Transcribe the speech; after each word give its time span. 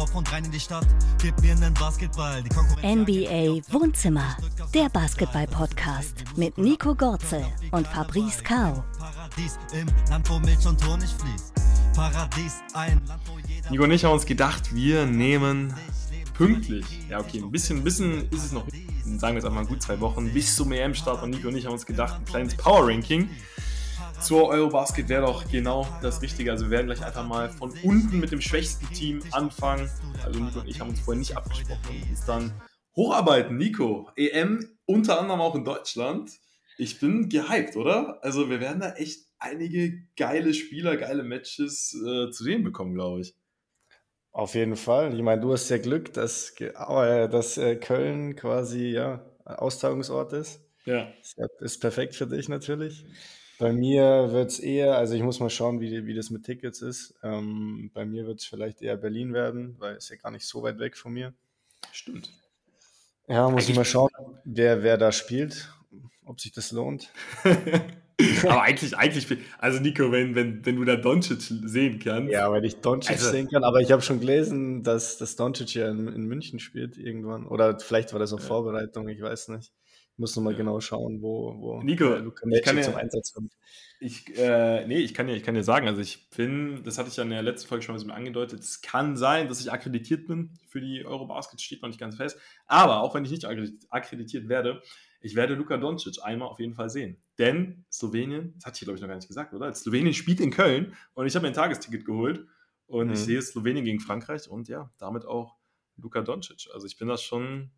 Dorf 0.00 0.14
und 0.14 0.32
rein 0.32 0.46
in 0.46 0.50
die 0.50 0.58
Stadt. 0.58 0.86
Gib 1.20 1.38
mir 1.42 1.52
einen 1.52 1.74
Basketball. 1.74 2.42
NBA 2.82 3.60
Wohnzimmer, 3.70 4.34
der 4.72 4.88
Basketball-Podcast 4.88 6.24
mit 6.36 6.56
Nico 6.56 6.94
Gorzel 6.94 7.44
und 7.70 7.86
Fabrice 7.86 8.42
Kao. 8.42 8.82
Paradies 8.98 9.58
im 9.74 9.86
Land, 10.08 10.30
wo 10.30 10.38
Milch 10.38 10.66
und 10.66 10.82
Honig 10.86 11.10
fließt. 11.10 11.52
Paradies, 11.94 12.62
ein 12.72 13.02
Land, 13.06 13.20
wo 13.26 13.38
jeder. 13.46 13.70
Nico 13.70 13.84
und 13.84 13.90
ich 13.90 14.02
haben 14.02 14.14
uns 14.14 14.24
gedacht, 14.24 14.74
wir 14.74 15.04
nehmen 15.04 15.74
pünktlich, 16.32 16.86
ja 17.10 17.20
okay, 17.20 17.42
ein 17.42 17.50
bisschen, 17.50 17.80
ein 17.80 17.84
bisschen 17.84 18.26
ist 18.30 18.46
es 18.46 18.52
noch, 18.52 18.64
sagen 19.04 19.20
wir 19.20 19.34
jetzt 19.34 19.44
einfach 19.44 19.52
mal 19.52 19.66
gut 19.66 19.82
zwei 19.82 20.00
Wochen, 20.00 20.32
bis 20.32 20.56
zum 20.56 20.72
EM-Start 20.72 21.22
und 21.22 21.28
Nico 21.28 21.48
und 21.48 21.56
ich 21.56 21.66
haben 21.66 21.74
uns 21.74 21.84
gedacht, 21.84 22.20
ein 22.20 22.24
kleines 22.24 22.54
Power-Ranking 22.54 23.28
zur 24.20 24.48
Eurobasket 24.48 25.08
wäre 25.08 25.26
doch 25.26 25.50
genau 25.50 25.86
das 26.02 26.22
Richtige. 26.22 26.50
Also 26.50 26.66
wir 26.66 26.72
werden 26.72 26.86
gleich 26.86 27.04
einfach 27.04 27.26
mal 27.26 27.50
von 27.50 27.72
unten 27.82 28.20
mit 28.20 28.30
dem 28.30 28.40
schwächsten 28.40 28.86
Team 28.92 29.20
anfangen. 29.32 29.90
Also 30.24 30.40
Nico 30.40 30.60
und 30.60 30.68
ich 30.68 30.80
haben 30.80 30.90
uns 30.90 31.00
vorher 31.00 31.18
nicht 31.18 31.36
abgesprochen 31.36 31.80
und 31.88 32.10
uns 32.10 32.24
dann 32.24 32.52
hocharbeiten. 32.94 33.56
Nico, 33.56 34.10
EM 34.16 34.78
unter 34.84 35.20
anderem 35.20 35.40
auch 35.40 35.54
in 35.54 35.64
Deutschland. 35.64 36.30
Ich 36.76 37.00
bin 37.00 37.28
gehypt, 37.28 37.76
oder? 37.76 38.18
Also 38.22 38.50
wir 38.50 38.60
werden 38.60 38.80
da 38.80 38.92
echt 38.94 39.26
einige 39.38 40.02
geile 40.16 40.54
Spieler, 40.54 40.96
geile 40.96 41.22
Matches 41.22 41.94
äh, 41.94 42.30
zu 42.30 42.44
sehen 42.44 42.62
bekommen, 42.62 42.94
glaube 42.94 43.22
ich. 43.22 43.34
Auf 44.32 44.54
jeden 44.54 44.76
Fall. 44.76 45.14
Ich 45.14 45.22
meine, 45.22 45.40
du 45.40 45.52
hast 45.52 45.68
ja 45.70 45.78
Glück, 45.78 46.12
dass, 46.12 46.54
äh, 46.60 47.28
dass 47.28 47.58
äh, 47.58 47.76
Köln 47.76 48.36
quasi 48.36 48.88
ja, 48.90 49.24
Austragungsort 49.44 50.32
ist. 50.34 50.60
Ja. 50.84 51.12
Das 51.36 51.50
ist 51.60 51.78
perfekt 51.80 52.14
für 52.14 52.26
dich 52.26 52.48
natürlich. 52.48 53.04
Bei 53.60 53.72
mir 53.72 54.32
wird 54.32 54.50
es 54.50 54.58
eher, 54.58 54.96
also 54.96 55.14
ich 55.14 55.22
muss 55.22 55.38
mal 55.38 55.50
schauen, 55.50 55.80
wie, 55.80 56.06
wie 56.06 56.14
das 56.14 56.30
mit 56.30 56.44
Tickets 56.44 56.80
ist. 56.80 57.14
Ähm, 57.22 57.90
bei 57.92 58.06
mir 58.06 58.26
wird 58.26 58.40
es 58.40 58.46
vielleicht 58.46 58.80
eher 58.80 58.96
Berlin 58.96 59.34
werden, 59.34 59.76
weil 59.78 59.96
es 59.96 60.08
ja 60.08 60.16
gar 60.16 60.30
nicht 60.30 60.46
so 60.46 60.62
weit 60.62 60.78
weg 60.78 60.96
von 60.96 61.12
mir. 61.12 61.34
Stimmt. 61.92 62.30
Ja, 63.28 63.48
muss 63.50 63.68
ich 63.68 63.76
mal 63.76 63.84
schauen, 63.84 64.10
wer, 64.44 64.82
wer 64.82 64.96
da 64.96 65.12
spielt, 65.12 65.72
ob 66.24 66.40
sich 66.40 66.52
das 66.52 66.72
lohnt. 66.72 67.12
Aber 68.42 68.62
eigentlich, 68.62 68.96
eigentlich, 68.96 69.26
also 69.58 69.80
Nico, 69.80 70.10
wenn, 70.10 70.34
wenn, 70.34 70.64
wenn 70.64 70.76
du 70.76 70.84
da 70.84 70.96
Doncic 70.96 71.40
sehen 71.40 71.98
kannst. 71.98 72.32
Ja, 72.32 72.50
weil 72.50 72.64
ich 72.64 72.80
Doncic 72.80 73.12
Also- 73.12 73.30
sehen 73.30 73.48
kann, 73.48 73.64
aber 73.64 73.80
ich 73.80 73.92
habe 73.92 74.02
schon 74.02 74.20
gelesen, 74.20 74.82
dass 74.82 75.16
das 75.18 75.36
Doncic 75.36 75.74
ja 75.74 75.90
in, 75.90 76.08
in 76.08 76.26
München 76.26 76.60
spielt 76.60 76.98
irgendwann. 76.98 77.46
Oder 77.46 77.78
vielleicht 77.78 78.12
war 78.12 78.20
das 78.20 78.32
auch 78.32 78.40
Vorbereitung, 78.40 79.08
ich 79.08 79.22
weiß 79.22 79.48
nicht. 79.48 79.72
Muss 80.20 80.36
nochmal 80.36 80.52
Ja. 80.52 80.58
genau 80.58 80.80
schauen, 80.80 81.22
wo, 81.22 81.54
wo 81.58 81.82
Nico, 81.82 82.04
Luka 82.16 82.46
ich 82.50 82.62
kann 82.62 82.76
ja- 82.76 82.82
zum 82.82 82.94
Einsatz 82.96 83.32
kommt. 83.32 83.54
Ich, 84.00 84.36
äh, 84.38 84.86
nee, 84.86 84.98
ich 84.98 85.14
kann 85.14 85.28
ja, 85.28 85.34
ich 85.34 85.42
kann 85.42 85.56
ja 85.56 85.62
sagen, 85.62 85.88
also 85.88 86.00
ich 86.02 86.28
bin, 86.30 86.82
das 86.84 86.98
hatte 86.98 87.08
ich 87.08 87.16
ja 87.16 87.22
in 87.22 87.30
der 87.30 87.42
letzten 87.42 87.68
Folge 87.68 87.82
schon 87.82 87.94
mal 87.94 87.98
so 87.98 88.04
ein 88.04 88.08
bisschen 88.08 88.18
angedeutet, 88.18 88.60
es 88.60 88.82
kann 88.82 89.16
sein, 89.16 89.48
dass 89.48 89.60
ich 89.60 89.72
akkreditiert 89.72 90.26
bin 90.26 90.50
für 90.68 90.80
die 90.80 91.04
Eurobasket, 91.06 91.60
steht 91.60 91.80
noch 91.80 91.88
nicht 91.88 91.98
ganz 92.00 92.16
fest. 92.16 92.38
Aber 92.66 93.00
auch 93.00 93.14
wenn 93.14 93.24
ich 93.24 93.30
nicht 93.30 93.46
akkredit- 93.46 93.86
akkreditiert 93.88 94.48
werde, 94.48 94.82
ich 95.22 95.34
werde 95.34 95.54
Luka 95.54 95.78
Doncic 95.78 96.22
einmal 96.22 96.48
auf 96.48 96.60
jeden 96.60 96.74
Fall 96.74 96.90
sehen. 96.90 97.16
Denn 97.38 97.84
Slowenien, 97.90 98.52
das 98.56 98.66
hatte 98.66 98.76
ich 98.76 98.80
glaube 98.82 98.96
ich 98.96 99.00
noch 99.00 99.08
gar 99.08 99.16
nicht 99.16 99.28
gesagt, 99.28 99.54
oder? 99.54 99.72
Slowenien 99.74 100.12
spielt 100.14 100.40
in 100.40 100.50
Köln 100.50 100.94
und 101.14 101.26
ich 101.26 101.34
habe 101.34 101.44
mir 101.44 101.48
ein 101.48 101.54
Tagesticket 101.54 102.04
geholt 102.04 102.46
und 102.86 103.06
Mhm. 103.08 103.12
ich 103.14 103.20
sehe 103.20 103.40
Slowenien 103.40 103.84
gegen 103.86 104.00
Frankreich 104.00 104.48
und 104.50 104.68
ja, 104.68 104.90
damit 104.98 105.24
auch 105.24 105.56
Luka 105.96 106.20
Doncic. 106.20 106.68
Also 106.74 106.86
ich 106.86 106.98
bin 106.98 107.08
da 107.08 107.16
schon 107.18 107.70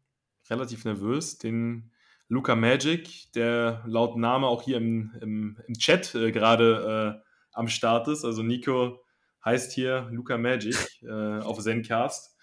relativ 0.51 0.85
nervös, 0.85 1.39
den 1.39 1.91
Luca 2.33 2.57
Magic, 2.57 3.31
der 3.35 3.83
laut 3.87 4.17
Name 4.17 4.47
auch 4.47 4.63
hier 4.63 4.79
im, 4.79 5.13
im, 5.21 5.59
im 5.69 5.75
Chat 5.75 6.15
äh, 6.15 6.33
gerade 6.33 7.21
äh, 7.23 7.29
am 7.53 7.69
Start 7.69 8.09
ist. 8.09 8.25
Also 8.25 8.43
Nico 8.43 9.05
heißt 9.45 9.73
hier 9.73 10.09
Luca 10.11 10.39
Magic 10.39 10.77
äh, 11.03 11.41
auf 11.41 11.59
Zencast. 11.59 12.35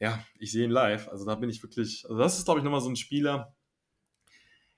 Ja, 0.00 0.24
ich 0.38 0.52
sehe 0.52 0.64
ihn 0.64 0.70
live. 0.70 1.08
Also 1.08 1.26
da 1.26 1.34
bin 1.34 1.50
ich 1.50 1.62
wirklich, 1.62 2.06
also 2.08 2.18
das 2.18 2.38
ist 2.38 2.46
glaube 2.46 2.60
ich 2.60 2.64
nochmal 2.64 2.80
so 2.80 2.88
ein 2.88 2.96
Spieler, 2.96 3.54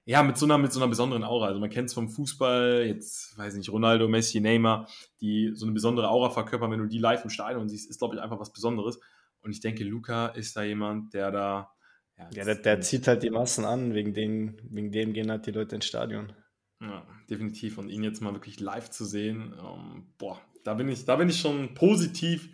ja, 0.04 0.24
mit 0.24 0.36
so 0.36 0.46
einer, 0.46 0.58
mit 0.58 0.72
so 0.72 0.80
einer 0.80 0.88
besonderen 0.88 1.22
Aura. 1.22 1.46
Also 1.46 1.60
man 1.60 1.70
kennt 1.70 1.90
es 1.90 1.94
vom 1.94 2.08
Fußball, 2.08 2.82
jetzt 2.84 3.38
weiß 3.38 3.52
ich 3.52 3.58
nicht, 3.58 3.70
Ronaldo, 3.70 4.08
Messi, 4.08 4.40
Neymar, 4.40 4.88
die 5.20 5.52
so 5.54 5.66
eine 5.66 5.72
besondere 5.72 6.08
Aura 6.08 6.30
verkörpern, 6.30 6.72
wenn 6.72 6.80
du 6.80 6.86
die 6.86 6.98
live 6.98 7.22
im 7.22 7.30
Stadion 7.30 7.68
siehst, 7.68 7.88
ist 7.88 7.98
glaube 7.98 8.16
ich 8.16 8.20
einfach 8.20 8.40
was 8.40 8.52
Besonderes. 8.52 8.98
Und 9.40 9.52
ich 9.52 9.60
denke, 9.60 9.84
Luca 9.84 10.26
ist 10.28 10.56
da 10.56 10.64
jemand, 10.64 11.14
der 11.14 11.30
da 11.30 11.70
Ja, 12.18 12.44
der, 12.44 12.56
der 12.56 12.80
zieht 12.80 13.06
halt 13.06 13.22
die 13.22 13.30
Massen 13.30 13.64
an, 13.64 13.94
wegen, 13.94 14.12
den, 14.12 14.60
wegen 14.70 14.90
dem 14.90 15.12
gehen 15.12 15.30
halt 15.30 15.46
die 15.46 15.52
Leute 15.52 15.76
ins 15.76 15.86
Stadion. 15.86 16.32
Ja, 16.80 17.06
definitiv. 17.30 17.78
Und 17.78 17.88
ihn 17.88 18.02
jetzt 18.02 18.20
mal 18.20 18.34
wirklich 18.34 18.60
live 18.60 18.90
zu 18.90 19.04
sehen, 19.04 19.54
ähm, 19.58 20.12
boah, 20.18 20.40
da 20.64 20.74
bin 20.74 20.88
ich, 20.88 21.04
da 21.04 21.16
bin 21.16 21.28
ich 21.28 21.40
schon 21.40 21.74
positiv 21.74 22.48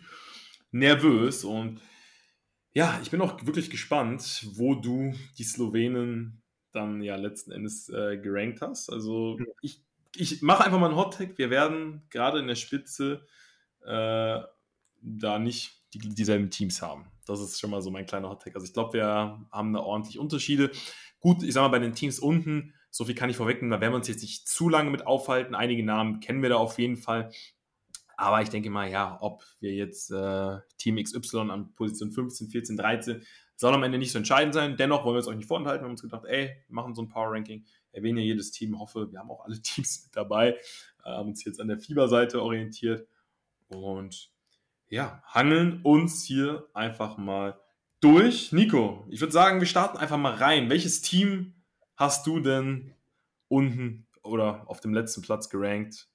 nervös. 0.71 1.43
Und 1.43 1.81
ja, 2.73 2.99
ich 3.01 3.11
bin 3.11 3.21
auch 3.21 3.45
wirklich 3.45 3.69
gespannt, 3.69 4.47
wo 4.53 4.75
du 4.75 5.13
die 5.37 5.43
Slowenen 5.43 6.41
dann 6.71 7.01
ja 7.01 7.15
letzten 7.15 7.51
Endes 7.51 7.89
äh, 7.89 8.17
gerankt 8.17 8.61
hast. 8.61 8.89
Also 8.89 9.39
ich, 9.61 9.81
ich 10.15 10.41
mache 10.41 10.65
einfach 10.65 10.79
mal 10.79 10.87
einen 10.87 10.97
Hot-Tag. 10.97 11.37
Wir 11.37 11.49
werden 11.49 12.03
gerade 12.09 12.39
in 12.39 12.47
der 12.47 12.55
Spitze 12.55 13.25
äh, 13.83 14.41
da 15.01 15.39
nicht 15.39 15.74
die, 15.93 15.99
dieselben 15.99 16.49
Teams 16.49 16.81
haben. 16.81 17.05
Das 17.25 17.39
ist 17.39 17.59
schon 17.59 17.71
mal 17.71 17.81
so 17.81 17.91
mein 17.91 18.05
kleiner 18.05 18.29
Hot-Tag. 18.29 18.55
Also 18.55 18.65
ich 18.65 18.73
glaube, 18.73 18.93
wir 18.93 19.05
haben 19.51 19.73
da 19.73 19.79
ordentlich 19.79 20.19
Unterschiede. 20.19 20.71
Gut, 21.19 21.43
ich 21.43 21.53
sag 21.53 21.61
mal, 21.61 21.69
bei 21.69 21.79
den 21.79 21.95
Teams 21.95 22.19
unten, 22.19 22.73
so 22.91 23.05
viel 23.05 23.15
kann 23.15 23.29
ich 23.29 23.37
vorwegnehmen, 23.37 23.71
da 23.71 23.81
werden 23.81 23.93
wir 23.93 23.97
uns 23.97 24.07
jetzt 24.07 24.21
nicht 24.21 24.47
zu 24.47 24.69
lange 24.69 24.89
mit 24.89 25.05
aufhalten. 25.05 25.55
Einige 25.55 25.83
Namen 25.83 26.19
kennen 26.19 26.41
wir 26.41 26.49
da 26.49 26.57
auf 26.57 26.77
jeden 26.79 26.97
Fall. 26.97 27.31
Aber 28.17 28.41
ich 28.41 28.49
denke 28.49 28.69
mal, 28.69 28.89
ja, 28.89 29.17
ob 29.21 29.43
wir 29.59 29.73
jetzt 29.73 30.11
äh, 30.11 30.57
Team 30.77 31.01
XY 31.01 31.49
an 31.49 31.73
Position 31.75 32.11
15, 32.11 32.49
14, 32.49 32.77
13, 32.77 33.23
soll 33.57 33.73
am 33.73 33.83
Ende 33.83 33.97
nicht 33.97 34.11
so 34.11 34.17
entscheidend 34.17 34.53
sein. 34.53 34.77
Dennoch 34.77 35.03
wollen 35.03 35.15
wir 35.15 35.19
es 35.19 35.27
euch 35.27 35.35
nicht 35.35 35.47
vorenthalten. 35.47 35.81
Wir 35.81 35.85
haben 35.85 35.91
uns 35.91 36.01
gedacht, 36.01 36.25
ey, 36.25 36.47
wir 36.67 36.73
machen 36.73 36.95
so 36.95 37.01
ein 37.01 37.09
Power-Ranking, 37.09 37.65
erwähnen 37.91 38.19
ja 38.19 38.23
jedes 38.23 38.51
Team, 38.51 38.79
hoffe, 38.79 39.11
wir 39.11 39.19
haben 39.19 39.31
auch 39.31 39.43
alle 39.43 39.61
Teams 39.61 40.05
mit 40.05 40.15
dabei, 40.15 40.51
äh, 40.51 41.09
haben 41.09 41.29
uns 41.29 41.43
jetzt 41.43 41.59
an 41.59 41.67
der 41.67 41.79
Fieberseite 41.79 42.41
orientiert 42.41 43.07
und 43.67 44.31
ja, 44.89 45.21
hangeln 45.25 45.81
uns 45.83 46.23
hier 46.23 46.67
einfach 46.73 47.17
mal 47.17 47.59
durch. 47.99 48.51
Nico, 48.51 49.05
ich 49.09 49.19
würde 49.19 49.33
sagen, 49.33 49.59
wir 49.59 49.67
starten 49.67 49.97
einfach 49.97 50.17
mal 50.17 50.35
rein. 50.35 50.69
Welches 50.69 51.01
Team 51.01 51.55
hast 51.95 52.27
du 52.27 52.39
denn 52.39 52.93
unten 53.47 54.07
oder 54.23 54.63
auf 54.69 54.79
dem 54.79 54.93
letzten 54.93 55.21
Platz 55.21 55.49
gerankt? 55.49 56.07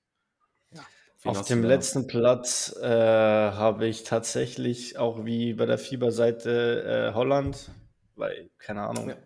Ja, 0.73 0.83
wen 1.23 1.37
Auf 1.37 1.47
dem 1.47 1.63
letzten 1.63 2.07
Platz 2.07 2.77
äh, 2.81 2.87
habe 2.87 3.87
ich 3.87 4.05
tatsächlich 4.05 4.99
auch 4.99 5.25
wie 5.25 5.55
bei 5.55 5.67
der 5.67 5.79
Fieberseite 5.79 7.11
äh, 7.11 7.15
Holland, 7.15 7.71
weil, 8.15 8.51
keine 8.59 8.83
Ahnung, 8.83 9.11
Ja. 9.11 9.17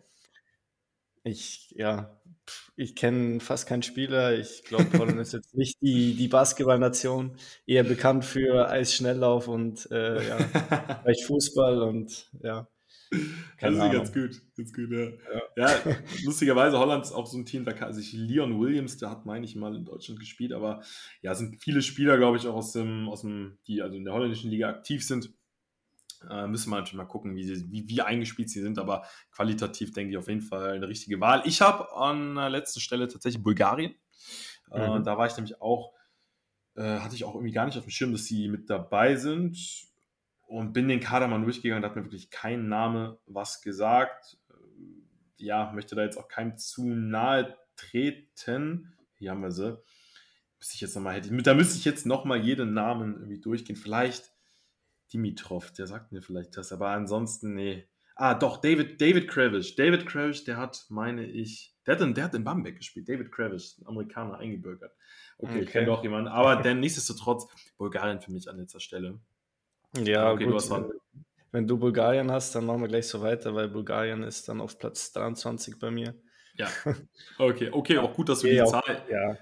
ich, 1.23 1.71
ja, 1.77 2.21
ich 2.77 2.97
kenne 2.97 3.41
fast 3.41 3.69
keinen 3.69 3.83
Spieler. 3.83 4.39
Ich 4.39 4.65
glaube, 4.65 4.99
Holland 4.99 5.21
ist 5.21 5.33
jetzt 5.33 5.55
nicht 5.55 5.81
die, 5.81 6.15
die 6.15 6.29
Basketballnation, 6.29 7.37
eher 7.67 7.85
bekannt 7.85 8.25
für 8.25 8.69
Eisschnelllauf 8.69 9.49
und 9.49 9.91
äh, 9.91 10.27
ja, 10.27 10.39
vielleicht 11.03 11.25
Fußball 11.25 11.83
und 11.83 12.31
ja. 12.43 12.69
Keine 13.59 13.81
Ahnung. 13.81 13.93
ganz 13.93 14.13
gut, 14.13 14.43
ganz 14.57 14.73
gut, 14.73 14.91
ja. 14.91 15.11
ja. 15.57 15.97
lustigerweise, 16.25 16.79
Holland 16.79 17.05
ist 17.05 17.13
auch 17.13 17.27
so 17.27 17.39
ein 17.39 17.47
Team, 17.47 17.65
da 17.65 17.73
kann 17.73 17.93
sich 17.93 18.13
Leon 18.13 18.59
Williams, 18.59 18.97
der 18.97 19.11
hat, 19.11 19.25
meine 19.25 19.45
ich, 19.45 19.55
mal 19.55 19.75
in 19.77 19.85
Deutschland 19.85 20.19
gespielt, 20.19 20.53
aber 20.53 20.83
ja, 21.23 21.33
es 21.33 21.39
sind 21.39 21.63
viele 21.63 21.83
Spieler, 21.83 22.17
glaube 22.17 22.39
ich, 22.39 22.47
auch 22.49 22.55
aus 22.55 22.73
dem, 22.73 23.09
aus 23.09 23.21
dem, 23.21 23.59
die 23.69 23.83
also 23.83 23.97
in 23.97 24.05
der 24.05 24.15
holländischen 24.15 24.51
Liga 24.51 24.69
aktiv 24.69 25.07
sind. 25.07 25.33
Äh, 26.31 26.47
müssen 26.49 26.71
wir 26.71 26.77
natürlich 26.77 26.95
mal 26.97 27.05
gucken, 27.07 27.35
wie, 27.37 27.71
wie, 27.71 27.89
wie 27.89 28.03
eingespielt 28.03 28.51
sie 28.51 28.61
sind, 28.63 28.79
aber 28.79 29.05
qualitativ 29.33 29.93
denke 29.93 30.13
ich 30.13 30.19
auf 30.19 30.29
jeden 30.29 30.43
Fall 30.43 30.73
eine 30.73 30.89
richtige 30.89 31.21
Wahl. 31.21 31.43
Ich 31.47 31.61
habe 31.61 31.95
an 31.97 32.35
der 32.37 32.51
letzten 32.51 32.81
Stelle 32.81 33.09
tatsächlich 33.09 33.43
Bulgarien. 33.43 33.95
Äh, 34.71 35.01
Mhm. 35.01 35.05
da 35.05 35.19
war 35.19 35.27
ich 35.27 35.37
nämlich 35.37 35.61
auch, 35.61 35.93
äh, 36.77 36.99
hatte 37.01 37.15
ich 37.15 37.25
auch 37.25 37.35
irgendwie 37.35 37.53
gar 37.53 37.67
nicht 37.67 37.77
auf 37.79 37.85
dem 37.85 37.91
Schirm, 37.91 38.13
dass 38.13 38.25
sie 38.27 38.49
mit 38.49 38.71
dabei 38.71 39.17
sind 39.17 39.59
und 40.47 40.73
bin 40.73 40.89
den 40.89 41.01
Kader 41.01 41.29
mal 41.29 41.43
durchgegangen, 41.43 41.83
da 41.83 41.89
hat 41.89 41.97
mir 41.97 42.05
wirklich 42.05 42.31
kein 42.31 42.69
Name 42.69 43.19
was 43.27 43.63
gesagt. 43.63 44.39
Äh, 44.51 44.55
Ja, 45.45 45.73
möchte 45.73 45.97
da 45.97 46.03
jetzt 46.03 46.17
auch 46.19 46.29
keinem 46.29 46.57
zu 46.57 46.87
nahe 46.89 47.57
treten. 47.77 48.95
Hier 49.19 49.33
haben 49.33 49.43
wir 49.43 49.51
sie. 49.51 49.79
Müsste 50.59 50.75
ich 50.77 50.81
jetzt 50.81 50.95
noch 50.97 51.03
mal, 51.03 51.15
hätte, 51.15 51.35
da 51.43 51.55
müsste 51.55 51.79
ich 51.79 51.85
jetzt 51.85 52.07
nochmal 52.07 52.41
jeden 52.45 52.73
Namen 52.75 53.15
irgendwie 53.15 53.41
durchgehen. 53.41 53.77
Vielleicht 53.77 54.33
Dimitrov, 55.15 55.71
der 55.73 55.87
sagt 55.87 56.13
mir 56.13 56.21
vielleicht 56.23 56.57
das, 56.57 56.73
aber 56.73 56.89
ansonsten, 56.89 57.55
nee. 57.55 57.89
Ah, 58.17 58.35
doch, 58.35 58.59
David, 58.59 59.01
David 59.01 59.29
Kravish. 59.29 59.75
David 59.77 60.07
Kravish, 60.07 60.45
der 60.45 60.57
hat, 60.57 60.85
meine 60.89 61.25
ich, 61.27 61.75
der 61.87 61.95
hat 61.95 62.03
in, 62.03 62.15
der 62.15 62.25
hat 62.25 62.35
in 62.35 62.45
Bamberg 62.45 62.77
gespielt. 62.77 63.09
David 63.09 63.33
Kravish, 63.33 63.79
ein 63.79 63.87
Amerikaner, 63.87 64.39
eingebürgert. 64.39 64.93
Okay, 65.39 65.59
ich 65.61 65.63
Okay. 65.63 65.73
kenne 65.73 65.87
doch 65.87 66.03
jemanden. 66.03 66.29
Aber 66.29 66.57
dann 66.57 66.79
nichtsdestotrotz 66.81 67.47
Bulgarien 67.77 68.21
für 68.21 68.31
mich 68.31 68.49
an 68.49 68.59
letzter 68.59 68.79
Stelle. 68.81 69.19
Ja, 69.97 70.31
Okay, 70.33 70.45
du 70.45 70.51
gut. 70.51 70.57
hast 70.57 70.71
dran. 70.71 70.91
Wenn 71.51 71.67
du 71.67 71.79
Bulgarien 71.79 72.31
hast, 72.31 72.55
dann 72.55 72.67
machen 72.67 72.81
wir 72.83 72.89
gleich 72.89 73.07
so 73.09 73.21
weiter, 73.23 73.55
weil 73.55 73.69
Bulgarien 73.69 74.23
ist 74.25 74.49
dann 74.49 74.61
auf 74.61 74.79
Platz 74.79 75.13
23 75.13 75.79
bei 75.79 75.91
mir. 75.91 76.15
Ja. 76.57 76.69
Okay, 77.39 77.71
okay, 77.73 77.99
auch 77.99 78.15
gut, 78.15 78.29
dass 78.29 78.41
du 78.41 78.47
die 78.51 78.65
Zahl. 78.65 79.03
Ja, 79.11 79.37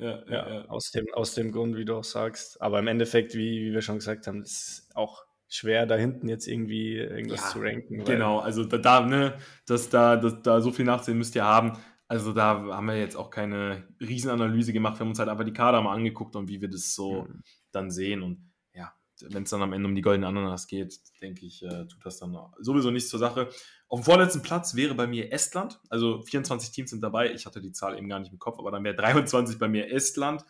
Ja, 0.00 0.24
ja. 0.28 0.64
Aus, 0.66 0.90
dem, 0.90 1.06
aus 1.12 1.34
dem 1.34 1.52
Grund, 1.52 1.76
wie 1.76 1.84
du 1.84 1.96
auch 1.96 2.04
sagst. 2.04 2.60
Aber 2.60 2.78
im 2.78 2.86
Endeffekt, 2.86 3.34
wie, 3.34 3.66
wie 3.66 3.72
wir 3.72 3.82
schon 3.82 3.96
gesagt 3.96 4.26
haben, 4.26 4.42
ist 4.42 4.90
auch 4.94 5.24
schwer, 5.48 5.86
da 5.86 5.94
hinten 5.96 6.28
jetzt 6.28 6.48
irgendwie 6.48 6.96
irgendwas 6.96 7.40
ja, 7.40 7.48
zu 7.48 7.60
ranken. 7.60 8.04
Genau, 8.04 8.38
also 8.40 8.64
da, 8.64 8.78
da 8.78 9.06
ne, 9.06 9.38
dass 9.66 9.88
da, 9.88 10.16
dass 10.16 10.42
da 10.42 10.60
so 10.60 10.72
viel 10.72 10.84
nachsehen 10.84 11.18
müsst 11.18 11.34
ihr 11.34 11.44
haben. 11.44 11.78
Also 12.08 12.32
da 12.32 12.62
haben 12.70 12.86
wir 12.86 12.98
jetzt 12.98 13.16
auch 13.16 13.30
keine 13.30 13.88
Riesenanalyse 14.00 14.72
gemacht. 14.72 14.98
Wir 14.98 15.00
haben 15.00 15.10
uns 15.10 15.18
halt 15.18 15.28
einfach 15.28 15.44
die 15.44 15.52
Kader 15.52 15.80
mal 15.80 15.94
angeguckt 15.94 16.36
und 16.36 16.48
wie 16.48 16.60
wir 16.60 16.68
das 16.68 16.94
so 16.94 17.22
mhm. 17.22 17.42
dann 17.72 17.90
sehen. 17.90 18.22
Und 18.22 18.52
ja, 18.74 18.92
wenn 19.30 19.44
es 19.44 19.50
dann 19.50 19.62
am 19.62 19.72
Ende 19.72 19.88
um 19.88 19.94
die 19.94 20.02
goldene 20.02 20.26
Ananas 20.26 20.66
geht, 20.66 20.98
denke 21.22 21.46
ich, 21.46 21.62
äh, 21.62 21.86
tut 21.86 22.04
das 22.04 22.18
dann 22.18 22.36
sowieso 22.60 22.90
nichts 22.90 23.08
zur 23.08 23.20
Sache. 23.20 23.48
Auf 23.94 24.00
dem 24.00 24.06
vorletzten 24.06 24.42
Platz 24.42 24.74
wäre 24.74 24.96
bei 24.96 25.06
mir 25.06 25.32
Estland. 25.32 25.78
Also 25.88 26.20
24 26.22 26.72
Teams 26.72 26.90
sind 26.90 27.00
dabei. 27.00 27.32
Ich 27.32 27.46
hatte 27.46 27.60
die 27.60 27.70
Zahl 27.70 27.96
eben 27.96 28.08
gar 28.08 28.18
nicht 28.18 28.32
im 28.32 28.40
Kopf, 28.40 28.58
aber 28.58 28.72
dann 28.72 28.82
wäre 28.82 28.96
23 28.96 29.56
bei 29.56 29.68
mir 29.68 29.88
Estland. 29.92 30.44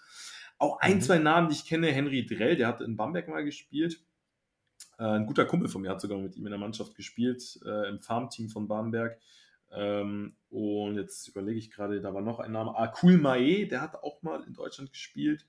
Auch 0.56 0.80
ein, 0.80 0.94
mhm. 0.94 1.00
zwei 1.02 1.18
Namen, 1.18 1.50
die 1.50 1.54
ich 1.54 1.66
kenne. 1.66 1.88
Henry 1.88 2.24
Drell, 2.24 2.56
der 2.56 2.68
hat 2.68 2.80
in 2.80 2.96
Bamberg 2.96 3.28
mal 3.28 3.44
gespielt. 3.44 4.00
Äh, 4.98 5.04
ein 5.04 5.26
guter 5.26 5.44
Kumpel 5.44 5.68
von 5.68 5.82
mir 5.82 5.90
hat 5.90 6.00
sogar 6.00 6.16
mit 6.16 6.36
ihm 6.36 6.46
in 6.46 6.52
der 6.52 6.58
Mannschaft 6.58 6.94
gespielt, 6.94 7.60
äh, 7.66 7.90
im 7.90 8.00
Farmteam 8.00 8.48
von 8.48 8.66
Bamberg. 8.66 9.20
Ähm, 9.70 10.36
und 10.48 10.94
jetzt 10.94 11.28
überlege 11.28 11.58
ich 11.58 11.70
gerade, 11.70 12.00
da 12.00 12.14
war 12.14 12.22
noch 12.22 12.38
ein 12.38 12.52
Name. 12.52 12.74
Ah, 12.74 12.86
Kul 12.86 13.18
Mae, 13.18 13.66
der 13.66 13.82
hat 13.82 13.96
auch 13.96 14.22
mal 14.22 14.42
in 14.44 14.54
Deutschland 14.54 14.90
gespielt. 14.90 15.46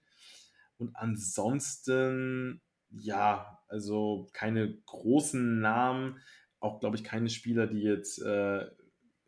Und 0.77 0.93
ansonsten, 0.97 2.59
ja, 2.89 3.57
also 3.69 4.27
keine 4.33 4.75
großen 4.85 5.61
Namen. 5.61 6.19
Auch, 6.65 6.79
glaube 6.79 6.95
ich, 6.95 7.03
keine 7.03 7.29
Spieler, 7.29 7.67
die 7.67 7.81
jetzt 7.81 8.21
äh, 8.21 8.65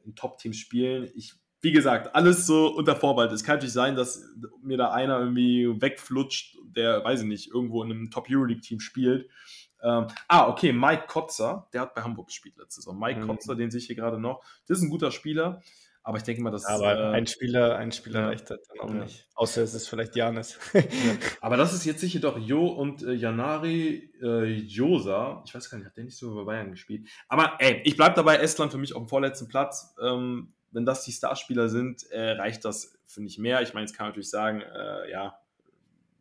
in 0.03 0.15
Top-Teams 0.15 0.57
spielen. 0.57 1.09
Ich, 1.15 1.33
wie 1.61 1.71
gesagt, 1.71 2.15
alles 2.15 2.45
so 2.45 2.67
unter 2.67 2.95
Vorbehalt. 2.95 3.31
Es 3.31 3.43
kann 3.43 3.55
natürlich 3.55 3.73
sein, 3.73 3.95
dass 3.95 4.23
mir 4.63 4.77
da 4.77 4.91
einer 4.91 5.19
irgendwie 5.19 5.81
wegflutscht, 5.81 6.57
der, 6.75 7.03
weiß 7.03 7.21
ich 7.21 7.27
nicht, 7.27 7.47
irgendwo 7.49 7.83
in 7.83 7.91
einem 7.91 8.11
Top-Euroleague-Team 8.11 8.79
spielt 8.79 9.29
ähm, 9.83 10.07
ah, 10.27 10.47
okay, 10.47 10.73
Mike 10.73 11.03
Kotzer, 11.07 11.67
der 11.71 11.81
hat 11.81 11.93
bei 11.93 12.01
Hamburg 12.01 12.27
gespielt 12.27 12.57
letzte 12.57 12.81
Saison. 12.81 12.97
Mike 12.97 13.21
mhm. 13.21 13.27
Kotzer, 13.27 13.55
den 13.55 13.69
sehe 13.69 13.79
ich 13.79 13.87
hier 13.87 13.95
gerade 13.95 14.19
noch. 14.19 14.43
Das 14.67 14.79
ist 14.79 14.83
ein 14.83 14.89
guter 14.89 15.11
Spieler, 15.11 15.61
aber 16.07 16.19
ich 16.19 16.23
denke 16.23 16.41
mal, 16.41 16.51
dass. 16.51 16.63
Aber 16.63 16.97
äh, 16.97 17.15
ein 17.17 17.27
Spieler, 17.27 17.75
ein 17.75 17.91
Spieler 17.91 18.21
ja. 18.21 18.27
reicht 18.27 18.49
halt 18.49 18.61
dann 18.69 18.79
auch 18.79 18.93
ja. 18.93 19.03
nicht. 19.03 19.27
Außer 19.35 19.61
es 19.61 19.73
ist 19.73 19.89
vielleicht 19.89 20.15
Janis. 20.15 20.57
ja. 20.73 20.81
Aber 21.41 21.57
das 21.57 21.73
ist 21.73 21.83
jetzt 21.83 21.99
sicher 21.99 22.21
doch 22.21 22.37
Jo 22.39 22.65
und 22.67 23.03
äh, 23.03 23.11
Janari 23.11 24.13
äh, 24.21 24.45
Josa. 24.45 25.43
Ich 25.45 25.53
weiß 25.53 25.69
gar 25.69 25.77
nicht, 25.77 25.85
hat 25.85 25.97
der 25.97 26.05
nicht 26.05 26.15
so 26.15 26.33
bei 26.33 26.43
Bayern 26.45 26.71
gespielt? 26.71 27.09
Aber 27.27 27.57
ey, 27.59 27.81
ich 27.83 27.97
bleibe 27.97 28.15
dabei, 28.15 28.37
Estland 28.37 28.71
für 28.71 28.77
mich 28.77 28.95
auf 28.95 29.03
dem 29.03 29.09
vorletzten 29.09 29.49
Platz. 29.49 29.95
Ähm, 30.01 30.53
wenn 30.71 30.85
das 30.85 31.03
die 31.03 31.11
Starspieler 31.11 31.67
sind, 31.67 32.09
äh, 32.09 32.31
reicht 32.31 32.63
das, 32.63 32.97
finde 33.05 33.29
ich, 33.29 33.37
mehr. 33.37 33.61
Ich 33.61 33.73
meine, 33.73 33.85
jetzt 33.85 33.93
kann 33.93 34.05
man 34.05 34.11
natürlich 34.11 34.29
sagen, 34.29 34.61
äh, 34.61 35.11
ja, 35.11 35.37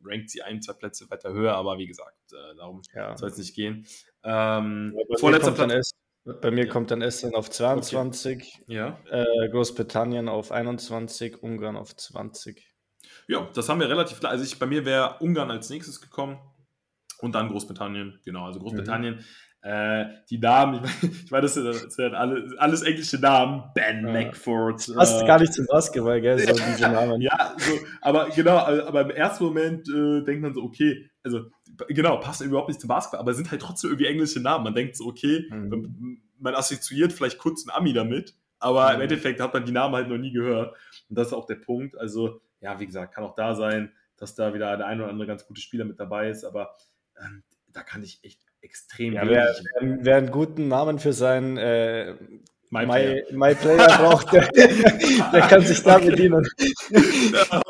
rankt 0.04 0.30
sie 0.30 0.42
ein, 0.42 0.60
zwei 0.62 0.72
Plätze 0.72 1.08
weiter 1.10 1.32
höher, 1.32 1.54
aber 1.54 1.78
wie 1.78 1.86
gesagt, 1.86 2.32
äh, 2.32 2.56
darum 2.56 2.82
ja. 2.92 3.16
soll 3.16 3.28
es 3.28 3.38
nicht 3.38 3.54
gehen. 3.54 3.86
Ähm, 4.24 4.96
ja, 4.96 5.16
vorletzter 5.16 5.52
Platz. 5.52 5.92
Bei 6.26 6.50
mir 6.50 6.66
ja. 6.66 6.72
kommt 6.72 6.90
dann 6.90 7.02
Estland 7.02 7.36
auf 7.36 7.50
22, 7.50 8.58
okay. 8.62 8.74
ja. 8.74 8.98
äh, 9.10 9.48
Großbritannien 9.48 10.28
auf 10.28 10.50
21, 10.50 11.40
Ungarn 11.40 11.76
auf 11.76 11.94
20. 11.94 12.66
Ja, 13.28 13.48
das 13.54 13.68
haben 13.68 13.78
wir 13.78 13.88
relativ 13.88 14.18
klar. 14.18 14.32
Also 14.32 14.44
ich, 14.44 14.58
bei 14.58 14.66
mir 14.66 14.84
wäre 14.84 15.18
Ungarn 15.20 15.52
als 15.52 15.70
nächstes 15.70 16.00
gekommen 16.00 16.38
und 17.20 17.34
dann 17.36 17.48
Großbritannien. 17.48 18.20
Genau, 18.24 18.44
also 18.44 18.58
Großbritannien 18.58 19.16
mhm. 19.16 19.24
Äh, 19.66 20.20
die 20.30 20.38
Namen, 20.38 20.84
ich 21.02 21.30
meine, 21.32 21.42
das 21.42 21.54
sind, 21.54 21.66
das 21.66 21.82
sind 21.92 22.14
alles, 22.14 22.56
alles, 22.56 22.82
englische 22.82 23.18
Namen. 23.18 23.64
Ben 23.74 24.06
ja. 24.06 24.12
McFord. 24.12 24.94
Passt 24.94 25.22
äh, 25.22 25.26
gar 25.26 25.40
nicht 25.40 25.54
zum 25.54 25.66
Basketball, 25.66 26.20
gell, 26.20 26.38
so 26.38 26.52
diese 26.52 26.82
Namen. 26.82 27.20
ja, 27.20 27.52
so, 27.58 27.72
aber 28.00 28.28
genau, 28.30 28.58
aber 28.58 29.00
im 29.00 29.10
ersten 29.10 29.42
Moment 29.42 29.88
äh, 29.88 30.22
denkt 30.22 30.42
man 30.42 30.54
so, 30.54 30.62
okay, 30.62 31.10
also 31.24 31.46
genau, 31.88 32.18
passt 32.18 32.42
überhaupt 32.42 32.68
nicht 32.68 32.80
zum 32.80 32.86
Basketball, 32.86 33.18
aber 33.18 33.34
sind 33.34 33.50
halt 33.50 33.60
trotzdem 33.60 33.90
irgendwie 33.90 34.06
englische 34.06 34.38
Namen. 34.38 34.62
Man 34.62 34.74
denkt 34.76 34.94
so, 34.94 35.04
okay, 35.04 35.48
mhm. 35.50 36.20
man 36.38 36.54
assoziiert 36.54 37.12
vielleicht 37.12 37.38
kurz 37.38 37.66
einen 37.66 37.76
Ami 37.76 37.92
damit, 37.92 38.36
aber 38.60 38.90
mhm. 38.90 38.94
im 38.94 39.00
Endeffekt 39.00 39.40
hat 39.40 39.52
man 39.52 39.64
die 39.64 39.72
Namen 39.72 39.96
halt 39.96 40.08
noch 40.08 40.18
nie 40.18 40.30
gehört. 40.30 40.76
Und 41.08 41.18
das 41.18 41.28
ist 41.28 41.32
auch 41.32 41.46
der 41.46 41.56
Punkt. 41.56 41.98
Also, 41.98 42.40
ja, 42.60 42.78
wie 42.78 42.86
gesagt, 42.86 43.12
kann 43.12 43.24
auch 43.24 43.34
da 43.34 43.56
sein, 43.56 43.92
dass 44.16 44.36
da 44.36 44.54
wieder 44.54 44.76
der 44.76 44.86
ein 44.86 45.00
oder 45.00 45.10
andere 45.10 45.26
ganz 45.26 45.44
gute 45.44 45.60
Spieler 45.60 45.84
mit 45.84 45.98
dabei 45.98 46.30
ist, 46.30 46.44
aber 46.44 46.76
ähm, 47.20 47.42
da 47.72 47.82
kann 47.82 48.04
ich 48.04 48.20
echt 48.22 48.40
extrem 48.66 49.14
ja, 49.14 49.22
wer, 49.26 49.56
wer, 49.80 49.98
wer, 50.00 50.16
einen 50.16 50.30
guten 50.30 50.68
Namen 50.68 50.98
für 50.98 51.12
seinen 51.12 51.56
äh, 51.56 52.14
My, 52.70 52.84
My, 52.84 53.22
My, 53.32 53.54
Player 53.54 53.86
braucht, 53.86 54.32
der, 54.32 54.48
der 54.50 55.40
kann 55.42 55.64
sich 55.64 55.82
da 55.82 55.96
okay. 55.96 56.10
bedienen. 56.10 56.46
Ja, 57.32 57.62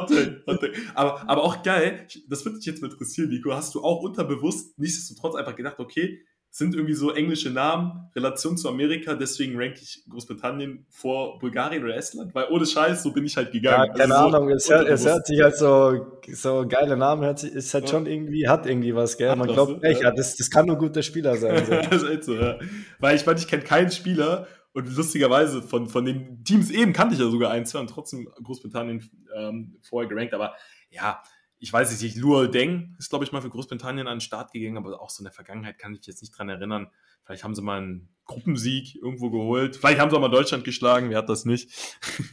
aber, 0.95 1.29
aber 1.29 1.45
auch 1.45 1.63
geil, 1.63 2.07
das 2.29 2.45
würde 2.45 2.59
dich 2.59 2.67
jetzt 2.67 2.81
mal 2.81 2.91
interessieren, 2.91 3.29
Nico. 3.29 3.53
Hast 3.55 3.75
du 3.75 3.85
auch 3.85 4.03
unterbewusst 4.03 4.79
nichtsdestotrotz 4.79 5.35
einfach 5.35 5.55
gedacht, 5.55 5.79
okay, 5.79 6.25
sind 6.57 6.75
irgendwie 6.75 6.95
so 6.95 7.13
englische 7.13 7.51
Namen, 7.51 8.09
Relation 8.17 8.57
zu 8.57 8.71
Amerika, 8.71 9.13
deswegen 9.13 9.61
ranke 9.61 9.81
ich 9.83 10.03
Großbritannien 10.09 10.87
vor 10.89 11.39
Bulgarien 11.39 11.85
oder 11.85 11.95
Estland, 11.95 12.35
weil 12.35 12.47
ohne 12.49 12.65
Scheiß, 12.65 13.03
so 13.03 13.13
bin 13.13 13.27
ich 13.27 13.37
halt 13.37 13.53
gegangen. 13.53 13.89
Ja, 13.89 13.93
keine 13.93 14.15
also 14.17 14.37
Ahnung, 14.37 14.49
es, 14.49 14.71
hört, 14.71 14.89
es 14.89 15.05
hört 15.05 15.27
sich 15.27 15.39
halt 15.43 15.55
so, 15.55 16.19
so 16.33 16.65
geile 16.67 16.97
Namen, 16.97 17.25
hört 17.25 17.41
sich, 17.41 17.53
ist 17.53 17.75
halt 17.75 17.85
ja. 17.85 17.91
schon 17.91 18.07
irgendwie, 18.07 18.49
hat 18.49 18.65
irgendwie 18.65 18.95
was, 18.95 19.19
gell? 19.19 19.37
Man 19.37 19.49
glaubt 19.49 19.85
echt, 19.85 20.01
ja. 20.01 20.11
das, 20.11 20.35
das 20.37 20.51
kann 20.51 20.65
nur 20.65 20.79
guter 20.79 21.03
Spieler 21.03 21.37
sein. 21.37 21.63
So. 21.67 21.73
das 21.91 22.03
ist 22.03 22.09
echt 22.09 22.25
so, 22.25 22.35
ja. 22.35 22.59
Weil 23.01 23.17
ich 23.17 23.27
meine, 23.27 23.39
ich 23.39 23.49
kenne 23.49 23.63
keinen 23.63 23.91
Spieler 23.91 24.47
und 24.73 24.97
lustigerweise 24.97 25.61
von, 25.61 25.91
von 25.91 26.07
den 26.07 26.43
Teams 26.43 26.71
eben 26.71 26.95
kannte 26.95 27.17
ich 27.17 27.21
ja 27.21 27.29
sogar 27.29 27.51
ein, 27.51 27.67
zwei 27.67 27.81
und 27.81 27.91
trotzdem 27.91 28.31
Großbritannien 28.43 29.11
ähm, 29.37 29.77
vorher 29.83 30.09
gerankt, 30.09 30.33
aber 30.33 30.55
ja, 30.89 31.23
ich 31.59 31.73
weiß 31.73 32.01
nicht, 32.03 32.17
Luol 32.17 32.51
Deng 32.51 32.95
ist, 32.99 33.09
glaube 33.09 33.25
ich, 33.25 33.33
mal 33.33 33.41
für 33.41 33.49
Großbritannien 33.51 34.07
an 34.07 34.17
den 34.17 34.21
Start 34.21 34.53
gegangen, 34.53 34.77
aber 34.77 35.01
auch 35.01 35.11
so 35.11 35.21
in 35.21 35.25
der 35.25 35.33
Vergangenheit 35.33 35.79
kann 35.79 35.93
ich 35.93 36.01
mich 36.01 36.07
jetzt 36.07 36.21
nicht 36.21 36.37
dran 36.37 36.49
erinnern. 36.49 36.91
Vielleicht 37.25 37.45
haben 37.45 37.55
sie 37.55 37.63
mal 37.63 37.79
einen 37.79 38.09
Gruppensieg 38.25 38.95
irgendwo 38.97 39.31
geholt. 39.31 39.77
Vielleicht 39.77 40.01
haben 40.01 40.11
sie 40.11 40.17
auch 40.17 40.21
mal 40.21 40.29
Deutschland 40.29 40.65
geschlagen, 40.65 41.11
wer 41.11 41.19
hat 41.19 41.29
das 41.29 41.45
nicht? 41.45 41.71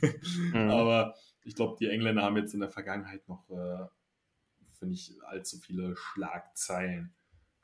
mhm. 0.53 0.69
Aber 0.69 1.15
ich 1.43 1.55
glaube, 1.55 1.77
die 1.79 1.89
Engländer 1.89 2.23
haben 2.23 2.37
jetzt 2.37 2.53
in 2.53 2.59
der 2.59 2.69
Vergangenheit 2.69 3.27
noch 3.27 3.49
äh, 3.49 3.87
für 4.73 4.85
nicht 4.85 5.13
allzu 5.23 5.57
viele 5.57 5.95
Schlagzeilen 5.95 7.13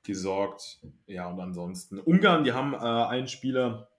gesorgt. 0.03 0.79
Ja, 1.07 1.27
und 1.27 1.39
ansonsten 1.39 1.99
Ungarn, 1.99 2.43
die 2.43 2.53
haben 2.53 2.73
äh, 2.73 2.77
einen 2.77 3.27
Spieler, 3.27 3.89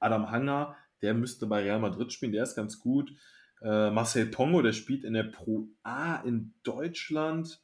Adam 0.00 0.30
Hanger, 0.30 0.76
der 1.02 1.14
müsste 1.14 1.46
bei 1.46 1.62
Real 1.62 1.80
Madrid 1.80 2.12
spielen, 2.12 2.32
der 2.32 2.44
ist 2.44 2.54
ganz 2.54 2.80
gut. 2.80 3.12
Äh, 3.64 3.90
Marcel 3.90 4.26
Pongo, 4.26 4.60
der 4.60 4.72
spielt 4.72 5.04
in 5.04 5.14
der 5.14 5.24
Pro 5.24 5.68
A 5.82 6.16
in 6.16 6.52
Deutschland. 6.62 7.62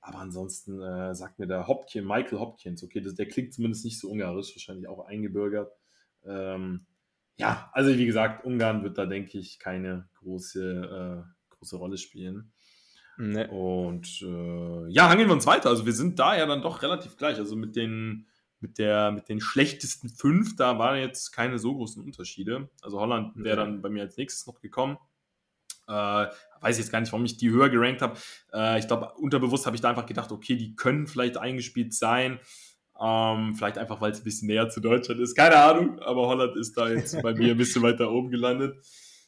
Aber 0.00 0.18
ansonsten 0.18 0.80
äh, 0.80 1.14
sagt 1.14 1.38
mir 1.38 1.46
der 1.46 1.68
Hopkins, 1.68 2.06
Michael 2.06 2.38
Hopkins, 2.38 2.82
okay, 2.82 3.00
das, 3.00 3.14
der 3.14 3.26
klingt 3.26 3.54
zumindest 3.54 3.84
nicht 3.84 3.98
so 3.98 4.10
ungarisch, 4.10 4.54
wahrscheinlich 4.54 4.88
auch 4.88 5.06
eingebürgert. 5.06 5.72
Ähm, 6.24 6.86
ja, 7.38 7.70
also 7.72 7.96
wie 7.96 8.06
gesagt, 8.06 8.44
Ungarn 8.44 8.82
wird 8.82 8.98
da, 8.98 9.06
denke 9.06 9.38
ich, 9.38 9.58
keine 9.58 10.08
große, 10.18 11.24
äh, 11.24 11.54
große 11.56 11.76
Rolle 11.76 11.98
spielen. 11.98 12.52
Nee. 13.18 13.46
Und 13.48 14.22
äh, 14.22 14.88
ja, 14.88 15.08
hangeln 15.08 15.28
wir 15.28 15.34
uns 15.34 15.46
weiter. 15.46 15.70
Also 15.70 15.86
wir 15.86 15.92
sind 15.92 16.18
da 16.18 16.36
ja 16.36 16.46
dann 16.46 16.62
doch 16.62 16.82
relativ 16.82 17.16
gleich. 17.16 17.38
Also 17.38 17.56
mit 17.56 17.76
den, 17.76 18.26
mit 18.60 18.78
der, 18.78 19.12
mit 19.12 19.28
den 19.28 19.40
schlechtesten 19.40 20.08
fünf, 20.08 20.56
da 20.56 20.78
waren 20.78 20.98
jetzt 20.98 21.30
keine 21.30 21.58
so 21.58 21.74
großen 21.74 22.02
Unterschiede. 22.02 22.68
Also 22.82 23.00
Holland 23.00 23.32
wäre 23.36 23.56
dann 23.56 23.80
bei 23.80 23.88
mir 23.88 24.02
als 24.02 24.16
nächstes 24.16 24.46
noch 24.46 24.60
gekommen. 24.60 24.98
Äh, 25.88 26.26
weiß 26.60 26.78
jetzt 26.78 26.90
gar 26.90 27.00
nicht, 27.00 27.12
warum 27.12 27.24
ich 27.24 27.36
die 27.36 27.50
höher 27.50 27.68
gerankt 27.68 28.02
habe. 28.02 28.18
Äh, 28.52 28.78
ich 28.78 28.86
glaube, 28.86 29.12
unterbewusst 29.16 29.66
habe 29.66 29.76
ich 29.76 29.82
da 29.82 29.90
einfach 29.90 30.06
gedacht, 30.06 30.32
okay, 30.32 30.56
die 30.56 30.74
können 30.74 31.06
vielleicht 31.06 31.36
eingespielt 31.36 31.94
sein. 31.94 32.40
Ähm, 33.00 33.54
vielleicht 33.54 33.78
einfach, 33.78 34.00
weil 34.00 34.12
es 34.12 34.20
ein 34.20 34.24
bisschen 34.24 34.48
näher 34.48 34.68
zu 34.68 34.80
Deutschland 34.80 35.20
ist. 35.20 35.34
Keine 35.34 35.56
Ahnung, 35.56 36.00
aber 36.00 36.26
Holland 36.28 36.56
ist 36.56 36.76
da 36.76 36.88
jetzt 36.88 37.20
bei 37.22 37.34
mir 37.34 37.52
ein 37.52 37.58
bisschen 37.58 37.82
weiter 37.82 38.10
oben 38.10 38.30
gelandet. 38.30 38.76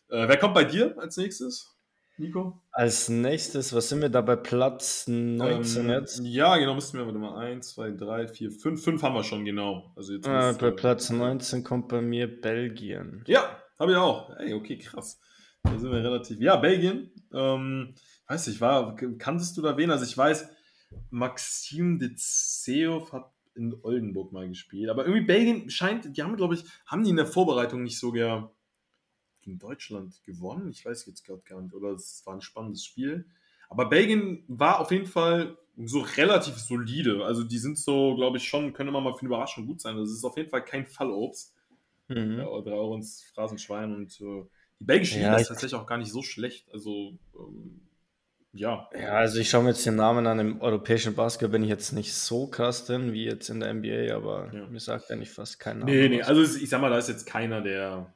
Äh, 0.08 0.26
wer 0.26 0.38
kommt 0.38 0.54
bei 0.54 0.64
dir 0.64 0.98
als 0.98 1.16
nächstes? 1.16 1.78
Nico? 2.16 2.60
Als 2.72 3.08
nächstes, 3.08 3.72
was 3.72 3.88
sind 3.88 4.02
wir 4.02 4.08
da 4.08 4.22
bei 4.22 4.36
Platz 4.36 5.06
19 5.06 5.84
ähm, 5.84 5.90
jetzt? 5.90 6.20
Ja, 6.24 6.56
genau, 6.56 6.74
müssten 6.74 6.98
wir, 6.98 7.06
warte 7.06 7.18
mal, 7.18 7.38
1, 7.38 7.74
2, 7.74 7.92
3, 7.92 8.28
4, 8.28 8.50
5, 8.50 8.82
5 8.82 9.02
haben 9.02 9.14
wir 9.14 9.22
schon, 9.22 9.44
genau. 9.44 9.92
Also 9.94 10.14
jetzt 10.14 10.26
ah, 10.26 10.52
bei 10.52 10.72
Platz 10.72 11.10
19 11.10 11.62
kommt 11.62 11.88
bei 11.88 12.00
mir 12.00 12.26
Belgien. 12.40 13.22
Ja, 13.26 13.62
habe 13.78 13.92
ich 13.92 13.98
auch. 13.98 14.36
Ey, 14.36 14.54
okay, 14.54 14.78
krass. 14.78 15.20
Da 15.62 15.78
sind 15.78 15.90
wir 15.90 16.02
relativ. 16.02 16.40
Ja, 16.40 16.56
Belgien. 16.56 17.10
Ähm, 17.32 17.94
weiß 18.26 18.46
nicht, 18.48 18.60
war, 18.60 18.96
kanntest 19.18 19.56
du 19.56 19.62
da 19.62 19.76
wen? 19.76 19.90
Also 19.90 20.04
ich 20.04 20.16
weiß, 20.16 20.48
Maxim 21.10 21.98
de 21.98 22.12
Seov 22.16 23.12
hat 23.12 23.30
in 23.54 23.76
Oldenburg 23.82 24.32
mal 24.32 24.48
gespielt. 24.48 24.88
Aber 24.88 25.04
irgendwie 25.04 25.26
Belgien 25.26 25.70
scheint, 25.70 26.16
die 26.16 26.22
haben, 26.22 26.36
glaube 26.36 26.54
ich, 26.54 26.64
haben 26.86 27.04
die 27.04 27.10
in 27.10 27.16
der 27.16 27.26
Vorbereitung 27.26 27.82
nicht 27.82 27.98
sogar 27.98 28.52
gegen 29.42 29.58
Deutschland 29.58 30.22
gewonnen? 30.24 30.70
Ich 30.70 30.84
weiß 30.84 31.06
jetzt 31.06 31.24
gerade 31.24 31.42
gar 31.42 31.60
nicht. 31.60 31.74
Oder 31.74 31.90
es 31.90 32.22
war 32.24 32.34
ein 32.34 32.40
spannendes 32.40 32.84
Spiel. 32.84 33.26
Aber 33.68 33.88
Belgien 33.88 34.44
war 34.48 34.80
auf 34.80 34.90
jeden 34.90 35.06
Fall 35.06 35.58
so 35.76 36.00
relativ 36.00 36.56
solide. 36.56 37.24
Also 37.24 37.44
die 37.44 37.58
sind 37.58 37.78
so, 37.78 38.16
glaube 38.16 38.38
ich, 38.38 38.48
schon, 38.48 38.72
können 38.72 38.88
immer 38.88 39.00
mal 39.00 39.12
für 39.12 39.20
eine 39.20 39.28
Überraschung 39.28 39.66
gut 39.66 39.80
sein. 39.80 39.96
Das 39.96 40.10
ist 40.10 40.24
auf 40.24 40.36
jeden 40.36 40.48
Fall 40.48 40.64
kein 40.64 40.86
Fallobst. 40.86 41.54
Mhm. 42.08 42.38
Ja, 42.38 42.60
drei 42.60 42.72
Euro 42.72 42.94
ins 42.94 43.22
Phrasenschwein 43.34 43.94
und 43.94 44.20
äh, 44.20 44.44
die 44.80 44.84
belgische 44.84 45.16
Liga 45.18 45.36
ist 45.36 45.48
tatsächlich 45.48 45.74
auch 45.80 45.86
gar 45.86 45.98
nicht 45.98 46.12
so 46.12 46.22
schlecht. 46.22 46.72
Also, 46.72 47.18
ähm, 47.38 47.80
ja. 48.52 48.88
Ja, 48.94 49.10
also 49.10 49.38
ich 49.38 49.50
schaue 49.50 49.62
mir 49.64 49.70
jetzt 49.70 49.84
den 49.84 49.96
Namen 49.96 50.26
an. 50.26 50.38
Im 50.38 50.60
europäischen 50.60 51.14
Basketball 51.14 51.50
bin 51.50 51.62
ich 51.64 51.68
jetzt 51.68 51.92
nicht 51.92 52.14
so 52.14 52.46
krass 52.48 52.86
drin 52.86 53.12
wie 53.12 53.24
jetzt 53.24 53.50
in 53.50 53.60
der 53.60 53.70
NBA, 53.74 54.14
aber 54.14 54.52
Ja. 54.54 54.66
mir 54.66 54.80
sagt 54.80 55.10
eigentlich 55.10 55.30
fast 55.30 55.58
kein 55.60 55.80
Name. 55.80 55.90
Nee, 55.90 56.08
nee, 56.08 56.22
also 56.22 56.42
ich 56.42 56.68
sag 56.68 56.80
mal, 56.80 56.90
da 56.90 56.98
ist 56.98 57.08
jetzt 57.08 57.26
keiner, 57.26 57.60
der 57.60 58.14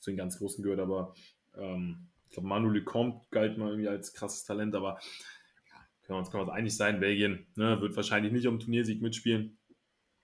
zu 0.00 0.10
den 0.10 0.16
ganz 0.16 0.38
Großen 0.38 0.62
gehört, 0.62 0.80
aber 0.80 1.14
ähm, 1.56 2.08
ich 2.28 2.34
glaube, 2.34 2.48
Manu 2.48 2.70
Lecomte 2.70 3.26
galt 3.30 3.58
mal 3.58 3.68
irgendwie 3.68 3.88
als 3.88 4.12
krasses 4.14 4.44
Talent, 4.44 4.74
aber 4.74 4.98
ja, 5.68 5.76
können 6.02 6.16
wir 6.16 6.18
uns, 6.18 6.30
können 6.30 6.42
wir 6.42 6.48
uns 6.48 6.56
einig 6.56 6.76
sein, 6.76 7.00
Belgien 7.00 7.46
ne, 7.56 7.80
wird 7.80 7.94
wahrscheinlich 7.96 8.32
nicht 8.32 8.46
um 8.46 8.58
Turniersieg 8.58 9.02
mitspielen, 9.02 9.58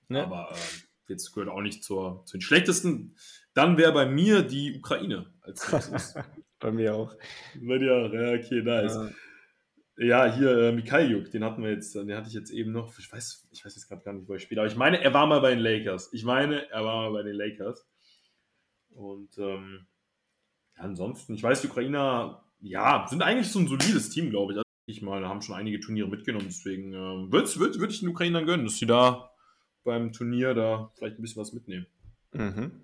Ne? 0.09 0.23
aber 0.23 0.51
ähm, 0.53 0.86
jetzt 1.09 1.33
gehört 1.33 1.51
auch 1.51 1.61
nicht 1.61 1.85
zur, 1.85 2.25
zu 2.27 2.37
den 2.37 2.43
schlechtesten. 2.43 3.17
Dann 3.55 3.77
wäre 3.77 3.93
bei 3.93 4.07
mir 4.07 4.43
die 4.43 4.77
Ukraine 4.77 5.33
als 5.41 5.73
nächstes. 5.73 6.15
Bei 6.59 6.73
mir 6.73 6.95
auch. 6.95 7.15
bei 7.61 7.77
dir 7.77 7.95
auch, 7.95 8.13
ja, 8.15 8.33
okay, 8.33 8.63
nice. 8.63 8.95
Ja. 8.95 9.11
Ja, 9.99 10.35
hier 10.35 10.57
äh, 10.59 10.73
Mikhailjuk, 10.73 11.31
den 11.31 11.43
hatten 11.43 11.63
wir 11.63 11.71
jetzt, 11.71 11.95
den 11.95 12.15
hatte 12.15 12.29
ich 12.29 12.35
jetzt 12.35 12.51
eben 12.51 12.73
noch. 12.73 12.99
Ich 12.99 13.11
weiß, 13.11 13.49
ich 13.51 13.65
weiß 13.65 13.75
jetzt 13.75 13.89
gerade 13.89 14.03
gar 14.03 14.13
nicht, 14.13 14.29
wo 14.29 14.35
er 14.35 14.39
spielt, 14.39 14.59
aber 14.59 14.67
ich 14.67 14.77
meine, 14.77 15.03
er 15.03 15.15
war 15.15 15.27
mal 15.27 15.41
bei 15.41 15.51
den 15.51 15.61
Lakers. 15.61 16.13
Ich 16.13 16.25
meine, 16.25 16.69
er 16.71 16.85
war 16.85 16.97
mal 16.97 17.13
bei 17.13 17.23
den 17.23 17.35
Lakers. 17.35 17.89
Und 18.91 19.37
ähm, 19.39 19.87
ja, 20.77 20.83
ansonsten, 20.83 21.35
ich 21.35 21.43
weiß, 21.43 21.63
die 21.63 21.69
Ukrainer, 21.69 22.45
ja, 22.61 23.07
sind 23.09 23.23
eigentlich 23.23 23.51
so 23.51 23.59
ein 23.59 23.69
solides 23.69 24.11
Team, 24.11 24.29
glaube 24.29 24.53
ich. 24.53 24.59
Also, 24.59 24.67
ich 24.87 25.01
mal, 25.01 25.27
haben 25.27 25.41
schon 25.41 25.55
einige 25.55 25.81
Turniere 25.81 26.09
mitgenommen, 26.09 26.47
deswegen 26.47 26.93
ähm, 26.93 27.33
würde 27.33 27.49
würd, 27.57 27.79
würd 27.79 27.93
ich 27.93 28.01
den 28.01 28.11
Ukrainern 28.11 28.47
gönnen, 28.47 28.67
dass 28.67 28.77
sie 28.79 28.87
da 28.87 29.31
beim 29.87 30.13
Turnier 30.13 30.53
da 30.53 30.93
vielleicht 30.95 31.19
ein 31.19 31.23
bisschen 31.23 31.41
was 31.41 31.55
mitnehmen. 31.55 31.87
Mhm. 32.33 32.83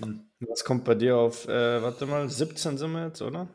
Hm. 0.00 0.20
Was 0.40 0.64
kommt 0.64 0.84
bei 0.84 0.94
dir 0.94 1.16
auf, 1.16 1.48
äh, 1.48 1.82
warte 1.82 2.06
mal, 2.06 2.28
17 2.28 2.78
sind 2.78 2.92
wir 2.92 3.06
jetzt, 3.06 3.22
oder? 3.22 3.48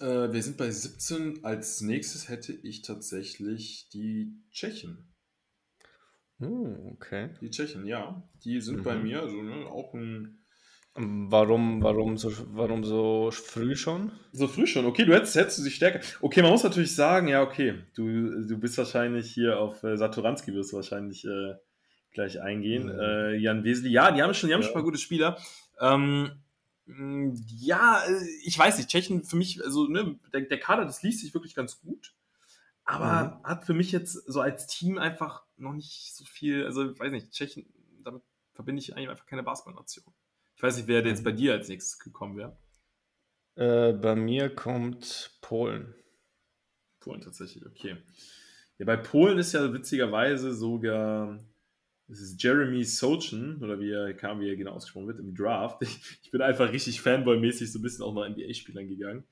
Äh, 0.00 0.32
wir 0.32 0.42
sind 0.42 0.58
bei 0.58 0.70
17. 0.70 1.44
Als 1.44 1.80
nächstes 1.80 2.28
hätte 2.28 2.52
ich 2.52 2.82
tatsächlich 2.82 3.88
die 3.92 4.42
Tschechen. 4.50 5.14
Uh, 6.40 6.90
okay. 6.92 7.30
Die 7.40 7.50
Tschechen, 7.50 7.86
ja. 7.86 8.28
Die 8.44 8.60
sind 8.60 8.78
Mhm. 8.78 8.82
bei 8.82 8.96
mir, 8.96 9.22
also 9.22 9.40
ne, 9.40 9.66
auch 9.66 9.94
ein. 9.94 10.43
Warum, 10.96 11.82
warum, 11.82 12.16
so, 12.16 12.30
warum 12.52 12.84
so 12.84 13.32
früh 13.32 13.74
schon? 13.74 14.12
So 14.32 14.46
früh 14.46 14.64
schon, 14.66 14.86
okay, 14.86 15.04
du 15.04 15.12
hättest, 15.12 15.34
hättest 15.34 15.58
du 15.58 15.62
sie 15.62 15.72
stärker. 15.72 16.00
Okay, 16.20 16.40
man 16.40 16.52
muss 16.52 16.62
natürlich 16.62 16.94
sagen, 16.94 17.26
ja, 17.26 17.42
okay, 17.42 17.82
du, 17.96 18.46
du 18.46 18.56
bist 18.58 18.78
wahrscheinlich 18.78 19.32
hier 19.32 19.58
auf 19.58 19.82
äh, 19.82 19.96
Saturanski, 19.96 20.54
wirst 20.54 20.70
du 20.70 20.76
wahrscheinlich 20.76 21.24
äh, 21.24 21.54
gleich 22.12 22.40
eingehen. 22.40 22.84
Mhm. 22.84 23.00
Äh, 23.00 23.34
Jan 23.38 23.64
Weseli, 23.64 23.90
ja, 23.90 24.12
die 24.12 24.22
haben 24.22 24.34
schon, 24.34 24.48
die 24.48 24.54
haben 24.54 24.60
Ja. 24.60 24.66
schon 24.68 24.72
ein 24.72 24.82
paar 24.82 24.84
gute 24.84 24.98
Spieler. 24.98 25.36
Ähm, 25.80 26.30
mh, 26.86 27.38
ja, 27.58 28.00
äh, 28.06 28.24
ich 28.44 28.56
weiß 28.56 28.76
nicht, 28.76 28.88
Tschechien 28.88 29.24
für 29.24 29.36
mich, 29.36 29.64
also 29.64 29.88
ne, 29.88 30.16
der, 30.32 30.42
der 30.42 30.60
Kader, 30.60 30.84
das 30.84 31.02
liest 31.02 31.22
sich 31.22 31.34
wirklich 31.34 31.56
ganz 31.56 31.80
gut. 31.80 32.14
Aber 32.84 33.40
hat 33.42 33.64
für 33.64 33.74
mich 33.74 33.90
jetzt 33.90 34.12
so 34.12 34.40
als 34.40 34.68
Team 34.68 34.98
einfach 34.98 35.42
noch 35.56 35.72
nicht 35.72 36.14
so 36.14 36.24
viel, 36.24 36.66
also 36.66 36.90
ich 36.92 37.00
weiß 37.00 37.10
nicht, 37.10 37.32
Tschechien, 37.32 37.66
damit 38.04 38.22
verbinde 38.52 38.80
ich 38.80 38.94
eigentlich 38.94 39.08
einfach 39.08 39.26
keine 39.26 39.42
Basketballnation. 39.42 40.04
Ich 40.56 40.62
weiß 40.62 40.76
nicht, 40.76 40.86
wer 40.88 41.04
jetzt 41.04 41.20
Mhm. 41.20 41.24
bei 41.24 41.32
dir 41.32 41.52
als 41.52 41.68
nächstes 41.68 41.98
gekommen 41.98 42.36
wäre. 42.36 42.56
Äh, 43.56 43.92
bei 43.92 44.14
mir 44.16 44.54
kommt 44.54 45.38
Polen. 45.40 45.94
Polen 47.00 47.20
tatsächlich, 47.20 47.64
okay. 47.66 47.96
Ja, 48.78 48.86
bei 48.86 48.96
Polen 48.96 49.38
ist 49.38 49.52
ja 49.52 49.72
witzigerweise 49.72 50.54
sogar 50.54 51.38
es 52.06 52.20
ist 52.20 52.42
Jeremy 52.42 52.84
Sochin, 52.84 53.62
oder 53.62 53.80
wie 53.80 53.90
er 53.90 54.12
kam, 54.12 54.38
wie 54.40 54.48
er 54.50 54.56
genau 54.56 54.72
ausgesprochen 54.72 55.06
wird, 55.06 55.20
im 55.20 55.34
Draft. 55.34 55.80
Ich, 55.82 56.18
ich 56.22 56.30
bin 56.30 56.42
einfach 56.42 56.70
richtig 56.70 57.00
Fanboy-mäßig 57.00 57.72
so 57.72 57.78
ein 57.78 57.82
bisschen 57.82 58.04
auch 58.04 58.12
nach 58.14 58.28
NBA-Spielern 58.28 58.88
gegangen. 58.88 59.24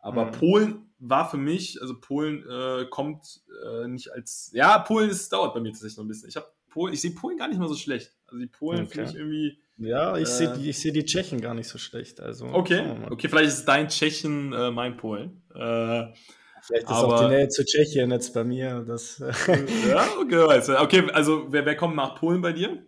Aber 0.00 0.26
Mhm. 0.26 0.32
Polen 0.32 0.90
war 0.98 1.30
für 1.30 1.36
mich, 1.36 1.80
also 1.80 2.00
Polen 2.00 2.44
äh, 2.48 2.86
kommt 2.90 3.40
äh, 3.64 3.86
nicht 3.86 4.12
als. 4.12 4.50
Ja, 4.52 4.78
Polen 4.80 5.10
ist, 5.10 5.32
dauert 5.32 5.54
bei 5.54 5.60
mir 5.60 5.70
tatsächlich 5.70 5.96
noch 5.96 6.04
ein 6.04 6.08
bisschen. 6.08 6.28
Ich, 6.28 6.36
Polen, 6.70 6.92
ich 6.94 7.00
sehe 7.00 7.12
Polen 7.12 7.36
gar 7.38 7.46
nicht 7.48 7.58
mal 7.58 7.68
so 7.68 7.76
schlecht. 7.76 8.12
Also 8.26 8.38
die 8.40 8.46
Polen 8.46 8.86
Okay. 8.86 8.90
finde 8.94 9.10
ich 9.10 9.16
irgendwie. 9.16 9.58
Ja, 9.78 10.16
ich 10.16 10.22
Äh, 10.22 10.26
sehe 10.26 10.52
die, 10.54 10.70
ich 10.70 10.78
seh 10.78 10.90
die 10.90 11.04
Tschechen 11.04 11.40
gar 11.40 11.54
nicht 11.54 11.68
so 11.68 11.78
schlecht. 11.78 12.20
Also, 12.20 12.46
Okay, 12.46 12.82
okay, 13.10 13.28
vielleicht 13.28 13.48
ist 13.48 13.64
dein 13.64 13.88
Tschechen 13.88 14.52
äh, 14.52 14.70
mein 14.70 14.96
Polen. 14.96 15.42
Äh, 15.54 16.12
Vielleicht 16.60 16.84
ist 16.84 16.90
aber- 16.90 17.14
auch 17.14 17.20
die 17.22 17.28
Nähe 17.36 17.48
zu 17.48 17.64
Tschechien 17.64 18.10
jetzt 18.10 18.34
bei 18.34 18.42
mir. 18.44 18.84
Das, 18.86 19.18
ja, 19.18 20.06
okay. 20.20 20.74
Okay, 20.78 21.10
also 21.12 21.46
wer, 21.52 21.64
wer 21.64 21.76
kommt 21.76 21.94
nach 21.96 22.16
Polen 22.16 22.42
bei 22.42 22.52
dir? 22.52 22.84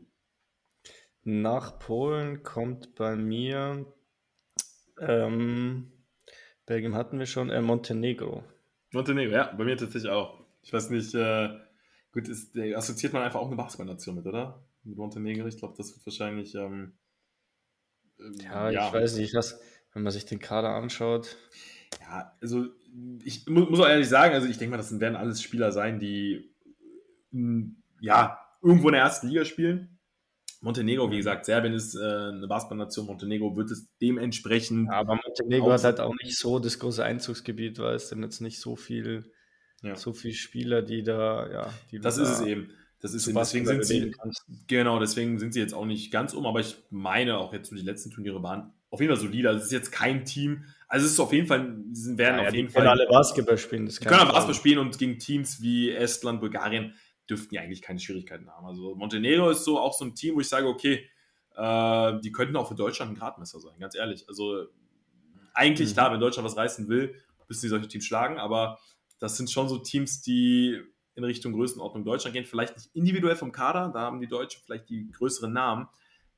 Nach 1.23 1.79
Polen 1.79 2.43
kommt 2.43 2.95
bei 2.97 3.15
mir 3.15 3.87
ähm, 4.99 5.93
Belgien 6.67 6.95
hatten 6.95 7.19
wir 7.19 7.27
schon, 7.27 7.51
äh, 7.51 7.61
Montenegro. 7.61 8.43
Montenegro, 8.93 9.33
ja, 9.35 9.53
bei 9.57 9.65
mir 9.65 9.77
tatsächlich 9.77 10.11
auch. 10.11 10.41
Ich 10.63 10.73
weiß 10.73 10.91
nicht, 10.91 11.15
äh, 11.15 11.49
gut, 12.13 12.29
ist, 12.29 12.55
der 12.55 12.77
assoziiert 12.77 13.13
man 13.13 13.23
einfach 13.23 13.41
auch 13.41 13.47
eine 13.47 13.57
Basketballnation 13.57 14.17
mit, 14.17 14.27
oder? 14.27 14.63
Mit 14.83 14.97
Montenegro, 14.97 15.47
ich 15.47 15.59
glaube, 15.59 15.75
das 15.77 15.95
wird 15.95 16.07
wahrscheinlich. 16.07 16.55
Ähm, 16.55 16.99
ähm, 18.19 18.35
Ja, 18.43 18.71
ich 18.71 18.93
weiß 18.93 19.17
nicht, 19.17 19.35
was, 19.35 19.61
wenn 19.93 20.03
man 20.03 20.13
sich 20.13 20.25
den 20.27 20.39
Kader 20.39 20.71
anschaut. 20.71 21.37
Ja, 22.01 22.37
also 22.41 22.67
ich 23.25 23.47
mu 23.47 23.63
muss 23.67 23.81
auch 23.81 23.89
ehrlich 23.89 24.09
sagen, 24.09 24.35
also 24.35 24.47
ich 24.47 24.59
denke 24.59 24.71
mal, 24.71 24.77
das 24.77 24.99
werden 25.01 25.17
alles 25.17 25.43
Spieler 25.43 25.73
sein, 25.73 25.99
die 25.99 26.55
mh, 27.33 27.73
ja 28.01 28.39
irgendwo 28.63 28.89
in 28.89 28.95
der 28.95 29.03
ersten 29.03 29.29
Liga 29.29 29.45
spielen. 29.45 29.99
Montenegro, 30.63 31.11
wie 31.11 31.17
gesagt, 31.17 31.47
Serbien 31.47 31.73
ist 31.73 31.95
äh, 31.95 32.01
eine 32.01 32.47
Basketballnation, 32.47 33.07
Montenegro 33.07 33.57
wird 33.57 33.71
es 33.71 33.89
dementsprechend. 34.01 34.87
Ja, 34.89 34.99
aber 34.99 35.17
Montenegro 35.17 35.73
hat 35.73 35.85
halt 35.85 36.01
auch 36.01 36.15
nicht 36.23 36.37
so 36.37 36.59
das 36.59 36.79
große 36.79 37.03
Einzugsgebiet, 37.03 37.79
weil 37.79 37.95
es 37.95 38.09
denn 38.11 38.23
jetzt 38.23 38.41
nicht 38.41 38.61
so 38.61 38.77
viel, 38.77 39.33
Ja. 39.83 39.97
so 39.97 40.13
viel 40.13 40.33
Spieler, 40.35 40.83
die 40.83 41.03
da, 41.03 41.51
ja, 41.51 41.73
die 41.91 41.99
Das 41.99 42.19
ist 42.19 42.29
da 42.29 42.41
es 42.43 42.47
eben. 42.47 42.73
Das 43.01 43.15
ist. 43.15 43.27
Deswegen 43.27 43.67
sind 43.67 43.85
sie, 43.85 44.11
kannst. 44.11 44.45
Genau, 44.67 44.99
deswegen 45.01 45.39
sind 45.39 45.55
sie 45.55 45.61
jetzt 45.61 45.73
auch 45.75 45.87
nicht 45.87 46.11
ganz 46.11 46.35
um, 46.35 46.47
aber 46.47 46.61
ich 46.61 46.77
meine 46.91 47.39
auch 47.39 47.53
jetzt 47.53 47.71
so 47.71 47.77
die 47.77 47.83
letzten 47.83 48.11
Turniere 48.11 48.43
waren 48.43 48.73
auf 48.91 49.01
jeden 49.01 49.13
Fall 49.15 49.23
solide. 49.23 49.49
Also 49.49 49.61
es 49.61 49.67
ist 49.67 49.73
jetzt 49.73 49.93
kein 49.93 50.25
Team, 50.25 50.65
also 50.89 51.07
es 51.07 51.13
ist 51.13 51.21
auf 51.21 51.33
jeden 51.33 51.47
Fall, 51.47 51.77
sie 51.93 52.19
werden 52.19 52.37
Ja, 52.37 52.43
auf 52.43 52.51
die 52.51 52.57
jeden 52.57 52.73
können 52.73 52.87
Fall, 52.87 52.99
alle 52.99 53.07
Basketball 53.07 53.57
spielen. 53.57 53.87
Das 53.87 53.97
die 53.97 54.05
kann 54.05 54.17
können 54.19 54.29
auch 54.29 54.33
Basketball 54.35 54.55
spielen 54.55 54.79
und 54.79 54.99
gegen 54.99 55.19
Teams 55.19 55.63
wie 55.63 55.91
Estland, 55.91 56.41
Bulgarien 56.41 56.95
dürften 57.29 57.55
ja 57.55 57.63
eigentlich 57.63 57.81
keine 57.83 58.01
Schwierigkeiten 58.01 58.51
haben. 58.51 58.67
Also 58.67 58.95
Montenegro 58.97 59.51
ist 59.51 59.65
so 59.65 59.79
auch 59.79 59.97
so 59.97 60.05
ein 60.05 60.15
Team, 60.17 60.35
wo 60.35 60.41
ich 60.41 60.49
sage, 60.49 60.67
okay, 60.67 61.09
äh, 61.57 62.21
die 62.21 62.33
könnten 62.33 62.57
auch 62.57 62.69
für 62.69 62.75
Deutschland 62.75 63.13
ein 63.13 63.15
Gradmesser 63.15 63.61
sein, 63.61 63.79
ganz 63.79 63.95
ehrlich. 63.95 64.29
Also 64.29 64.67
eigentlich 65.55 65.91
Mhm. 65.91 65.95
klar, 65.95 66.13
wenn 66.13 66.21
Deutschland 66.21 66.45
was 66.47 66.57
reißen 66.57 66.89
will, 66.89 67.15
müssen 67.49 67.61
sie 67.61 67.69
solche 67.69 67.89
Teams 67.89 68.05
schlagen, 68.05 68.39
aber 68.39 68.79
das 69.21 69.37
sind 69.37 69.51
schon 69.51 69.69
so 69.69 69.79
Teams, 69.79 70.23
die 70.23 70.81
in 71.15 71.25
Richtung 71.25 71.53
Größenordnung 71.53 72.05
Deutschland 72.05 72.35
gehen. 72.35 72.45
Vielleicht 72.45 72.77
nicht 72.77 72.91
individuell 72.95 73.37
vom 73.37 73.53
Kader, 73.53 73.91
da 73.93 74.01
haben 74.01 74.21
die 74.21 74.29
Deutschen 74.29 74.63
vielleicht 74.65 74.89
die 74.89 75.11
größeren 75.11 75.53
Namen, 75.53 75.89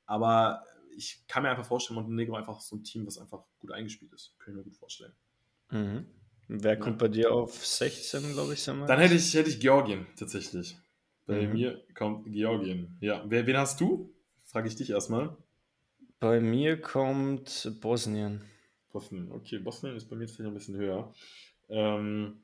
aber 0.06 0.64
ich 0.96 1.24
kann 1.26 1.42
mir 1.42 1.50
einfach 1.50 1.64
vorstellen, 1.64 1.96
Montenegro 1.96 2.34
einfach 2.36 2.60
so 2.60 2.76
ein 2.76 2.84
Team, 2.84 3.06
was 3.06 3.18
einfach 3.18 3.44
gut 3.58 3.72
eingespielt 3.72 4.12
ist. 4.12 4.34
Kann 4.38 4.52
ich 4.52 4.58
mir 4.58 4.64
gut 4.64 4.76
vorstellen. 4.76 5.12
Mhm. 5.70 6.06
Wer 6.48 6.78
kommt 6.78 6.98
bei 6.98 7.08
dir 7.08 7.32
auf 7.32 7.64
16, 7.64 8.32
glaube 8.32 8.52
ich, 8.54 8.64
Dann 8.64 8.98
hätte 8.98 9.14
ich, 9.14 9.32
hätte 9.32 9.48
ich 9.48 9.58
Georgien 9.60 10.06
tatsächlich. 10.16 10.76
Bei 11.26 11.46
Mhm. 11.46 11.52
mir 11.52 11.82
kommt 11.94 12.30
Georgien. 12.30 12.96
Ja, 13.00 13.24
wer, 13.26 13.46
wen 13.46 13.56
hast 13.56 13.80
du? 13.80 14.12
Frage 14.44 14.68
ich 14.68 14.76
dich 14.76 14.90
erstmal. 14.90 15.36
Bei 16.20 16.40
mir 16.40 16.80
kommt 16.80 17.72
Bosnien. 17.80 18.42
Bosnien. 18.92 19.32
Okay, 19.32 19.58
Bosnien 19.58 19.96
ist 19.96 20.10
bei 20.10 20.16
mir 20.16 20.26
tatsächlich 20.26 20.48
ein 20.48 20.54
bisschen 20.54 20.76
höher. 20.76 21.14
Ähm, 21.68 22.42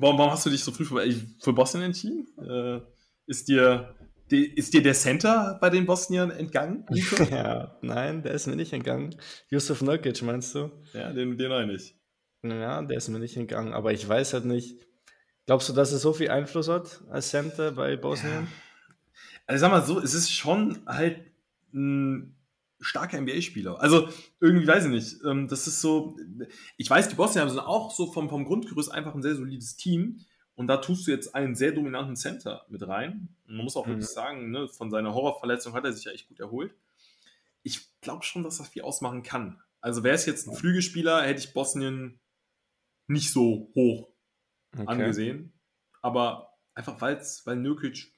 warum, 0.00 0.18
warum 0.18 0.32
hast 0.32 0.46
du 0.46 0.50
dich 0.50 0.62
so 0.62 0.72
früh 0.72 0.84
für, 0.84 1.02
für 1.40 1.52
Bosnien 1.52 1.84
entschieden? 1.84 2.26
Äh, 2.38 2.80
ist, 3.26 3.48
dir, 3.48 3.94
die, 4.30 4.46
ist 4.46 4.72
dir 4.74 4.82
der 4.82 4.94
Center 4.94 5.58
bei 5.60 5.70
den 5.70 5.86
Bosniern 5.86 6.30
entgangen? 6.30 6.86
Ja, 7.30 7.76
nein, 7.82 8.22
der 8.22 8.32
ist 8.32 8.46
mir 8.46 8.56
nicht 8.56 8.72
entgangen. 8.72 9.16
Yusuf 9.48 9.82
Nurkic, 9.82 10.22
meinst 10.22 10.54
du? 10.54 10.70
ja, 10.92 11.12
den, 11.12 11.36
den 11.36 11.52
auch 11.52 11.66
nicht. 11.66 11.94
Ja, 12.42 12.82
der 12.82 12.96
ist 12.96 13.08
mir 13.08 13.18
nicht 13.18 13.36
entgangen, 13.36 13.72
aber 13.72 13.92
ich 13.92 14.08
weiß 14.08 14.34
halt 14.34 14.44
nicht. 14.44 14.80
Glaubst 15.46 15.68
du, 15.68 15.72
dass 15.72 15.92
er 15.92 15.98
so 15.98 16.12
viel 16.12 16.30
Einfluss 16.30 16.68
hat 16.68 17.02
als 17.10 17.30
Center 17.30 17.72
bei 17.72 17.96
Bosnien? 17.96 18.48
Also 19.46 19.60
sag 19.60 19.70
mal 19.70 19.84
so, 19.84 20.00
es 20.00 20.12
ist 20.14 20.32
schon 20.32 20.80
halt 20.86 21.20
ein 21.72 22.35
starker 22.80 23.18
NBA-Spieler. 23.20 23.80
Also 23.80 24.08
irgendwie 24.40 24.66
weiß 24.66 24.84
ich 24.84 24.90
nicht. 24.90 25.16
ähm, 25.24 25.48
Das 25.48 25.66
ist 25.66 25.80
so, 25.80 26.16
ich 26.76 26.88
weiß, 26.90 27.08
die 27.08 27.14
Bosnier 27.14 27.48
sind 27.48 27.58
auch 27.60 27.90
so 27.94 28.12
vom, 28.12 28.28
vom 28.28 28.44
Grundgerüst 28.44 28.90
einfach 28.92 29.14
ein 29.14 29.22
sehr 29.22 29.34
solides 29.36 29.76
Team. 29.76 30.20
Und 30.54 30.68
da 30.68 30.78
tust 30.78 31.06
du 31.06 31.10
jetzt 31.10 31.34
einen 31.34 31.54
sehr 31.54 31.72
dominanten 31.72 32.16
Center 32.16 32.64
mit 32.68 32.86
rein. 32.86 33.28
Und 33.46 33.56
man 33.56 33.64
muss 33.64 33.76
auch 33.76 33.86
Mhm. 33.86 33.90
wirklich 33.92 34.08
sagen, 34.08 34.50
ne, 34.50 34.68
von 34.68 34.90
seiner 34.90 35.12
Horrorverletzung 35.14 35.74
hat 35.74 35.84
er 35.84 35.92
sich 35.92 36.04
ja 36.04 36.12
echt 36.12 36.28
gut 36.28 36.40
erholt. 36.40 36.74
Ich 37.62 37.88
glaube 38.00 38.24
schon, 38.24 38.42
dass 38.42 38.58
das 38.58 38.68
viel 38.68 38.82
ausmachen 38.82 39.22
kann. 39.22 39.60
Also 39.80 40.02
wäre 40.02 40.14
es 40.14 40.24
jetzt 40.26 40.48
ein 40.48 40.54
Flügelspieler, 40.56 41.22
hätte 41.22 41.40
ich 41.40 41.52
Bosnien 41.52 42.18
nicht 43.06 43.32
so 43.32 43.70
hoch 43.74 44.08
Okay. 44.72 44.84
angesehen. 44.86 45.52
Aber 46.02 46.50
einfach 46.74 47.00
weil's, 47.00 47.44
weil 47.46 47.56
Nurkic 47.56 48.12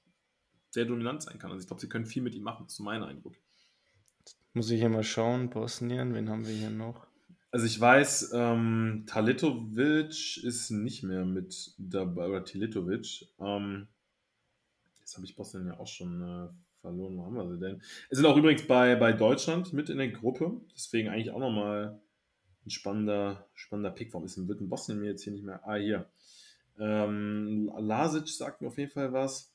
sehr 0.70 0.84
dominant 0.84 1.22
sein 1.22 1.38
kann. 1.38 1.50
Also 1.50 1.60
ich 1.62 1.66
glaube, 1.66 1.80
sie 1.80 1.88
können 1.88 2.06
viel 2.06 2.22
mit 2.22 2.34
ihm 2.34 2.42
machen, 2.42 2.64
das 2.64 2.72
ist 2.72 2.76
so 2.78 2.82
mein 2.84 3.02
Eindruck. 3.02 3.34
Muss 4.58 4.72
ich 4.72 4.80
hier 4.80 4.88
mal 4.88 5.04
schauen, 5.04 5.50
Bosnien, 5.50 6.16
wen 6.16 6.28
haben 6.28 6.44
wir 6.44 6.52
hier 6.52 6.70
noch? 6.70 7.06
Also 7.52 7.64
ich 7.64 7.80
weiß, 7.80 8.32
ähm, 8.34 9.04
Talitovic 9.06 10.42
ist 10.42 10.70
nicht 10.70 11.04
mehr 11.04 11.24
mit 11.24 11.74
dabei, 11.78 12.26
oder 12.26 12.44
Tilitovic. 12.44 13.28
Ähm, 13.38 13.86
jetzt 14.98 15.14
habe 15.14 15.24
ich 15.24 15.36
Bosnien 15.36 15.68
ja 15.68 15.78
auch 15.78 15.86
schon 15.86 16.22
äh, 16.22 16.48
verloren. 16.80 17.16
Wo 17.16 17.24
haben 17.24 17.36
wir 17.36 17.48
sie 17.48 17.60
denn? 17.60 17.80
Es 18.10 18.18
sind 18.18 18.26
auch 18.26 18.36
übrigens 18.36 18.66
bei, 18.66 18.96
bei 18.96 19.12
Deutschland 19.12 19.72
mit 19.72 19.90
in 19.90 19.98
der 19.98 20.08
Gruppe. 20.08 20.60
Deswegen 20.74 21.08
eigentlich 21.08 21.30
auch 21.30 21.38
nochmal 21.38 22.02
ein 22.66 22.70
spannender, 22.70 23.46
spannender 23.54 23.92
Pick. 23.92 24.12
Warum 24.12 24.26
ist 24.26 24.38
denn, 24.38 24.48
wird 24.48 24.60
ein 24.60 24.68
Bosnien 24.68 24.98
mir 24.98 25.10
jetzt 25.10 25.22
hier 25.22 25.34
nicht 25.34 25.44
mehr? 25.44 25.60
Ah, 25.68 25.76
hier. 25.76 26.10
Ähm, 26.80 27.70
Lasic 27.78 28.26
sagt 28.26 28.60
mir 28.60 28.66
auf 28.66 28.78
jeden 28.78 28.90
Fall 28.90 29.12
was. 29.12 29.54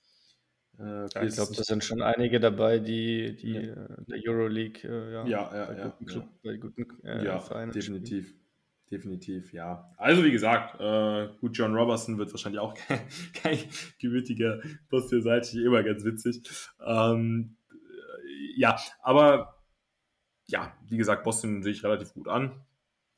Äh, 0.80 1.08
ja, 1.14 1.24
ich 1.24 1.36
glaube, 1.36 1.54
da 1.56 1.64
sind 1.64 1.84
schon 1.84 2.02
einige 2.02 2.40
dabei, 2.40 2.80
die, 2.80 3.36
die 3.36 3.54
ja. 3.54 3.74
Äh, 3.74 4.04
der 4.08 4.20
Euroleague 4.26 4.84
äh, 4.84 5.14
ja, 5.14 5.26
ja, 5.28 5.56
ja, 5.56 5.66
bei 5.66 5.78
ja, 5.78 5.88
guten, 5.88 6.06
Club, 6.06 6.30
bei 6.44 6.58
guten 6.58 7.04
äh, 7.04 7.26
ja, 7.26 7.40
Vereinen 7.40 7.72
definitiv. 7.72 8.28
Spielen. 8.28 8.40
Definitiv, 8.92 9.54
ja. 9.54 9.92
Also 9.98 10.24
wie 10.24 10.32
gesagt, 10.32 10.80
äh, 10.80 11.36
gut, 11.40 11.58
John 11.58 11.74
Robertson 11.74 12.20
wird 12.20 12.32
wahrscheinlich 12.32 12.60
auch 12.60 12.74
kein, 12.88 13.00
kein 13.34 13.58
gewürdiger 14.00 14.62
Post 14.90 15.12
der 15.12 15.22
Seite, 15.22 15.60
immer 15.62 15.82
ganz 15.82 16.04
witzig. 16.04 16.44
Ähm, 16.86 17.58
ja, 18.56 18.78
aber 19.02 19.64
ja, 20.46 20.78
wie 20.88 20.98
gesagt, 20.98 21.24
Boston 21.24 21.64
sehe 21.64 21.72
ich 21.72 21.84
relativ 21.84 22.14
gut 22.14 22.28
an. 22.28 22.64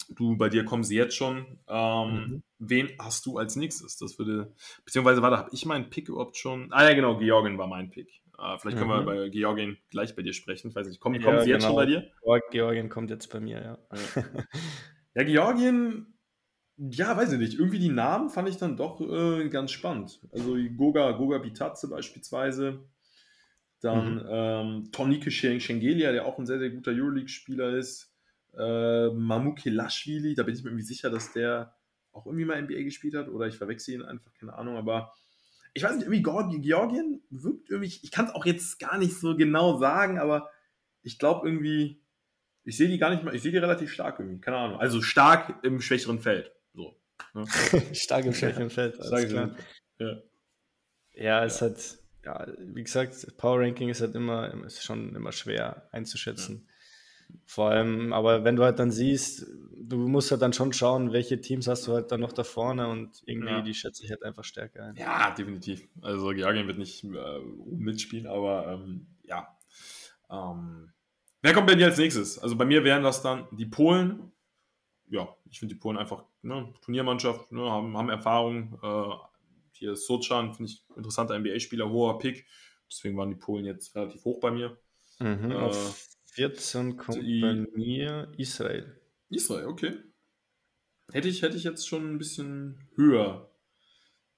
Du, 0.10 0.38
bei 0.38 0.50
dir 0.50 0.66
kommen 0.66 0.84
sie 0.84 0.96
jetzt 0.96 1.16
schon. 1.16 1.60
Ähm, 1.68 2.14
mhm. 2.14 2.44
Wen 2.60 2.90
hast 3.00 3.26
du 3.26 3.38
als 3.38 3.56
nächstes? 3.56 3.98
Das 3.98 4.18
würde, 4.20 4.54
beziehungsweise, 4.86 5.22
warte, 5.22 5.38
habe 5.38 5.50
ich 5.52 5.66
meinen 5.66 5.90
Pick 5.90 6.10
überhaupt 6.10 6.38
schon? 6.38 6.72
Ah 6.72 6.88
ja, 6.88 6.94
genau, 6.94 7.18
Georgien 7.18 7.58
war 7.58 7.68
mein 7.68 7.90
Pick. 7.90 8.22
Äh, 8.38 8.58
vielleicht 8.60 8.78
können 8.78 8.90
mhm. 8.90 9.06
wir 9.06 9.06
bei 9.06 9.30
Georgien 9.30 9.78
gleich 9.90 10.16
bei 10.16 10.22
dir 10.22 10.34
sprechen. 10.34 10.70
Ich 10.70 10.76
weiß 10.76 10.88
nicht, 10.88 11.00
kommt, 11.00 11.18
ja, 11.18 11.24
kommt 11.24 11.42
sie 11.42 11.46
genau. 11.46 11.56
jetzt 11.56 11.66
schon 11.66 11.76
bei 11.76 11.86
dir? 11.86 12.12
Georgien 12.52 12.90
kommt 12.90 13.10
jetzt 13.10 13.32
bei 13.32 13.40
mir, 13.40 13.62
ja. 13.62 13.78
Ja, 15.18 15.24
Georgien, 15.24 16.14
ja, 16.76 17.16
weiß 17.16 17.32
ich 17.32 17.40
nicht. 17.40 17.58
Irgendwie 17.58 17.80
die 17.80 17.90
Namen 17.90 18.30
fand 18.30 18.50
ich 18.50 18.58
dann 18.58 18.76
doch 18.76 19.00
äh, 19.00 19.48
ganz 19.48 19.72
spannend. 19.72 20.20
Also 20.34 20.58
Goga, 20.76 21.12
Goga 21.14 21.38
Bitatze 21.38 21.90
beispielsweise. 21.90 22.84
Dann 23.80 24.16
mhm. 24.16 24.26
ähm, 24.30 24.92
Tonike 24.92 25.32
Schengelia, 25.32 26.12
der 26.12 26.26
auch 26.26 26.38
ein 26.38 26.46
sehr, 26.46 26.60
sehr 26.60 26.70
guter 26.70 26.92
Euroleague-Spieler 26.92 27.78
ist 27.78 28.15
äh, 28.58 29.10
Mamu 29.10 29.56
Kelashvili, 29.56 30.36
da 30.36 30.44
bin 30.44 30.56
ich 30.56 30.64
mir 30.64 30.70
irgendwie 30.70 30.86
sicher, 30.86 31.10
dass 31.10 31.34
der 31.34 31.76
auch 32.12 32.26
irgendwie 32.26 32.46
mal 32.46 32.62
NBA 32.62 32.84
gespielt 32.84 33.16
hat 33.16 33.28
oder 33.28 33.48
ich 33.48 33.58
verwechsel 33.58 33.96
ihn 33.96 34.02
einfach, 34.02 34.34
keine 34.34 34.54
Ahnung, 34.54 34.78
aber 34.78 35.14
ich 35.74 35.84
weiß 35.84 35.98
nicht, 35.98 36.08
irgendwie 36.08 36.62
Georgien 36.62 37.22
wirkt 37.30 37.70
irgendwie, 37.70 37.88
ich 38.02 38.12
kann 38.12 38.26
es 38.26 38.34
auch 38.34 38.46
jetzt 38.46 38.80
gar 38.80 38.98
nicht 38.98 39.16
so 39.20 39.36
genau 39.36 39.78
sagen, 39.78 40.18
aber 40.18 40.50
ich 41.04 41.20
glaube 41.20 41.48
irgendwie, 41.48 42.02
ich 42.64 42.78
sehe 42.78 42.88
die 42.88 42.98
gar 42.98 43.12
nicht 43.12 43.24
mal, 43.24 43.36
ich 43.36 43.42
sehe 43.42 43.52
die 43.52 43.58
relativ 43.58 43.92
stark 43.92 44.20
irgendwie, 44.20 44.40
keine 44.40 44.58
Ahnung. 44.58 44.80
Also 44.80 45.02
stark 45.02 45.64
im 45.64 45.82
schwächeren 45.82 46.20
Feld. 46.20 46.52
So. 46.74 46.98
Ne? 47.34 47.46
stark 47.94 48.26
im 48.26 48.34
schwächeren 48.34 48.70
Feld. 48.70 48.96
Stark 49.06 49.30
klar. 49.30 49.56
Ja. 50.00 50.22
ja, 51.14 51.46
es 51.46 51.62
hat, 51.62 52.00
ja, 52.24 52.48
wie 52.58 52.84
gesagt, 52.84 53.38
Power 53.38 53.60
Ranking 53.60 53.90
ist 53.90 54.02
halt 54.02 54.16
immer, 54.16 54.54
ist 54.66 54.84
schon 54.84 55.16
immer 55.16 55.32
schwer 55.32 55.88
einzuschätzen. 55.92 56.66
Ja. 56.66 56.75
Vor 57.46 57.70
allem, 57.70 58.12
aber 58.12 58.44
wenn 58.44 58.56
du 58.56 58.64
halt 58.64 58.80
dann 58.80 58.92
siehst, 58.92 59.46
du 59.78 59.98
musst 59.98 60.32
halt 60.32 60.42
dann 60.42 60.54
schon 60.54 60.74
schauen, 60.74 61.14
welche 61.14 61.40
Teams 61.40 61.68
hast 61.68 61.88
du 61.88 61.94
halt 61.94 62.12
dann 62.12 62.22
noch 62.22 62.34
da 62.34 62.44
vorne 62.44 62.88
und 62.88 63.22
irgendwie, 63.26 63.50
ja. 63.50 63.62
die 63.62 63.74
schätze 63.74 64.04
ich 64.04 64.10
halt 64.10 64.24
einfach 64.24 64.44
stärker 64.44 64.84
ein. 64.84 64.96
Ja, 64.96 65.32
definitiv. 65.32 65.88
Also 66.02 66.30
Georgien 66.30 66.68
wird 66.68 66.78
nicht 66.78 67.04
äh, 67.04 67.40
mitspielen, 67.70 68.28
aber 68.28 68.68
ähm, 68.68 69.08
ja. 69.24 69.48
Ähm, 70.30 70.92
wer 71.42 71.54
kommt 71.54 71.70
denn 71.70 71.78
hier 71.78 71.88
als 71.88 71.98
nächstes? 71.98 72.40
Also 72.40 72.56
bei 72.56 72.66
mir 72.66 72.84
wären 72.84 73.04
das 73.04 73.22
dann 73.22 73.48
die 73.52 73.68
Polen. 73.68 74.32
Ja, 75.08 75.36
ich 75.50 75.60
finde 75.60 75.76
die 75.76 75.80
Polen 75.80 75.98
einfach 75.98 76.24
ne, 76.42 76.74
Turniermannschaft, 76.82 77.52
ne, 77.52 77.62
haben, 77.70 77.96
haben 77.96 78.10
Erfahrung. 78.10 78.80
Äh, 78.82 79.16
hier 79.72 79.92
ist 79.92 80.08
Sochan, 80.08 80.54
finde 80.54 80.72
ich 80.72 80.84
interessanter 80.96 81.38
NBA-Spieler, 81.38 81.90
hoher 81.90 82.18
Pick. 82.18 82.48
Deswegen 82.90 83.18
waren 83.18 83.30
die 83.30 83.36
Polen 83.36 83.66
jetzt 83.66 83.96
relativ 83.96 84.24
hoch 84.26 84.40
bei 84.40 84.52
mir. 84.52 84.78
Mhm, 85.20 85.52
äh, 85.52 85.72
14 86.36 86.98
kommt 86.98 87.22
die, 87.22 87.42
bei 87.42 87.54
mir 87.76 88.32
Israel. 88.38 89.00
Israel, 89.30 89.68
okay. 89.68 89.98
Hätte 91.12 91.30
ich, 91.30 91.42
hätte 91.42 91.56
ich 91.56 91.64
jetzt 91.64 91.88
schon 91.88 92.14
ein 92.14 92.18
bisschen 92.18 92.90
höher 92.96 93.50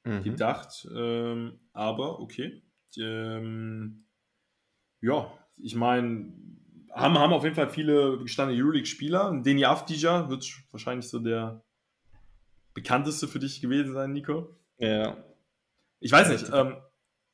mhm. 0.04 0.24
gedacht, 0.24 0.88
ähm, 0.96 1.60
aber 1.74 2.20
okay. 2.20 2.62
Ähm, 2.98 4.06
ja, 5.02 5.32
ich 5.58 5.76
meine, 5.76 6.34
haben, 6.92 7.18
haben 7.18 7.34
auf 7.34 7.44
jeden 7.44 7.56
Fall 7.56 7.70
viele 7.70 8.20
gestandene 8.20 8.62
Euroleague-Spieler. 8.62 9.42
Deni 9.44 9.66
Avdija 9.66 10.30
wird 10.30 10.48
wahrscheinlich 10.72 11.08
so 11.10 11.20
der 11.20 11.64
bekannteste 12.74 13.28
für 13.28 13.40
dich 13.40 13.60
gewesen 13.60 13.94
sein, 13.94 14.14
Nico. 14.14 14.56
Ja. 14.78 15.18
Ich 16.00 16.12
weiß 16.12 16.30
nicht, 16.30 16.52
ähm, 16.54 16.78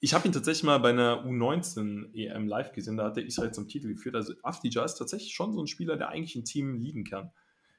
ich 0.03 0.13
habe 0.13 0.27
ihn 0.27 0.33
tatsächlich 0.33 0.63
mal 0.63 0.79
bei 0.79 0.89
einer 0.89 1.23
U19 1.25 2.13
EM 2.13 2.45
live 2.45 2.73
gesehen, 2.73 2.97
da 2.97 3.05
hat 3.05 3.15
der 3.15 3.25
Israel 3.25 3.53
zum 3.53 3.69
Titel 3.69 3.87
geführt. 3.87 4.15
Also 4.15 4.33
Afdija 4.43 4.83
ist 4.83 4.95
tatsächlich 4.95 5.33
schon 5.33 5.53
so 5.53 5.63
ein 5.63 5.67
Spieler, 5.67 5.95
der 5.95 6.09
eigentlich 6.09 6.35
ein 6.35 6.43
Team 6.43 6.75
leaden 6.75 7.05
kann. 7.05 7.31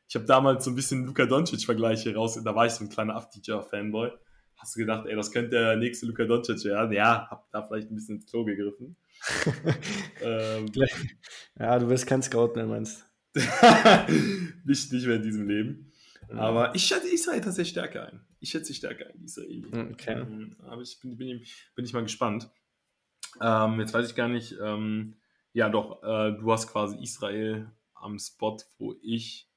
Ich 0.08 0.14
habe 0.14 0.24
damals 0.24 0.64
so 0.64 0.70
ein 0.70 0.74
bisschen 0.74 1.04
Luka 1.04 1.26
Doncic-Vergleiche 1.26 2.14
raus, 2.14 2.40
da 2.42 2.54
war 2.54 2.64
ich 2.64 2.72
so 2.72 2.82
ein 2.82 2.88
kleiner 2.88 3.14
Afdija-Fanboy. 3.16 4.10
Hast 4.56 4.74
du 4.74 4.80
gedacht, 4.80 5.04
ey, 5.06 5.14
das 5.14 5.32
könnte 5.32 5.50
der 5.50 5.76
nächste 5.76 6.06
Luka 6.06 6.24
Doncic 6.24 6.64
werden? 6.64 6.92
Ja, 6.92 7.28
hab 7.30 7.50
da 7.50 7.62
vielleicht 7.62 7.90
ein 7.90 7.94
bisschen 7.94 8.16
ins 8.16 8.26
Klo 8.26 8.46
gegriffen. 8.46 8.96
ähm, 10.22 10.72
ja, 11.58 11.78
du 11.78 11.90
wirst 11.90 12.06
kein 12.06 12.22
Scout 12.22 12.54
mehr, 12.54 12.64
meinst 12.64 13.04
nicht, 14.64 14.92
nicht 14.92 15.06
mehr 15.06 15.16
in 15.16 15.22
diesem 15.22 15.46
Leben. 15.46 15.92
Aber 16.30 16.74
ich 16.74 16.84
schätze 16.86 17.12
Israel 17.12 17.42
tatsächlich 17.42 17.72
stärker 17.72 18.06
ein. 18.08 18.20
Ich 18.44 18.50
schätze 18.50 18.72
die 18.72 18.76
Stärke 18.76 19.06
ein, 19.06 19.24
Israel. 19.24 19.62
Hm, 19.72 19.92
okay. 19.94 20.20
Ähm, 20.20 20.54
aber 20.66 20.82
ich 20.82 21.00
bin, 21.00 21.16
bin, 21.16 21.42
bin 21.74 21.84
ich 21.86 21.94
mal 21.94 22.02
gespannt. 22.02 22.50
Ähm, 23.40 23.80
jetzt 23.80 23.94
weiß 23.94 24.06
ich 24.06 24.14
gar 24.14 24.28
nicht. 24.28 24.54
Ähm, 24.60 25.16
ja, 25.54 25.70
doch, 25.70 26.02
äh, 26.02 26.32
du 26.38 26.52
hast 26.52 26.68
quasi 26.68 27.02
Israel 27.02 27.72
am 27.94 28.18
Spot, 28.18 28.58
wo 28.76 28.96
ich 29.00 29.48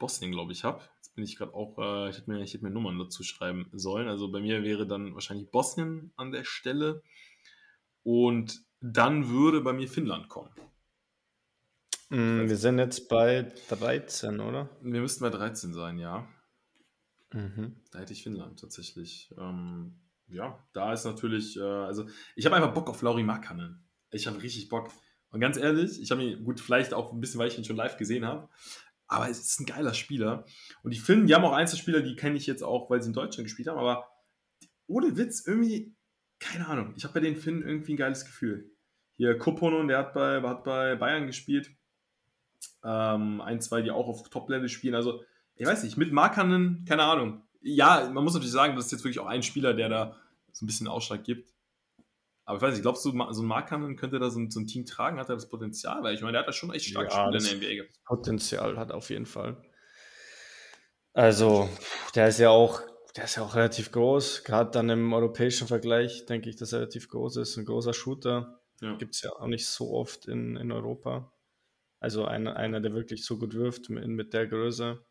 Bosnien, 0.00 0.32
glaube 0.32 0.50
ich, 0.50 0.64
habe. 0.64 0.82
Jetzt 0.96 1.14
bin 1.14 1.22
ich 1.22 1.36
gerade 1.36 1.54
auch, 1.54 1.78
äh, 1.78 2.10
ich 2.10 2.16
hätte 2.16 2.28
mir, 2.28 2.42
ich 2.42 2.60
mir 2.60 2.70
Nummern 2.70 2.98
dazu 2.98 3.22
schreiben 3.22 3.70
sollen. 3.72 4.08
Also 4.08 4.32
bei 4.32 4.40
mir 4.40 4.64
wäre 4.64 4.88
dann 4.88 5.14
wahrscheinlich 5.14 5.52
Bosnien 5.52 6.12
an 6.16 6.32
der 6.32 6.42
Stelle. 6.42 7.04
Und 8.02 8.64
dann 8.80 9.28
würde 9.28 9.60
bei 9.60 9.72
mir 9.72 9.86
Finnland 9.86 10.28
kommen. 10.28 10.50
Mm, 12.08 12.48
wir 12.48 12.56
sind 12.56 12.80
jetzt 12.80 13.08
bei 13.08 13.52
13, 13.68 14.40
oder? 14.40 14.68
Wir 14.82 15.02
müssten 15.02 15.22
bei 15.22 15.30
13 15.30 15.72
sein, 15.72 15.98
ja. 15.98 16.26
Mhm. 17.32 17.76
Da 17.90 17.98
hätte 18.00 18.12
ich 18.12 18.22
Finnland 18.22 18.60
tatsächlich. 18.60 19.34
Ähm, 19.38 20.00
ja, 20.28 20.58
da 20.72 20.92
ist 20.92 21.04
natürlich, 21.04 21.56
äh, 21.56 21.62
also 21.62 22.06
ich 22.36 22.46
habe 22.46 22.56
einfach 22.56 22.74
Bock 22.74 22.88
auf 22.88 23.02
Lauri 23.02 23.22
Markkanen. 23.22 23.88
Ich 24.10 24.26
habe 24.26 24.42
richtig 24.42 24.68
Bock. 24.68 24.90
Und 25.30 25.40
ganz 25.40 25.56
ehrlich, 25.56 26.00
ich 26.00 26.10
habe 26.10 26.22
ihn, 26.22 26.44
gut, 26.44 26.60
vielleicht 26.60 26.94
auch 26.94 27.12
ein 27.12 27.20
bisschen, 27.20 27.38
weil 27.38 27.48
ich 27.48 27.58
ihn 27.58 27.64
schon 27.64 27.76
live 27.76 27.96
gesehen 27.96 28.24
habe, 28.24 28.48
aber 29.06 29.28
es 29.28 29.40
ist 29.40 29.60
ein 29.60 29.66
geiler 29.66 29.94
Spieler. 29.94 30.46
Und 30.82 30.94
die 30.94 30.98
Finnen, 30.98 31.26
die 31.26 31.34
haben 31.34 31.44
auch 31.44 31.52
Einzelspieler, 31.52 32.00
die 32.00 32.16
kenne 32.16 32.36
ich 32.36 32.46
jetzt 32.46 32.62
auch, 32.62 32.88
weil 32.88 33.02
sie 33.02 33.08
in 33.08 33.14
Deutschland 33.14 33.46
gespielt 33.46 33.68
haben, 33.68 33.78
aber 33.78 34.08
ohne 34.86 35.16
Witz, 35.16 35.46
irgendwie, 35.46 35.94
keine 36.38 36.66
Ahnung, 36.66 36.94
ich 36.96 37.04
habe 37.04 37.14
bei 37.14 37.20
den 37.20 37.36
Finnen 37.36 37.62
irgendwie 37.62 37.94
ein 37.94 37.98
geiles 37.98 38.24
Gefühl. 38.24 38.70
Hier 39.16 39.36
Koponon, 39.36 39.88
der 39.88 39.98
hat 39.98 40.14
bei, 40.14 40.40
hat 40.40 40.64
bei 40.64 40.94
Bayern 40.96 41.26
gespielt. 41.26 41.70
Ähm, 42.84 43.40
ein, 43.40 43.60
zwei, 43.60 43.82
die 43.82 43.90
auch 43.90 44.06
auf 44.06 44.30
Top-Level 44.30 44.68
spielen. 44.68 44.94
Also, 44.94 45.24
ich 45.58 45.66
weiß 45.66 45.82
nicht, 45.82 45.96
mit 45.96 46.12
Markanen, 46.12 46.84
keine 46.86 47.02
Ahnung. 47.02 47.42
Ja, 47.60 48.08
man 48.12 48.24
muss 48.24 48.34
natürlich 48.34 48.52
sagen, 48.52 48.76
das 48.76 48.86
ist 48.86 48.92
jetzt 48.92 49.04
wirklich 49.04 49.18
auch 49.18 49.26
ein 49.26 49.42
Spieler, 49.42 49.74
der 49.74 49.88
da 49.88 50.16
so 50.52 50.64
ein 50.64 50.66
bisschen 50.66 50.86
Ausschlag 50.86 51.24
gibt. 51.24 51.52
Aber 52.44 52.56
ich 52.56 52.62
weiß 52.62 52.72
nicht, 52.72 52.82
glaubst 52.82 53.04
du, 53.04 53.10
so 53.10 53.42
ein 53.42 53.46
Markanen 53.46 53.96
könnte 53.96 54.18
da 54.18 54.30
so 54.30 54.38
ein, 54.38 54.50
so 54.50 54.60
ein, 54.60 54.66
Team 54.66 54.86
tragen? 54.86 55.18
Hat 55.18 55.28
er 55.28 55.34
das 55.34 55.48
Potenzial? 55.48 56.02
Weil 56.02 56.14
ich 56.14 56.22
meine, 56.22 56.32
der 56.32 56.40
hat 56.40 56.48
da 56.48 56.52
schon 56.52 56.72
echt 56.72 56.86
starke 56.86 57.12
ja, 57.12 57.26
Spieler 57.26 57.38
in 57.38 57.60
der 57.60 57.68
NBA 57.68 57.82
gehabt. 57.82 58.04
Potenzial 58.06 58.78
hat 58.78 58.90
auf 58.90 59.10
jeden 59.10 59.26
Fall. 59.26 59.62
Also, 61.12 61.68
der 62.14 62.28
ist 62.28 62.38
ja 62.38 62.48
auch, 62.48 62.80
der 63.16 63.24
ist 63.24 63.36
ja 63.36 63.42
auch 63.42 63.54
relativ 63.54 63.92
groß. 63.92 64.44
Gerade 64.44 64.70
dann 64.70 64.88
im 64.88 65.12
europäischen 65.12 65.68
Vergleich 65.68 66.24
denke 66.24 66.48
ich, 66.48 66.56
dass 66.56 66.72
er 66.72 66.80
relativ 66.80 67.08
groß 67.08 67.36
ist. 67.36 67.56
Ein 67.56 67.66
großer 67.66 67.92
Shooter. 67.92 68.62
Ja. 68.80 68.96
Gibt 68.96 69.16
es 69.16 69.22
ja 69.22 69.32
auch 69.32 69.48
nicht 69.48 69.66
so 69.66 69.90
oft 69.90 70.26
in, 70.26 70.56
in 70.56 70.72
Europa. 70.72 71.32
Also 72.00 72.24
einer, 72.24 72.56
einer, 72.56 72.80
der 72.80 72.94
wirklich 72.94 73.24
so 73.24 73.38
gut 73.38 73.54
wirft 73.54 73.90
mit, 73.90 74.06
mit 74.06 74.32
der 74.32 74.46
Größe. 74.46 75.04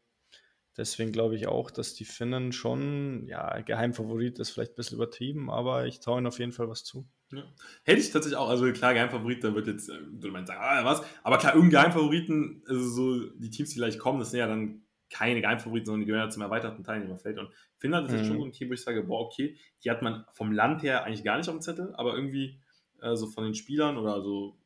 Deswegen 0.78 1.12
glaube 1.12 1.36
ich 1.36 1.48
auch, 1.48 1.72
dass 1.72 1.96
die 1.96 2.06
Finnen 2.06 2.52
schon, 2.52 3.26
ja, 3.28 3.60
Geheimfavorit 3.62 4.38
ist 4.38 4.52
vielleicht 4.52 4.74
ein 4.74 4.76
bisschen 4.76 4.98
übertrieben, 4.98 5.50
aber 5.50 5.88
ich 5.88 6.00
traue 6.00 6.20
ihnen 6.20 6.28
auf 6.28 6.38
jeden 6.38 6.52
Fall 6.52 6.70
was 6.70 6.84
zu. 6.84 7.08
Ja. 7.32 7.44
Hätte 7.84 8.00
ich 8.00 8.12
tatsächlich 8.12 8.38
auch, 8.38 8.48
also 8.48 8.72
klar, 8.72 8.94
Geheimfavorit, 8.94 9.44
da 9.44 9.56
wird 9.56 9.68
jetzt, 9.68 9.90
äh, 9.90 10.00
würde 10.00 10.32
man 10.32 10.46
sagen, 10.46 10.62
ah, 10.62 10.86
was, 10.86 11.02
aber 11.24 11.40
klar, 11.40 11.56
irgendein 11.56 11.82
Geheimfavoriten, 11.82 12.64
also 12.68 12.88
so 12.88 13.26
die 13.38 13.50
Teams, 13.50 13.72
die 13.72 13.78
gleich 13.78 13.98
kommen, 13.98 14.20
das 14.20 14.32
sind 14.32 14.40
ja 14.40 14.48
dann 14.48 14.84
keine 15.10 15.42
Geheimfavoriten, 15.42 15.86
sondern 15.86 16.02
die 16.02 16.06
gehören 16.06 16.26
ja 16.26 16.30
zum 16.30 16.44
erweiterten 16.44 16.84
Teilnehmerfeld. 16.84 17.40
Und 17.40 17.50
Finnland 17.80 18.08
ist 18.08 18.14
mhm. 18.14 18.18
jetzt 18.20 18.28
schon 18.28 18.38
so 18.38 18.46
ein 18.46 18.52
Team, 18.52 18.70
wo 18.70 18.74
ich 18.74 18.82
sage, 18.82 19.04
boah, 19.04 19.22
okay, 19.22 19.58
die 19.84 19.90
hat 19.90 20.02
man 20.02 20.26
vom 20.34 20.52
Land 20.52 20.84
her 20.84 21.06
eigentlich 21.06 21.24
gar 21.24 21.38
nicht 21.38 21.50
auf 21.50 21.56
dem 21.56 21.62
Zettel, 21.62 21.94
aber 21.96 22.14
irgendwie 22.14 22.62
äh, 23.02 23.16
so 23.16 23.28
von 23.28 23.44
den 23.44 23.56
Spielern 23.56 23.98
oder 23.98 24.22
so 24.22 24.58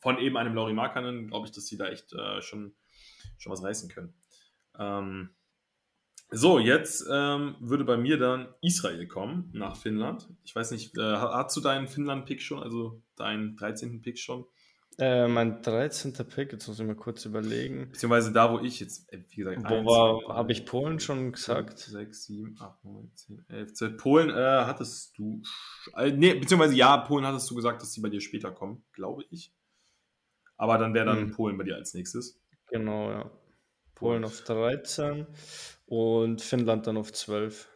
von 0.00 0.18
eben 0.18 0.36
einem 0.36 0.54
Lauri 0.54 0.72
Markkanen, 0.72 1.28
glaube 1.28 1.46
ich, 1.46 1.52
dass 1.52 1.66
sie 1.66 1.76
da 1.76 1.86
echt 1.86 2.12
äh, 2.12 2.42
schon, 2.42 2.74
schon 3.38 3.52
was 3.52 3.62
reißen 3.62 3.88
können. 3.88 4.14
Ähm, 4.78 5.30
so, 6.32 6.58
jetzt 6.58 7.06
ähm, 7.10 7.56
würde 7.60 7.84
bei 7.84 7.96
mir 7.96 8.18
dann 8.18 8.48
Israel 8.62 9.06
kommen 9.06 9.50
nach 9.52 9.76
Finnland. 9.76 10.28
Ich 10.44 10.56
weiß 10.56 10.70
nicht, 10.70 10.96
äh, 10.96 11.02
hast 11.02 11.56
du 11.56 11.60
deinen 11.60 11.88
Finnland-Pick 11.88 12.40
schon, 12.40 12.62
also 12.62 13.02
deinen 13.16 13.56
13. 13.56 14.00
Pick 14.00 14.18
schon? 14.18 14.46
Äh, 14.98 15.28
mein 15.28 15.62
13. 15.62 16.12
Pick, 16.12 16.52
jetzt 16.52 16.68
muss 16.68 16.80
ich 16.80 16.86
mal 16.86 16.94
kurz 16.94 17.24
überlegen. 17.24 17.90
Beziehungsweise 17.90 18.32
da, 18.32 18.50
wo 18.52 18.58
ich 18.60 18.80
jetzt, 18.80 19.12
äh, 19.12 19.22
wie 19.30 19.36
gesagt, 19.36 19.62
wo 19.64 20.22
habe 20.28 20.52
ich 20.52 20.66
Polen 20.66 21.00
schon 21.00 21.32
gesagt? 21.32 21.78
6, 21.78 22.24
7, 22.24 22.56
8, 22.58 22.84
9, 22.84 23.10
10, 23.14 23.44
11, 23.48 23.74
12. 23.74 23.96
Polen 23.96 24.30
äh, 24.30 24.64
hattest 24.64 25.16
du, 25.18 25.42
äh, 25.96 26.10
nee, 26.12 26.34
beziehungsweise 26.34 26.74
ja, 26.74 26.96
Polen 26.98 27.26
hattest 27.26 27.50
du 27.50 27.54
gesagt, 27.54 27.80
dass 27.82 27.92
die 27.92 28.00
bei 28.00 28.08
dir 28.08 28.20
später 28.20 28.50
kommen, 28.50 28.84
glaube 28.92 29.24
ich. 29.30 29.54
Aber 30.56 30.78
dann 30.78 30.94
wäre 30.94 31.06
dann 31.06 31.20
hm. 31.20 31.30
Polen 31.32 31.58
bei 31.58 31.64
dir 31.64 31.76
als 31.76 31.94
nächstes. 31.94 32.40
Genau, 32.68 33.10
ja. 33.10 33.30
Polen 34.02 34.24
auf 34.24 34.42
13 34.42 35.26
und 35.86 36.42
Finnland 36.42 36.86
dann 36.86 36.96
auf 36.96 37.12
12. 37.12 37.68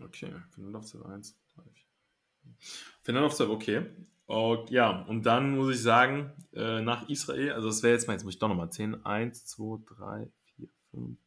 Okay, 0.00 0.32
Finnland 0.54 0.76
auf 0.76 0.86
12, 0.86 1.06
1, 1.06 1.38
3, 1.54 1.62
4. 1.62 2.54
Finnland 3.02 3.26
auf 3.26 3.34
12, 3.34 3.50
okay. 3.50 3.86
Und, 4.26 4.70
ja, 4.70 5.02
und 5.02 5.24
dann 5.24 5.56
muss 5.56 5.74
ich 5.74 5.82
sagen, 5.82 6.32
äh, 6.52 6.82
nach 6.82 7.08
Israel, 7.08 7.52
also 7.52 7.68
das 7.68 7.82
wäre 7.82 7.94
jetzt 7.94 8.06
mal, 8.06 8.14
jetzt 8.14 8.24
muss 8.24 8.34
ich 8.34 8.38
doch 8.38 8.48
nochmal 8.48 8.70
10, 8.70 9.04
1, 9.04 9.46
2, 9.46 9.84
3, 9.96 10.30
4, 10.56 10.68
5, 10.90 11.18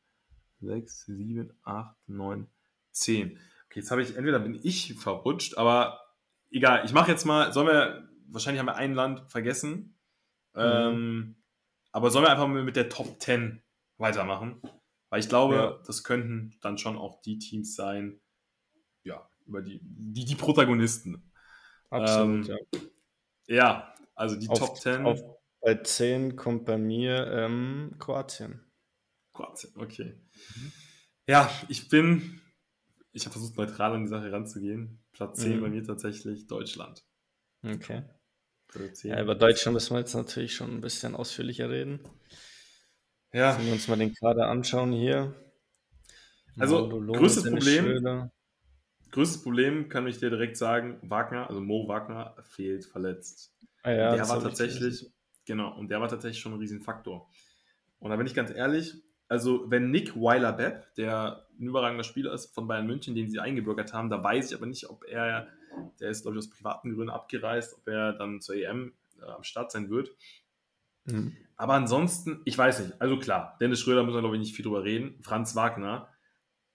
6, 0.61 1.05
7, 1.05 1.53
8, 1.63 1.95
9, 2.07 2.47
10. 2.91 3.31
Okay, 3.65 3.79
jetzt 3.79 3.91
habe 3.91 4.01
ich, 4.01 4.15
entweder 4.15 4.39
bin 4.39 4.59
ich 4.63 4.95
verrutscht, 4.95 5.57
aber 5.57 6.01
egal, 6.49 6.83
ich 6.85 6.93
mache 6.93 7.11
jetzt 7.11 7.25
mal, 7.25 7.53
sollen 7.53 7.67
wir, 7.67 8.09
wahrscheinlich 8.27 8.59
haben 8.59 8.67
wir 8.67 8.75
ein 8.75 8.93
Land 8.93 9.31
vergessen, 9.31 9.97
mhm. 10.53 10.61
ähm, 10.61 11.35
aber 11.91 12.11
sollen 12.11 12.25
wir 12.25 12.31
einfach 12.31 12.47
mal 12.47 12.63
mit 12.63 12.75
der 12.75 12.89
Top 12.89 13.21
10 13.21 13.61
weitermachen? 13.99 14.61
Weil 15.09 15.19
ich 15.19 15.29
glaube, 15.29 15.55
ja. 15.55 15.79
das 15.85 16.03
könnten 16.03 16.57
dann 16.61 16.77
schon 16.77 16.97
auch 16.97 17.21
die 17.21 17.39
Teams 17.39 17.75
sein, 17.75 18.19
ja, 19.03 19.29
über 19.45 19.61
die, 19.61 19.79
die, 19.83 20.25
die 20.25 20.35
Protagonisten. 20.35 21.31
Absolut, 21.89 22.49
ähm, 22.49 22.57
ja. 22.73 22.79
Ja, 23.47 23.95
also 24.15 24.35
die 24.35 24.47
auf, 24.47 24.59
Top 24.59 24.77
10. 24.77 25.05
Auf, 25.05 25.19
bei 25.61 25.75
10 25.75 26.35
kommt 26.35 26.65
bei 26.65 26.77
mir 26.77 27.27
ähm, 27.31 27.95
Kroatien. 27.97 28.63
Kroatien, 29.33 29.73
okay. 29.75 30.21
Mhm. 30.55 30.71
Ja, 31.27 31.51
ich 31.67 31.89
bin, 31.89 32.41
ich 33.11 33.25
habe 33.25 33.33
versucht, 33.33 33.57
neutral 33.57 33.93
an 33.93 34.03
die 34.03 34.09
Sache 34.09 34.31
ranzugehen. 34.31 35.03
Platz 35.11 35.39
10 35.39 35.57
mhm. 35.57 35.61
bei 35.61 35.69
mir 35.69 35.83
tatsächlich 35.83 36.47
Deutschland. 36.47 37.03
Okay. 37.63 38.03
Ja, 39.01 39.19
über 39.19 39.33
Deutschland 39.33 39.73
müssen 39.73 39.95
wir 39.95 39.99
jetzt 39.99 40.13
natürlich 40.13 40.53
schon 40.53 40.75
ein 40.75 40.81
bisschen 40.81 41.15
ausführlicher 41.15 41.71
reden. 41.71 41.99
Ja. 43.33 43.57
Wenn 43.57 43.67
wir 43.67 43.73
uns 43.73 43.87
mal 43.87 43.97
den 43.97 44.13
Kader 44.13 44.47
anschauen 44.47 44.91
hier. 44.91 45.35
Also, 46.57 46.89
größtes 46.89 47.49
Problem, 47.49 48.29
größtes 49.11 49.43
Problem 49.43 49.87
kann 49.87 50.07
ich 50.07 50.17
dir 50.17 50.29
direkt 50.29 50.57
sagen, 50.57 50.97
Wagner, 51.01 51.47
also 51.47 51.61
Mo 51.61 51.87
Wagner 51.87 52.35
fehlt 52.41 52.85
verletzt. 52.85 53.53
Ah 53.83 53.91
ja, 53.91 54.15
der 54.15 54.27
war 54.27 54.41
tatsächlich, 54.41 55.09
genau, 55.45 55.77
und 55.77 55.89
der 55.89 56.01
war 56.01 56.09
tatsächlich 56.09 56.41
schon 56.41 56.53
ein 56.53 56.59
Riesenfaktor. 56.59 57.29
Und 57.99 58.09
da 58.09 58.17
bin 58.17 58.27
ich 58.27 58.33
ganz 58.33 58.51
ehrlich, 58.51 58.95
also 59.29 59.69
wenn 59.69 59.91
Nick 59.91 60.15
Weiler-Bepp, 60.15 60.95
der 60.95 61.45
ein 61.59 61.67
überragender 61.67 62.03
Spieler 62.03 62.33
ist 62.33 62.53
von 62.53 62.67
Bayern 62.67 62.87
München, 62.87 63.15
den 63.15 63.29
sie 63.29 63.39
eingebürgert 63.39 63.93
haben, 63.93 64.09
da 64.09 64.23
weiß 64.23 64.51
ich 64.51 64.57
aber 64.57 64.65
nicht, 64.65 64.89
ob 64.89 65.05
er, 65.05 65.47
der 65.99 66.09
ist 66.09 66.23
glaube 66.23 66.37
ich 66.37 66.39
aus 66.39 66.49
privaten 66.49 66.93
Gründen 66.93 67.11
abgereist, 67.11 67.75
ob 67.75 67.87
er 67.87 68.13
dann 68.13 68.41
zur 68.41 68.55
EM 68.55 68.93
äh, 69.21 69.25
am 69.25 69.43
Start 69.43 69.71
sein 69.71 69.89
wird. 69.89 70.11
Mhm. 71.11 71.35
Aber 71.55 71.73
ansonsten, 71.73 72.41
ich 72.45 72.57
weiß 72.57 72.79
nicht. 72.79 73.01
Also 73.01 73.19
klar, 73.19 73.57
Dennis 73.59 73.81
Schröder 73.81 74.03
muss 74.03 74.13
man 74.13 74.21
glaube 74.21 74.37
ich 74.37 74.41
nicht 74.41 74.55
viel 74.55 74.63
drüber 74.63 74.83
reden. 74.83 75.21
Franz 75.21 75.55
Wagner. 75.55 76.09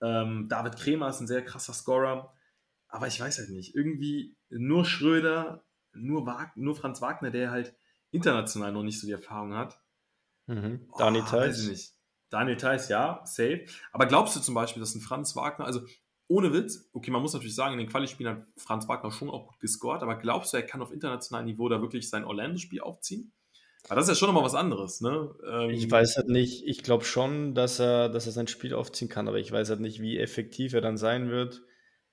Ähm, 0.02 0.48
David 0.48 0.76
Kremer 0.76 1.08
ist 1.08 1.20
ein 1.20 1.26
sehr 1.26 1.44
krasser 1.44 1.72
Scorer. 1.72 2.34
Aber 2.88 3.06
ich 3.06 3.18
weiß 3.18 3.38
halt 3.38 3.50
nicht. 3.50 3.74
Irgendwie 3.74 4.36
nur 4.50 4.84
Schröder, 4.84 5.64
nur, 5.92 6.26
Wag 6.26 6.56
nur 6.56 6.76
Franz 6.76 7.00
Wagner, 7.00 7.30
der 7.30 7.50
halt 7.50 7.74
international 8.10 8.72
noch 8.72 8.82
nicht 8.82 9.00
so 9.00 9.06
die 9.06 9.12
Erfahrung 9.12 9.54
hat. 9.54 9.80
Mhm. 10.46 10.88
Daniel 10.98 11.24
oh, 11.26 11.30
Theiss. 11.30 11.48
Weiß 11.48 11.62
ich 11.62 11.70
nicht. 11.70 11.92
Daniel 12.30 12.56
Theiss, 12.56 12.88
ja, 12.88 13.22
safe. 13.24 13.64
Aber 13.92 14.06
glaubst 14.06 14.36
du 14.36 14.40
zum 14.40 14.54
Beispiel, 14.54 14.80
dass 14.80 14.94
ein 14.94 15.00
Franz 15.00 15.34
Wagner, 15.34 15.64
also 15.64 15.80
ohne 16.26 16.52
Witz, 16.52 16.90
okay, 16.92 17.10
man 17.10 17.22
muss 17.22 17.32
natürlich 17.32 17.54
sagen, 17.54 17.74
in 17.74 17.78
den 17.78 17.88
Quali-Spielen 17.88 18.36
hat 18.36 18.46
Franz 18.56 18.88
Wagner 18.88 19.10
schon 19.10 19.30
auch 19.30 19.46
gut 19.46 19.60
gescored, 19.60 20.02
aber 20.02 20.16
glaubst 20.16 20.52
du, 20.52 20.56
er 20.56 20.62
kann 20.62 20.82
auf 20.82 20.92
internationalem 20.92 21.46
Niveau 21.46 21.68
da 21.68 21.80
wirklich 21.80 22.08
sein 22.08 22.24
Orlando-Spiel 22.24 22.80
aufziehen? 22.80 23.32
Aber 23.88 23.96
das 23.96 24.04
ist 24.04 24.10
ja 24.10 24.14
schon 24.14 24.28
nochmal 24.28 24.44
was 24.44 24.54
anderes, 24.54 25.00
ne? 25.00 25.34
Ähm, 25.46 25.70
ich 25.70 25.90
weiß 25.90 26.16
halt 26.16 26.28
nicht, 26.28 26.66
ich 26.66 26.82
glaube 26.82 27.04
schon, 27.04 27.54
dass 27.54 27.78
er, 27.78 28.08
dass 28.08 28.26
er 28.26 28.32
sein 28.32 28.46
Spiel 28.46 28.74
aufziehen 28.74 29.10
kann, 29.10 29.28
aber 29.28 29.38
ich 29.38 29.52
weiß 29.52 29.68
halt 29.68 29.80
nicht, 29.80 30.00
wie 30.00 30.18
effektiv 30.18 30.72
er 30.72 30.80
dann 30.80 30.96
sein 30.96 31.28
wird 31.28 31.62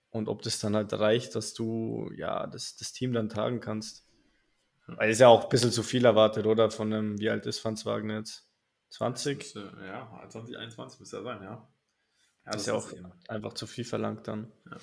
und 0.09 0.27
ob 0.27 0.41
das 0.41 0.59
dann 0.59 0.75
halt 0.75 0.91
reicht, 0.93 1.35
dass 1.35 1.53
du 1.53 2.11
ja 2.15 2.45
das, 2.47 2.75
das 2.75 2.91
Team 2.91 3.13
dann 3.13 3.29
tragen 3.29 3.61
kannst. 3.61 4.05
Weil 4.87 5.09
ist 5.09 5.19
ja 5.19 5.29
auch 5.29 5.43
ein 5.43 5.49
bisschen 5.49 5.71
zu 5.71 5.83
viel 5.83 6.03
erwartet, 6.03 6.45
oder? 6.45 6.69
Von 6.69 6.91
einem, 6.91 7.19
wie 7.19 7.29
alt 7.29 7.45
ist 7.45 7.59
Franz 7.59 7.85
Wagner 7.85 8.17
jetzt? 8.17 8.47
20? 8.89 9.37
Müsste, 9.37 9.71
ja, 9.85 10.27
2021 10.27 10.99
müsste 10.99 11.17
er 11.17 11.23
sein, 11.23 11.43
ja. 11.43 11.49
ja 12.45 12.51
das, 12.51 12.61
ist 12.61 12.67
ja 12.67 12.73
auch 12.73 12.91
einfach 13.29 13.53
zu 13.53 13.67
viel 13.67 13.85
verlangt 13.85 14.27
dann. 14.27 14.51
Ja. 14.69 14.77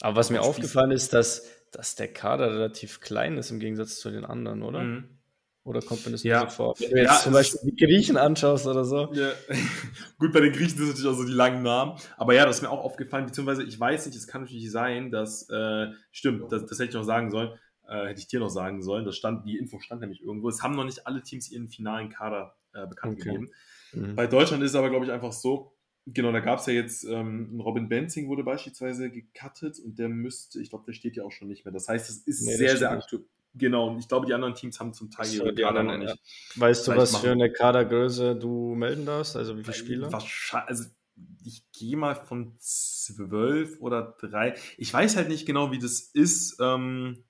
Aber 0.00 0.16
was 0.16 0.30
mir 0.30 0.40
aufgefallen 0.40 0.90
ist, 0.90 1.12
dass, 1.12 1.46
dass 1.70 1.94
der 1.94 2.10
Kader 2.10 2.50
relativ 2.50 3.00
klein 3.00 3.36
ist 3.36 3.50
im 3.50 3.60
Gegensatz 3.60 4.00
zu 4.00 4.10
den 4.10 4.24
anderen, 4.24 4.62
oder? 4.62 4.80
Mhm. 4.80 5.18
Oder 5.64 5.80
kommt 5.80 6.04
mir 6.04 6.12
das 6.12 6.24
ja. 6.24 6.48
so 6.50 6.56
vor? 6.56 6.74
Wenn 6.78 6.90
du 6.90 6.96
jetzt 6.96 7.06
ja, 7.06 7.20
zum 7.20 7.32
Beispiel 7.32 7.60
die 7.70 7.76
Griechen 7.76 8.16
anschaust 8.16 8.66
oder 8.66 8.84
so. 8.84 9.12
Ja. 9.12 9.32
Gut, 10.18 10.32
bei 10.32 10.40
den 10.40 10.52
Griechen 10.52 10.76
sind 10.76 10.88
natürlich 10.88 11.08
auch 11.08 11.16
so 11.16 11.24
die 11.24 11.32
langen 11.32 11.62
Namen. 11.62 11.98
Aber 12.16 12.34
ja, 12.34 12.44
das 12.44 12.56
ist 12.56 12.62
mir 12.62 12.70
auch 12.70 12.82
aufgefallen, 12.82 13.26
beziehungsweise 13.26 13.62
ich 13.62 13.78
weiß 13.78 14.06
nicht, 14.06 14.16
es 14.16 14.26
kann 14.26 14.42
natürlich 14.42 14.70
sein, 14.72 15.12
dass, 15.12 15.48
äh, 15.50 15.86
stimmt, 16.10 16.50
das, 16.50 16.66
das, 16.66 16.78
hätte 16.78 16.88
ich 16.88 16.94
noch 16.94 17.04
sagen 17.04 17.30
sollen, 17.30 17.52
äh, 17.86 18.08
hätte 18.08 18.20
ich 18.20 18.26
dir 18.26 18.40
noch 18.40 18.48
sagen 18.48 18.82
sollen, 18.82 19.04
das 19.04 19.16
stand, 19.16 19.46
die 19.46 19.56
Info 19.56 19.78
stand 19.78 20.00
nämlich 20.00 20.20
irgendwo. 20.20 20.48
Es 20.48 20.64
haben 20.64 20.74
noch 20.74 20.84
nicht 20.84 21.06
alle 21.06 21.22
Teams 21.22 21.48
ihren 21.48 21.68
finalen 21.68 22.08
Kader 22.08 22.56
äh, 22.74 22.86
bekannt 22.86 23.18
okay. 23.20 23.24
gegeben. 23.24 23.50
Mhm. 23.92 24.16
Bei 24.16 24.26
Deutschland 24.26 24.64
ist 24.64 24.70
es 24.70 24.76
aber, 24.76 24.90
glaube 24.90 25.04
ich, 25.04 25.12
einfach 25.12 25.32
so, 25.32 25.76
Genau, 26.04 26.32
da 26.32 26.40
gab 26.40 26.58
es 26.58 26.66
ja 26.66 26.72
jetzt, 26.72 27.04
ähm, 27.04 27.60
Robin 27.60 27.88
Benzing 27.88 28.28
wurde 28.28 28.42
beispielsweise 28.42 29.08
gecuttet 29.08 29.78
und 29.78 30.00
der 30.00 30.08
müsste, 30.08 30.60
ich 30.60 30.70
glaube, 30.70 30.84
der 30.84 30.94
steht 30.94 31.14
ja 31.14 31.22
auch 31.22 31.30
schon 31.30 31.46
nicht 31.46 31.64
mehr. 31.64 31.70
Das 31.70 31.86
heißt, 31.86 32.10
es 32.10 32.18
ist 32.26 32.44
nee, 32.44 32.56
sehr, 32.56 32.76
sehr 32.76 32.90
aktuell. 32.90 33.24
Genau, 33.54 33.88
und 33.88 33.98
ich 33.98 34.08
glaube, 34.08 34.26
die 34.26 34.32
anderen 34.32 34.54
Teams 34.54 34.80
haben 34.80 34.94
zum 34.94 35.10
Teil 35.10 35.26
so, 35.26 35.44
ihre 35.44 35.54
Kader 35.54 35.82
noch 35.82 35.98
nicht. 35.98 36.16
Weißt 36.56 36.88
du, 36.88 36.96
was 36.96 37.12
machen. 37.12 37.24
für 37.24 37.30
eine 37.32 37.52
Kadergröße 37.52 38.34
du 38.34 38.74
melden 38.74 39.04
darfst? 39.04 39.36
Also 39.36 39.58
wie 39.58 39.62
viele 39.62 39.74
Spieler? 39.74 40.12
Wahrscheinlich, 40.12 40.68
also 40.68 40.84
ich 41.44 41.70
gehe 41.72 41.96
mal 41.96 42.14
von 42.14 42.54
zwölf 42.58 43.80
oder 43.80 44.16
drei. 44.18 44.54
Ich 44.78 44.92
weiß 44.92 45.16
halt 45.16 45.28
nicht 45.28 45.46
genau, 45.46 45.70
wie 45.70 45.78
das 45.78 46.00
ist, 46.00 46.58
ähm, 46.60 47.24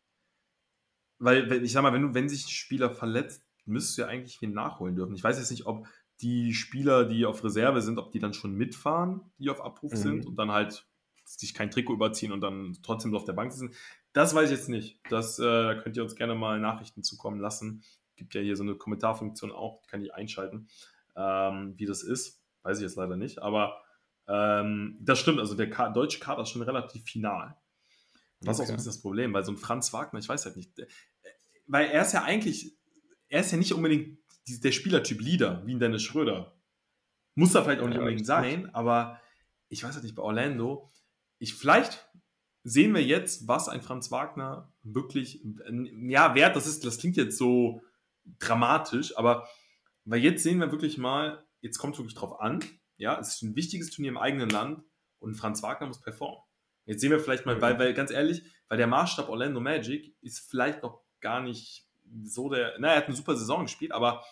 weil, 1.18 1.64
ich 1.64 1.72
sag 1.72 1.82
mal, 1.82 1.92
wenn, 1.92 2.02
du, 2.02 2.14
wenn 2.14 2.28
sich 2.28 2.44
ein 2.46 2.50
Spieler 2.50 2.90
verletzt, 2.90 3.44
müsstest 3.64 3.98
du 3.98 4.02
ja 4.02 4.08
eigentlich 4.08 4.40
wen 4.42 4.52
nachholen 4.52 4.96
dürfen. 4.96 5.14
Ich 5.14 5.24
weiß 5.24 5.38
jetzt 5.38 5.50
nicht, 5.50 5.66
ob 5.66 5.86
die 6.20 6.54
Spieler, 6.54 7.04
die 7.04 7.26
auf 7.26 7.42
Reserve 7.42 7.80
sind, 7.80 7.98
ob 7.98 8.12
die 8.12 8.18
dann 8.18 8.34
schon 8.34 8.54
mitfahren, 8.54 9.20
die 9.38 9.50
auf 9.50 9.60
Abruf 9.60 9.92
mhm. 9.92 9.96
sind 9.96 10.26
und 10.26 10.36
dann 10.36 10.50
halt 10.52 10.86
sich 11.24 11.54
kein 11.54 11.70
Trikot 11.70 11.94
überziehen 11.94 12.32
und 12.32 12.40
dann 12.40 12.76
trotzdem 12.82 13.14
auf 13.14 13.24
der 13.24 13.32
Bank 13.32 13.52
sitzen. 13.52 13.74
Das 14.12 14.34
weiß 14.34 14.50
ich 14.50 14.58
jetzt 14.58 14.68
nicht. 14.68 15.00
Das 15.08 15.38
äh, 15.38 15.76
könnt 15.76 15.96
ihr 15.96 16.02
uns 16.02 16.16
gerne 16.16 16.34
mal 16.34 16.60
Nachrichten 16.60 17.02
zukommen 17.02 17.40
lassen. 17.40 17.82
Gibt 18.16 18.34
ja 18.34 18.40
hier 18.40 18.56
so 18.56 18.62
eine 18.62 18.74
Kommentarfunktion 18.74 19.52
auch, 19.52 19.80
die 19.82 19.88
kann 19.88 20.02
ich 20.02 20.14
einschalten, 20.14 20.68
ähm, 21.16 21.74
wie 21.76 21.86
das 21.86 22.02
ist. 22.02 22.42
Weiß 22.62 22.78
ich 22.78 22.82
jetzt 22.82 22.96
leider 22.96 23.16
nicht, 23.16 23.40
aber 23.40 23.82
ähm, 24.28 24.98
das 25.00 25.18
stimmt. 25.18 25.40
Also 25.40 25.54
der 25.54 25.70
Ka 25.70 25.90
deutsche 25.90 26.20
Kader 26.20 26.42
ist 26.42 26.50
schon 26.50 26.62
relativ 26.62 27.04
final. 27.04 27.56
Das 28.40 28.48
okay. 28.48 28.50
ist 28.50 28.60
auch 28.60 28.66
so 28.66 28.72
ein 28.72 28.76
bisschen 28.76 28.90
das 28.90 29.02
Problem, 29.02 29.32
weil 29.32 29.44
so 29.44 29.52
ein 29.52 29.56
Franz 29.56 29.92
Wagner, 29.92 30.18
ich 30.18 30.28
weiß 30.28 30.44
halt 30.44 30.56
nicht, 30.56 30.72
weil 31.66 31.88
er 31.88 32.02
ist 32.02 32.12
ja 32.12 32.22
eigentlich, 32.22 32.76
er 33.28 33.40
ist 33.40 33.50
ja 33.50 33.58
nicht 33.58 33.72
unbedingt 33.72 34.18
der 34.46 34.72
Spielertyp 34.72 35.20
Leader, 35.20 35.62
wie 35.66 35.74
ein 35.74 35.80
Dennis 35.80 36.02
Schröder. 36.02 36.54
Muss 37.34 37.54
er 37.54 37.64
vielleicht 37.64 37.80
auch 37.80 37.86
nicht 37.86 37.96
ja, 37.96 38.00
unbedingt 38.00 38.26
sein, 38.26 38.72
aber 38.74 39.20
ich 39.68 39.82
weiß 39.82 39.94
halt 39.94 40.04
nicht, 40.04 40.14
bei 40.14 40.22
Orlando, 40.22 40.90
ich 41.38 41.54
vielleicht 41.54 42.06
sehen 42.64 42.94
wir 42.94 43.02
jetzt, 43.02 43.48
was 43.48 43.68
ein 43.68 43.82
Franz 43.82 44.10
Wagner 44.10 44.72
wirklich, 44.82 45.44
ja, 46.08 46.34
wert, 46.34 46.56
das 46.56 46.66
ist, 46.66 46.84
das 46.84 46.98
klingt 46.98 47.16
jetzt 47.16 47.38
so 47.38 47.82
dramatisch, 48.38 49.16
aber 49.16 49.48
weil 50.04 50.20
jetzt 50.20 50.42
sehen 50.42 50.58
wir 50.58 50.70
wirklich 50.70 50.98
mal, 50.98 51.44
jetzt 51.60 51.78
kommt 51.78 51.94
es 51.94 51.98
wirklich 51.98 52.14
drauf 52.14 52.40
an, 52.40 52.60
ja, 52.96 53.18
es 53.18 53.34
ist 53.34 53.42
ein 53.42 53.56
wichtiges 53.56 53.90
Turnier 53.90 54.10
im 54.10 54.18
eigenen 54.18 54.50
Land 54.50 54.82
und 55.18 55.34
Franz 55.34 55.62
Wagner 55.62 55.88
muss 55.88 56.00
performen. 56.00 56.40
Jetzt 56.84 57.00
sehen 57.00 57.10
wir 57.10 57.20
vielleicht 57.20 57.46
mal, 57.46 57.60
weil, 57.60 57.78
weil 57.78 57.94
ganz 57.94 58.10
ehrlich, 58.10 58.42
weil 58.68 58.78
der 58.78 58.86
Maßstab 58.86 59.28
Orlando 59.28 59.60
Magic 59.60 60.14
ist 60.20 60.48
vielleicht 60.50 60.82
noch 60.82 61.02
gar 61.20 61.40
nicht 61.40 61.86
so 62.24 62.48
der, 62.48 62.74
na, 62.78 62.88
er 62.88 62.96
hat 62.98 63.06
eine 63.06 63.16
super 63.16 63.36
Saison 63.36 63.62
gespielt, 63.62 63.92
aber 63.92 64.24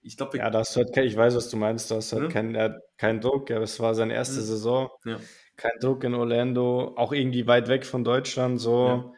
ich 0.00 0.16
glaube, 0.16 0.38
ja, 0.38 0.50
das 0.50 0.76
hat, 0.76 0.96
ich 0.96 1.16
weiß, 1.16 1.34
was 1.34 1.48
du 1.50 1.56
meinst, 1.56 1.90
das 1.90 2.12
hat 2.12 2.20
ne? 2.20 2.28
keinen 2.28 2.80
kein 2.96 3.20
Druck, 3.20 3.50
ja, 3.50 3.60
es 3.60 3.80
war 3.80 3.94
seine 3.94 4.14
erste 4.14 4.40
mhm. 4.40 4.44
Saison. 4.44 4.90
Ja 5.04 5.18
kein 5.58 5.78
Druck 5.80 6.04
in 6.04 6.14
Orlando, 6.14 6.94
auch 6.96 7.12
irgendwie 7.12 7.46
weit 7.46 7.68
weg 7.68 7.84
von 7.84 8.04
Deutschland, 8.04 8.60
so. 8.60 8.86
Ja. 8.86 9.12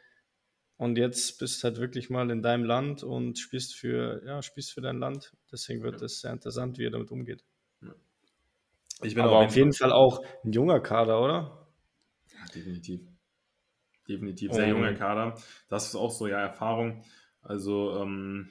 Und 0.78 0.96
jetzt 0.96 1.38
bist 1.38 1.62
du 1.62 1.68
halt 1.68 1.78
wirklich 1.78 2.08
mal 2.08 2.30
in 2.30 2.42
deinem 2.42 2.64
Land 2.64 3.04
und 3.04 3.38
spielst 3.38 3.76
für, 3.76 4.24
ja, 4.24 4.42
spielst 4.42 4.72
für 4.72 4.80
dein 4.80 4.98
Land. 4.98 5.36
Deswegen 5.52 5.82
wird 5.82 6.00
es 6.00 6.22
sehr 6.22 6.32
interessant, 6.32 6.78
wie 6.78 6.86
er 6.86 6.90
damit 6.90 7.10
umgeht. 7.10 7.44
Ich 9.02 9.14
bin 9.14 9.24
Aber 9.24 9.38
auf 9.38 9.54
jeden 9.56 9.72
Fall 9.72 9.92
auch 9.92 10.22
ein 10.44 10.52
junger 10.52 10.80
Kader, 10.80 11.22
oder? 11.22 11.66
Ja, 12.32 12.46
definitiv. 12.54 13.00
Definitiv. 14.08 14.52
Sehr 14.52 14.68
junger 14.68 14.88
Und, 14.88 14.98
Kader. 14.98 15.34
Das 15.68 15.86
ist 15.86 15.94
auch 15.94 16.10
so, 16.10 16.26
ja, 16.26 16.40
Erfahrung. 16.40 17.04
Also, 17.42 17.96
ähm, 18.00 18.50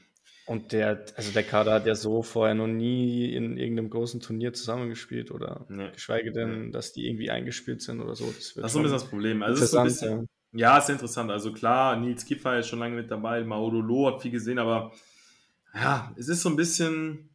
und 0.50 0.72
der, 0.72 1.06
also 1.16 1.32
der 1.32 1.44
Kader 1.44 1.74
hat 1.74 1.86
ja 1.86 1.94
so 1.94 2.24
vorher 2.24 2.56
noch 2.56 2.66
nie 2.66 3.32
in 3.36 3.56
irgendeinem 3.56 3.92
großen 3.92 4.20
Turnier 4.20 4.52
zusammengespielt 4.52 5.30
oder 5.30 5.68
ne. 5.70 5.92
geschweige 5.92 6.32
denn, 6.32 6.72
dass 6.72 6.92
die 6.92 7.08
irgendwie 7.08 7.30
eingespielt 7.30 7.84
sind 7.84 8.02
oder 8.02 8.16
so. 8.16 8.26
Das 8.26 8.56
Das 8.56 8.66
ist 8.66 8.74
so 8.74 8.80
ein 8.80 8.82
bisschen 8.82 8.98
das 8.98 9.08
Problem. 9.08 9.44
Also, 9.44 9.64
ist 9.64 9.70
so 9.70 9.78
ein 9.78 9.84
bisschen, 9.84 10.28
Ja. 10.54 10.74
ja, 10.74 10.78
ist 10.80 10.90
interessant. 10.90 11.30
Also, 11.30 11.54
klar, 11.54 11.98
Nils 11.98 12.26
Kiefer 12.26 12.58
ist 12.58 12.68
schon 12.68 12.80
lange 12.80 12.96
mit 12.96 13.12
dabei, 13.12 13.44
Maudolo 13.44 14.08
hat 14.08 14.24
viel 14.24 14.32
gesehen, 14.32 14.58
aber 14.58 14.92
ja, 15.76 16.12
es 16.18 16.30
ist 16.30 16.42
so 16.42 16.50
ein 16.50 16.56
bisschen, 16.56 17.30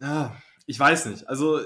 ja, 0.00 0.36
ich 0.66 0.80
weiß 0.80 1.06
nicht. 1.06 1.28
Also, 1.28 1.60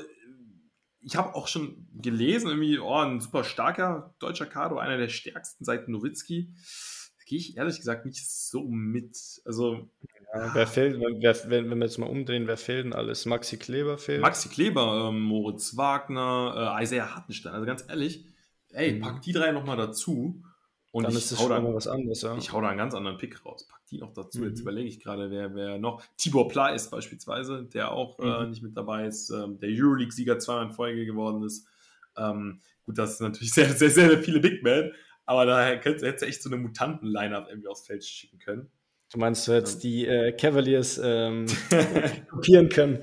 ich 1.00 1.16
habe 1.16 1.34
auch 1.34 1.48
schon 1.48 1.88
gelesen, 1.94 2.48
irgendwie, 2.48 2.78
oh, 2.78 2.98
ein 2.98 3.20
super 3.20 3.42
starker 3.42 4.14
deutscher 4.18 4.44
Kader, 4.44 4.78
einer 4.80 4.98
der 4.98 5.08
stärksten 5.08 5.64
seit 5.64 5.88
Nowitzki. 5.88 6.52
Gehe 7.30 7.38
ich 7.38 7.56
ehrlich 7.56 7.76
gesagt 7.76 8.06
nicht 8.06 8.28
so 8.28 8.64
mit. 8.64 9.16
Also, 9.44 9.88
Ja, 10.34 10.52
wer 10.52 10.66
fehlt, 10.66 10.98
wer, 10.98 11.36
wenn, 11.48 11.70
wenn 11.70 11.78
wir 11.78 11.84
jetzt 11.84 11.96
mal 11.98 12.08
umdrehen, 12.10 12.48
wer 12.48 12.56
fehlt 12.56 12.86
denn 12.86 12.92
alles? 12.92 13.24
Maxi 13.24 13.56
Kleber 13.56 13.98
fehlt. 13.98 14.20
Maxi 14.20 14.48
Kleber, 14.48 15.08
ähm, 15.10 15.20
Moritz 15.20 15.76
Wagner, 15.76 16.76
äh, 16.76 16.82
Isaiah 16.82 17.14
Hartenstein. 17.14 17.52
Also 17.52 17.66
ganz 17.66 17.84
ehrlich, 17.88 18.24
ey, 18.72 18.94
Mhm. 18.94 19.00
pack 19.00 19.22
die 19.22 19.30
drei 19.30 19.52
nochmal 19.52 19.76
dazu. 19.76 20.42
Und 20.90 21.04
dann 21.04 21.12
ich 21.12 21.18
ist 21.18 21.30
es 21.30 21.38
hau 21.38 21.42
schon 21.42 21.50
da, 21.52 21.60
mal 21.60 21.72
was 21.72 21.86
anderes, 21.86 22.22
ja. 22.22 22.36
ich 22.36 22.52
hau 22.52 22.60
da 22.60 22.66
einen 22.70 22.78
ganz 22.78 22.94
anderen 22.94 23.16
Pick 23.16 23.46
raus. 23.46 23.64
Pack 23.68 23.80
die 23.92 23.98
noch 23.98 24.12
dazu. 24.12 24.44
Jetzt 24.44 24.56
Mhm. 24.56 24.62
überlege 24.62 24.88
ich 24.88 24.98
gerade, 24.98 25.30
wer, 25.30 25.54
wer 25.54 25.78
noch. 25.78 26.02
Tibor 26.16 26.48
Pleiss 26.48 26.90
beispielsweise, 26.90 27.62
der 27.72 27.92
auch 27.92 28.18
äh, 28.18 28.42
Mhm. 28.42 28.50
nicht 28.50 28.62
mit 28.64 28.76
dabei 28.76 29.06
ist, 29.06 29.30
ähm, 29.30 29.60
der 29.60 29.68
Euroleague-Sieger 29.70 30.40
zweimal 30.40 30.66
in 30.66 30.72
Folge 30.72 31.06
geworden 31.06 31.44
ist. 31.44 31.64
Ähm, 32.16 32.58
gut, 32.86 32.98
das 32.98 33.18
sind 33.18 33.28
natürlich 33.28 33.52
sehr, 33.54 33.68
sehr, 33.72 33.90
sehr 33.90 34.18
viele 34.20 34.40
Big 34.40 34.64
Men, 34.64 34.90
aber 35.30 35.46
da 35.46 35.64
hättest 35.64 36.02
du 36.22 36.26
echt 36.26 36.42
so 36.42 36.50
eine 36.50 36.60
Mutanten-Line-Up 36.60 37.46
irgendwie 37.48 37.68
aufs 37.68 37.86
Feld 37.86 38.04
schicken 38.04 38.40
können. 38.40 38.68
Du 39.12 39.18
meinst, 39.20 39.46
du 39.46 39.52
hättest 39.52 39.80
die 39.84 40.04
äh, 40.04 40.32
Cavaliers 40.32 41.00
ähm, 41.02 41.46
kopieren 42.28 42.68
können. 42.68 42.98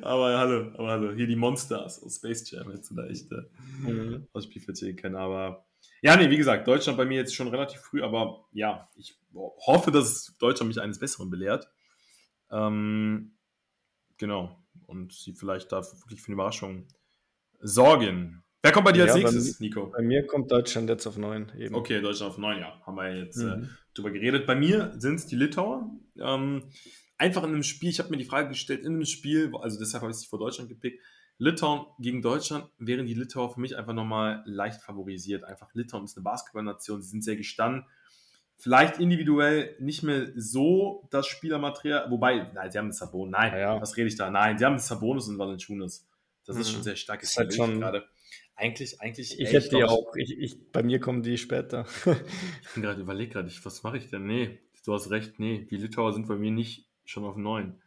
aber 0.00 0.38
hallo, 0.38 0.72
aber 0.78 0.88
hallo, 0.88 1.12
hier 1.12 1.26
die 1.26 1.36
Monsters 1.36 2.02
aus 2.02 2.16
Space 2.16 2.50
Jam 2.50 2.70
hättest 2.70 2.90
du 2.90 2.94
da 2.94 3.06
echt 3.06 3.30
äh, 3.32 3.42
Mhm. 3.82 4.28
aus 4.32 4.44
Spielfeld 4.44 4.78
sehen 4.78 4.96
können. 4.96 5.16
Aber 5.16 5.66
ja, 6.00 6.16
nee, 6.16 6.30
wie 6.30 6.38
gesagt, 6.38 6.66
Deutschland 6.66 6.96
bei 6.96 7.04
mir 7.04 7.18
jetzt 7.18 7.34
schon 7.34 7.48
relativ 7.48 7.80
früh, 7.80 8.02
aber 8.02 8.46
ja, 8.52 8.88
ich 8.96 9.14
hoffe, 9.66 9.90
dass 9.90 10.34
Deutschland 10.38 10.68
mich 10.68 10.80
eines 10.80 10.98
Besseren 10.98 11.28
belehrt. 11.28 11.68
Ähm, 12.50 13.36
genau. 14.16 14.58
Und 14.86 15.12
sie 15.12 15.34
vielleicht 15.34 15.70
da 15.70 15.82
wirklich 15.82 16.22
für 16.22 16.28
eine 16.28 16.34
Überraschung 16.34 16.88
sorgen. 17.60 18.42
Wer 18.62 18.70
kommt 18.70 18.84
bei 18.84 18.92
dir 18.92 19.02
als 19.04 19.16
Ja, 19.16 19.22
bei 19.24 19.30
nächstes, 19.32 19.58
Nico? 19.60 19.86
Bei 19.88 20.02
mir 20.02 20.24
kommt 20.26 20.50
Deutschland 20.52 20.88
jetzt 20.88 21.06
auf 21.06 21.16
9 21.16 21.50
eben. 21.58 21.74
Okay, 21.74 22.00
Deutschland 22.00 22.30
auf 22.32 22.38
9, 22.38 22.60
ja. 22.60 22.80
Haben 22.86 22.96
wir 22.96 23.16
jetzt 23.16 23.38
äh, 23.38 23.56
Mhm. 23.56 23.68
drüber 23.94 24.10
geredet. 24.12 24.46
Bei 24.46 24.54
mir 24.54 24.92
sind 24.98 25.16
es 25.16 25.26
die 25.26 25.34
Litauer. 25.34 25.90
Ähm, 26.16 26.62
einfach 27.18 27.42
in 27.42 27.50
einem 27.50 27.64
Spiel, 27.64 27.90
ich 27.90 27.98
habe 27.98 28.10
mir 28.10 28.18
die 28.18 28.24
Frage 28.24 28.48
gestellt, 28.50 28.80
in 28.84 28.94
einem 28.94 29.04
Spiel, 29.04 29.52
also 29.60 29.78
deshalb 29.80 30.02
habe 30.02 30.12
ich 30.12 30.18
es 30.18 30.24
vor 30.24 30.38
Deutschland 30.38 30.68
gepickt, 30.68 31.00
Litauen 31.38 31.86
gegen 31.98 32.22
Deutschland 32.22 32.66
wären 32.78 33.04
die 33.06 33.14
Litauer 33.14 33.52
für 33.52 33.60
mich 33.60 33.76
einfach 33.76 33.94
nochmal 33.94 34.42
leicht 34.46 34.80
favorisiert. 34.80 35.42
Einfach 35.42 35.74
Litauen 35.74 36.04
ist 36.04 36.16
eine 36.16 36.22
Basketballnation, 36.22 37.02
sie 37.02 37.08
sind 37.10 37.24
sehr 37.24 37.34
gestanden. 37.36 37.84
Vielleicht 38.58 39.00
individuell 39.00 39.74
nicht 39.80 40.04
mehr 40.04 40.28
so 40.36 41.08
das 41.10 41.26
Spielermaterial, 41.26 42.08
wobei, 42.12 42.48
nein, 42.54 42.70
sie 42.70 42.78
haben 42.78 42.88
das 42.88 42.98
Sabon, 42.98 43.30
nein, 43.30 43.50
Ja, 43.54 43.58
ja. 43.58 43.80
was 43.80 43.96
rede 43.96 44.06
ich 44.06 44.14
da? 44.14 44.30
Nein, 44.30 44.56
sie 44.56 44.64
haben 44.64 44.74
das 44.74 44.86
Sabonis 44.86 45.26
und 45.26 45.36
Valanciunas. 45.38 46.06
Das 46.44 46.56
ist 46.56 46.68
Mhm. 46.68 46.74
schon 46.74 46.82
sehr 46.84 46.96
starkes 46.96 47.30
Ist 47.30 47.36
halt 47.38 47.54
schon- 47.54 47.80
gerade. 47.80 48.04
Eigentlich, 48.54 49.00
eigentlich. 49.00 49.38
Ich 49.40 49.46
ey, 49.46 49.52
hätte 49.52 49.70
die 49.70 49.84
auch. 49.84 50.14
Ich, 50.16 50.38
ich, 50.38 50.72
bei 50.72 50.82
mir 50.82 51.00
kommen 51.00 51.22
die 51.22 51.38
später. 51.38 51.86
Ich 52.62 52.74
bin 52.74 52.82
gerade 52.82 53.00
überlegt 53.00 53.32
gerade, 53.32 53.50
was 53.62 53.82
mache 53.82 53.96
ich 53.96 54.08
denn? 54.08 54.26
Nee, 54.26 54.60
du 54.84 54.92
hast 54.92 55.10
recht, 55.10 55.38
nee, 55.38 55.66
die 55.70 55.76
Litauer 55.76 56.12
sind 56.12 56.28
bei 56.28 56.36
mir 56.36 56.50
nicht 56.50 56.88
schon 57.04 57.24
auf 57.24 57.36
9. 57.36 57.80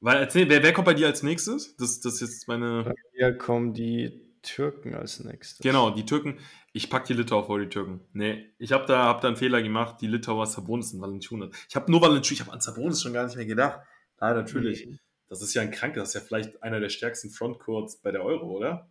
Weil, 0.00 0.18
erzähl, 0.18 0.48
wer, 0.48 0.62
wer 0.62 0.72
kommt 0.72 0.86
bei 0.86 0.94
dir 0.94 1.06
als 1.06 1.22
nächstes? 1.22 1.76
Das, 1.76 2.00
das 2.00 2.14
ist 2.14 2.20
jetzt 2.20 2.48
meine. 2.48 2.84
bei 2.84 2.94
mir 3.18 3.38
kommen 3.38 3.72
die 3.72 4.20
Türken 4.42 4.94
als 4.94 5.24
nächstes. 5.24 5.58
Genau, 5.58 5.90
die 5.90 6.04
Türken. 6.04 6.38
Ich 6.72 6.90
pack 6.90 7.06
die 7.06 7.14
Litauer 7.14 7.46
vor 7.46 7.58
die 7.58 7.68
Türken. 7.68 8.00
Nee, 8.12 8.50
ich 8.58 8.72
habe 8.72 8.86
da, 8.86 9.04
hab 9.04 9.20
da 9.20 9.28
einen 9.28 9.36
Fehler 9.36 9.62
gemacht. 9.62 10.00
Die 10.00 10.06
Litauer 10.06 10.46
Sabonis 10.46 10.92
und 10.92 11.00
Valanciunas. 11.00 11.50
Ich 11.68 11.76
habe 11.76 11.90
nur 11.90 12.02
Valanciunas, 12.02 12.30
ich 12.32 12.40
habe 12.40 12.52
an 12.52 12.60
Sabonis 12.60 13.02
schon 13.02 13.12
gar 13.12 13.24
nicht 13.24 13.36
mehr 13.36 13.46
gedacht. 13.46 13.80
Nein, 14.20 14.36
natürlich. 14.36 14.86
Mhm. 14.86 14.98
Das 15.28 15.42
ist 15.42 15.54
ja 15.54 15.62
ein 15.62 15.70
Kranker, 15.70 16.00
das 16.00 16.10
ist 16.10 16.14
ja 16.14 16.20
vielleicht 16.20 16.62
einer 16.62 16.78
der 16.78 16.88
stärksten 16.88 17.30
Frontcourts 17.30 17.96
bei 17.96 18.12
der 18.12 18.24
Euro, 18.24 18.50
oder? 18.50 18.88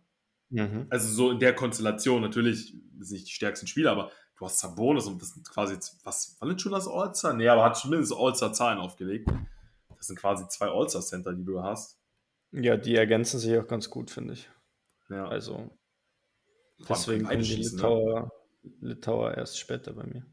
Mhm. 0.50 0.86
Also 0.90 1.08
so 1.08 1.30
in 1.30 1.38
der 1.38 1.54
Konstellation, 1.54 2.22
natürlich 2.22 2.74
sind 2.98 3.12
nicht 3.12 3.28
die 3.28 3.32
stärksten 3.32 3.66
Spieler, 3.66 3.92
aber 3.92 4.10
du 4.38 4.44
hast 4.44 4.58
Sabonis 4.58 5.06
und 5.06 5.20
das 5.20 5.30
sind 5.30 5.48
quasi, 5.48 5.76
was, 6.04 6.36
Valanciunas 6.40 6.88
All-Star? 6.88 7.34
Nee, 7.34 7.48
aber 7.48 7.64
hat 7.64 7.76
zumindest 7.76 8.14
All-Star-Zahlen 8.16 8.78
aufgelegt. 8.78 9.28
Das 9.96 10.06
sind 10.06 10.18
quasi 10.18 10.46
zwei 10.48 10.68
All-Star-Center, 10.68 11.32
die 11.32 11.44
du 11.44 11.62
hast. 11.62 11.98
Ja, 12.52 12.76
die 12.76 12.96
ergänzen 12.96 13.40
sich 13.40 13.58
auch 13.58 13.66
ganz 13.66 13.90
gut, 13.90 14.10
finde 14.10 14.34
ich. 14.34 14.48
Ja. 15.10 15.26
Also 15.28 15.70
deswegen 16.88 17.24
kommen 17.24 17.42
die 17.42 17.56
ne? 17.56 17.62
Litauer, 17.62 18.32
Litauer 18.80 19.34
erst 19.36 19.58
später 19.58 19.92
bei 19.92 20.04
mir. 20.04 20.24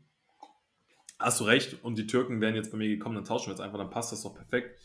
Hast 1.20 1.40
du 1.40 1.46
recht. 1.46 1.84
Und 1.84 1.98
die 1.98 2.08
Türken 2.08 2.42
wären 2.42 2.56
jetzt 2.56 2.72
bei 2.72 2.78
mir 2.78 2.90
gekommen, 2.90 3.16
dann 3.16 3.26
tauschen 3.26 3.48
wir 3.48 3.54
jetzt 3.54 3.62
einfach, 3.62 3.78
dann 3.78 3.90
passt 3.90 4.12
das 4.12 4.24
doch 4.24 4.36
perfekt. 4.36 4.80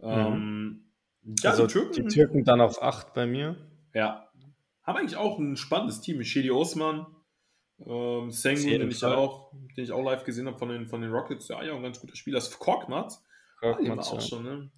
Ähm, 0.00 0.90
ja, 1.22 1.50
also 1.50 1.66
die 1.66 1.72
Türken, 1.72 1.92
die 1.92 2.14
Türken 2.14 2.44
dann 2.44 2.60
auf 2.60 2.82
8 2.82 3.12
bei 3.12 3.26
mir. 3.26 3.56
ja, 3.92 4.29
haben 4.90 4.98
eigentlich 4.98 5.16
auch 5.16 5.38
ein 5.38 5.56
spannendes 5.56 6.00
Team. 6.00 6.22
Shedi 6.22 6.50
Osman, 6.50 7.06
ähm, 7.86 8.30
Sengun, 8.30 8.70
den 8.70 8.90
ich 8.90 9.04
auch, 9.04 9.52
den 9.76 9.84
ich 9.84 9.92
auch 9.92 10.04
live 10.04 10.24
gesehen 10.24 10.46
habe 10.46 10.58
von 10.58 10.68
den, 10.68 10.86
von 10.86 11.00
den 11.00 11.10
Rockets. 11.10 11.48
Ja, 11.48 11.62
ja, 11.62 11.74
ein 11.74 11.82
ganz 11.82 12.00
guter 12.00 12.16
Spieler. 12.16 12.38
Das. 12.38 12.52
Ah, 12.54 12.58
Korkmaz, 12.58 13.22
wir 13.60 13.98
auch 14.00 14.14
ja. 14.14 14.20
schon, 14.20 14.42
ne? 14.44 14.70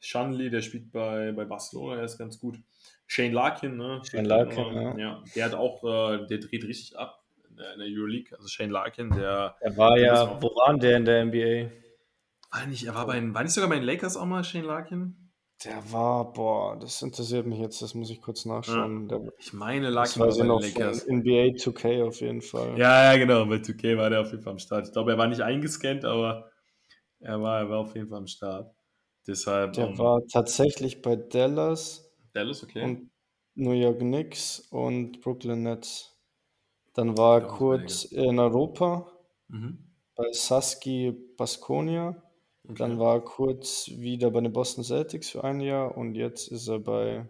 Shanley, 0.00 0.48
der 0.50 0.62
spielt 0.62 0.92
bei, 0.92 1.32
bei 1.32 1.44
Barcelona, 1.44 1.96
der 1.96 2.04
ist 2.04 2.18
ganz 2.18 2.38
gut. 2.38 2.58
Shane 3.06 3.32
Larkin, 3.32 3.76
ne? 3.76 4.00
Shane 4.08 4.24
Larkin, 4.24 4.58
Ähm, 4.58 4.98
ja. 4.98 5.22
Der 5.34 5.44
hat 5.44 5.54
auch, 5.54 5.84
äh, 5.84 6.26
der 6.26 6.38
dreht 6.38 6.64
richtig 6.64 6.98
ab 6.98 7.22
in 7.48 7.56
der, 7.56 7.74
in 7.74 7.80
der 7.80 7.88
Euroleague. 7.88 8.36
Also 8.36 8.48
Shane 8.48 8.70
Larkin, 8.70 9.10
der 9.10 9.56
Er 9.60 9.76
war 9.76 9.98
ja, 9.98 10.40
wo 10.40 10.48
war 10.48 10.70
denn 10.70 10.80
der 10.80 10.96
in 10.96 11.04
der 11.04 11.24
NBA? 11.26 11.70
war 12.50 12.66
nicht, 12.66 12.84
er 12.84 12.94
war 12.94 13.06
bei 13.06 13.34
war 13.34 13.42
nicht 13.42 13.52
sogar 13.52 13.68
bei 13.68 13.76
den 13.76 13.84
Lakers 13.84 14.16
auch 14.16 14.26
mal, 14.26 14.42
Shane 14.42 14.64
Larkin? 14.64 15.19
Der 15.64 15.92
war, 15.92 16.32
boah, 16.32 16.78
das 16.78 17.02
interessiert 17.02 17.46
mich 17.46 17.58
jetzt, 17.58 17.82
das 17.82 17.94
muss 17.94 18.08
ich 18.08 18.22
kurz 18.22 18.46
nachschauen. 18.46 19.08
Der, 19.08 19.20
Ich 19.38 19.52
meine, 19.52 19.92
das 19.92 20.16
Larkin 20.16 20.38
war 20.38 20.44
noch 20.46 20.62
Lakers. 20.62 21.06
NBA 21.06 21.56
2K 21.56 22.02
auf 22.06 22.20
jeden 22.22 22.40
Fall. 22.40 22.78
Ja, 22.78 23.12
ja, 23.12 23.18
genau, 23.18 23.44
bei 23.44 23.56
2K 23.56 23.98
war 23.98 24.08
der 24.08 24.22
auf 24.22 24.30
jeden 24.30 24.42
Fall 24.42 24.54
am 24.54 24.58
Start. 24.58 24.86
Ich 24.86 24.92
glaube, 24.92 25.12
er 25.12 25.18
war 25.18 25.28
nicht 25.28 25.42
eingescannt, 25.42 26.04
aber 26.06 26.50
er 27.18 27.42
war, 27.42 27.60
er 27.60 27.68
war 27.68 27.78
auf 27.80 27.94
jeden 27.94 28.08
Fall 28.08 28.18
am 28.18 28.26
Start. 28.26 28.74
Deshalb, 29.26 29.74
Der 29.74 29.88
ähm, 29.88 29.98
war 29.98 30.26
tatsächlich 30.26 31.02
bei 31.02 31.16
Dallas 31.16 32.10
Dallas, 32.32 32.64
okay. 32.64 32.82
und 32.82 33.10
New 33.54 33.72
York 33.72 33.98
Knicks 33.98 34.60
und 34.70 35.20
Brooklyn 35.20 35.62
Nets. 35.62 36.16
Dann 36.94 37.18
war 37.18 37.42
er 37.42 37.46
Ja, 37.46 37.48
kurz 37.48 38.04
in 38.04 38.38
Europa 38.38 39.12
mhm. 39.48 39.92
bei 40.16 40.32
Saski 40.32 41.12
Baskonia. 41.36 42.16
Okay. 42.70 42.78
Dann 42.78 42.98
war 42.98 43.16
er 43.16 43.20
kurz 43.20 43.90
wieder 43.96 44.30
bei 44.30 44.40
den 44.40 44.52
Boston 44.52 44.84
Celtics 44.84 45.30
für 45.30 45.44
ein 45.44 45.60
Jahr 45.60 45.96
und 45.96 46.14
jetzt 46.14 46.48
ist 46.48 46.68
er 46.68 46.78
bei 46.78 47.28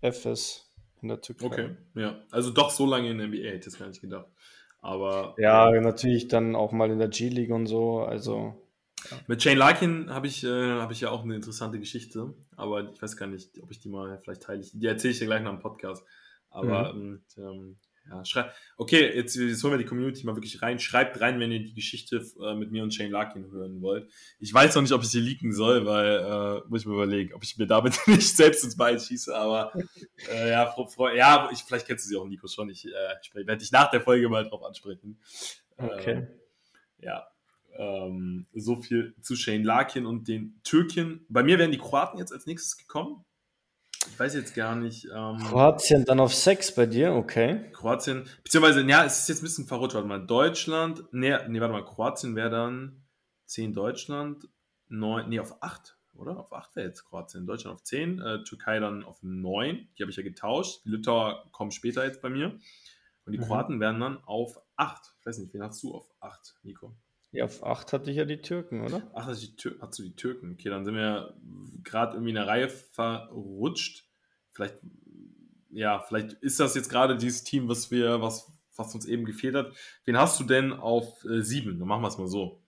FS 0.00 0.70
in 1.02 1.08
der 1.08 1.20
Türkei. 1.20 1.46
Okay, 1.46 1.70
ja. 1.94 2.18
Also 2.30 2.50
doch 2.50 2.70
so 2.70 2.86
lange 2.86 3.10
in 3.10 3.18
der 3.18 3.28
NBA, 3.28 3.36
hätte 3.38 3.58
ich 3.58 3.64
jetzt 3.66 3.78
gar 3.78 3.88
nicht 3.88 4.00
gedacht. 4.00 4.26
Aber 4.80 5.34
Ja, 5.38 5.70
natürlich 5.80 6.28
dann 6.28 6.54
auch 6.54 6.72
mal 6.72 6.90
in 6.90 6.98
der 6.98 7.08
G-League 7.08 7.50
und 7.50 7.66
so. 7.66 8.00
Also, 8.00 8.54
mit 9.26 9.42
Shane 9.42 9.58
Larkin 9.58 10.10
habe 10.10 10.26
ich, 10.26 10.44
äh, 10.44 10.48
habe 10.48 10.92
ich 10.92 11.00
ja 11.00 11.10
auch 11.10 11.22
eine 11.22 11.34
interessante 11.34 11.78
Geschichte, 11.78 12.34
aber 12.56 12.90
ich 12.90 13.00
weiß 13.00 13.16
gar 13.16 13.26
nicht, 13.26 13.62
ob 13.62 13.70
ich 13.70 13.80
die 13.80 13.88
mal 13.88 14.18
vielleicht 14.22 14.42
teile. 14.42 14.62
Die 14.62 14.86
erzähle 14.86 15.12
ich 15.12 15.18
dir 15.18 15.26
gleich 15.26 15.42
nach 15.42 15.52
dem 15.52 15.60
Podcast. 15.60 16.04
Aber 16.50 16.90
ähm, 16.90 17.22
ähm, 17.36 17.78
ja, 18.10 18.24
schrei 18.24 18.50
okay, 18.76 19.14
jetzt, 19.14 19.36
jetzt 19.36 19.62
holen 19.62 19.74
wir 19.74 19.78
die 19.78 19.84
Community 19.84 20.26
mal 20.26 20.36
wirklich 20.36 20.60
rein. 20.62 20.78
Schreibt 20.78 21.20
rein, 21.20 21.40
wenn 21.40 21.52
ihr 21.52 21.60
die 21.60 21.74
Geschichte 21.74 22.24
äh, 22.40 22.54
mit 22.54 22.70
mir 22.70 22.82
und 22.82 22.92
Shane 22.92 23.10
Larkin 23.10 23.50
hören 23.50 23.80
wollt. 23.80 24.10
Ich 24.40 24.52
weiß 24.52 24.74
noch 24.74 24.82
nicht, 24.82 24.92
ob 24.92 25.02
ich 25.02 25.08
sie 25.08 25.20
leaken 25.20 25.52
soll, 25.52 25.86
weil 25.86 26.18
äh, 26.18 26.68
muss 26.68 26.82
ich 26.82 26.86
mir 26.86 26.94
überlegen, 26.94 27.34
ob 27.34 27.42
ich 27.42 27.56
mir 27.56 27.66
damit 27.66 27.98
nicht 28.06 28.36
selbst 28.36 28.64
ins 28.64 28.76
Bein 28.76 28.98
schieße. 28.98 29.34
Aber 29.34 29.72
äh, 30.30 30.50
ja, 30.50 30.66
Frau, 30.66 30.86
Frau, 30.86 31.08
ja, 31.08 31.48
ich, 31.52 31.60
vielleicht 31.60 31.86
kennst 31.86 32.04
du 32.04 32.08
sie 32.08 32.16
auch, 32.16 32.26
Nico, 32.26 32.46
schon. 32.46 32.68
Ich 32.70 32.86
äh, 32.86 32.90
werde 33.34 33.58
dich 33.58 33.72
nach 33.72 33.90
der 33.90 34.00
Folge 34.00 34.28
mal 34.28 34.44
drauf 34.44 34.62
ansprechen. 34.64 35.18
okay. 35.76 36.12
Ähm, 36.12 36.28
ja, 36.98 37.26
ähm, 37.76 38.46
so 38.54 38.76
viel 38.76 39.14
zu 39.20 39.36
Shane 39.36 39.64
Larkin 39.64 40.06
und 40.06 40.28
den 40.28 40.60
Türken. 40.62 41.24
Bei 41.28 41.42
mir 41.42 41.58
wären 41.58 41.72
die 41.72 41.78
Kroaten 41.78 42.18
jetzt 42.18 42.32
als 42.32 42.46
nächstes 42.46 42.76
gekommen. 42.76 43.24
Ich 44.10 44.18
weiß 44.20 44.34
jetzt 44.34 44.54
gar 44.54 44.74
nicht. 44.76 45.06
Ähm, 45.06 45.38
Kroatien 45.38 46.04
dann 46.04 46.20
auf 46.20 46.34
6 46.34 46.74
bei 46.74 46.86
dir, 46.86 47.12
okay. 47.14 47.70
Kroatien, 47.72 48.28
beziehungsweise, 48.42 48.82
ja, 48.82 49.04
es 49.04 49.20
ist 49.20 49.28
jetzt 49.28 49.40
ein 49.40 49.44
bisschen 49.44 49.66
verrutscht. 49.66 49.94
Warte 49.94 50.06
mal, 50.08 50.24
Deutschland, 50.24 51.04
nee, 51.12 51.36
nee 51.48 51.60
warte 51.60 51.72
mal, 51.72 51.84
Kroatien 51.84 52.36
wäre 52.36 52.50
dann 52.50 53.04
10 53.46 53.72
Deutschland, 53.72 54.48
9, 54.88 55.28
nee, 55.28 55.40
auf 55.40 55.62
8. 55.62 55.96
oder? 56.14 56.38
Auf 56.38 56.52
8 56.52 56.76
wäre 56.76 56.86
jetzt 56.86 57.04
Kroatien. 57.04 57.46
Deutschland 57.46 57.74
auf 57.76 57.82
10, 57.82 58.20
äh, 58.20 58.44
Türkei 58.44 58.78
dann 58.78 59.02
auf 59.04 59.18
9. 59.22 59.88
Die 59.98 60.02
habe 60.02 60.10
ich 60.10 60.16
ja 60.16 60.22
getauscht. 60.22 60.84
Die 60.84 60.90
Litauer 60.90 61.48
kommen 61.50 61.70
später 61.72 62.04
jetzt 62.04 62.22
bei 62.22 62.28
mir. 62.30 62.58
Und 63.26 63.32
die 63.32 63.38
Mhm. 63.38 63.44
Kroaten 63.44 63.80
werden 63.80 64.00
dann 64.00 64.22
auf 64.24 64.60
8. 64.76 65.14
Ich 65.20 65.26
weiß 65.26 65.38
nicht, 65.38 65.52
wen 65.54 65.62
hast 65.62 65.82
du 65.82 65.94
auf 65.94 66.06
8, 66.20 66.56
Nico? 66.62 66.94
Ja, 67.34 67.46
auf 67.46 67.64
8 67.64 67.92
hatte 67.92 68.10
ich 68.12 68.16
ja 68.16 68.24
die 68.24 68.38
Türken, 68.40 68.82
oder? 68.82 69.02
Ach, 69.12 69.28
ist 69.28 69.42
die 69.42 69.56
Tür 69.56 69.76
hast 69.80 69.98
du 69.98 70.04
die 70.04 70.14
Türken. 70.14 70.52
Okay, 70.52 70.68
dann 70.68 70.84
sind 70.84 70.94
wir 70.94 71.34
gerade 71.82 72.14
irgendwie 72.14 72.30
in 72.30 72.36
der 72.36 72.46
Reihe 72.46 72.68
verrutscht. 72.68 74.04
Vielleicht, 74.52 74.76
ja, 75.70 75.98
vielleicht 75.98 76.34
ist 76.34 76.60
das 76.60 76.76
jetzt 76.76 76.88
gerade 76.88 77.16
dieses 77.16 77.42
Team, 77.42 77.68
was 77.68 77.90
wir, 77.90 78.22
was, 78.22 78.52
was 78.76 78.94
uns 78.94 79.06
eben 79.06 79.24
gefehlt 79.24 79.56
hat. 79.56 79.72
Wen 80.04 80.16
hast 80.16 80.38
du 80.38 80.44
denn 80.44 80.72
auf 80.72 81.24
äh, 81.24 81.42
7? 81.42 81.76
Dann 81.76 81.88
machen 81.88 82.02
wir 82.02 82.08
es 82.08 82.18
mal 82.18 82.28
so. 82.28 82.62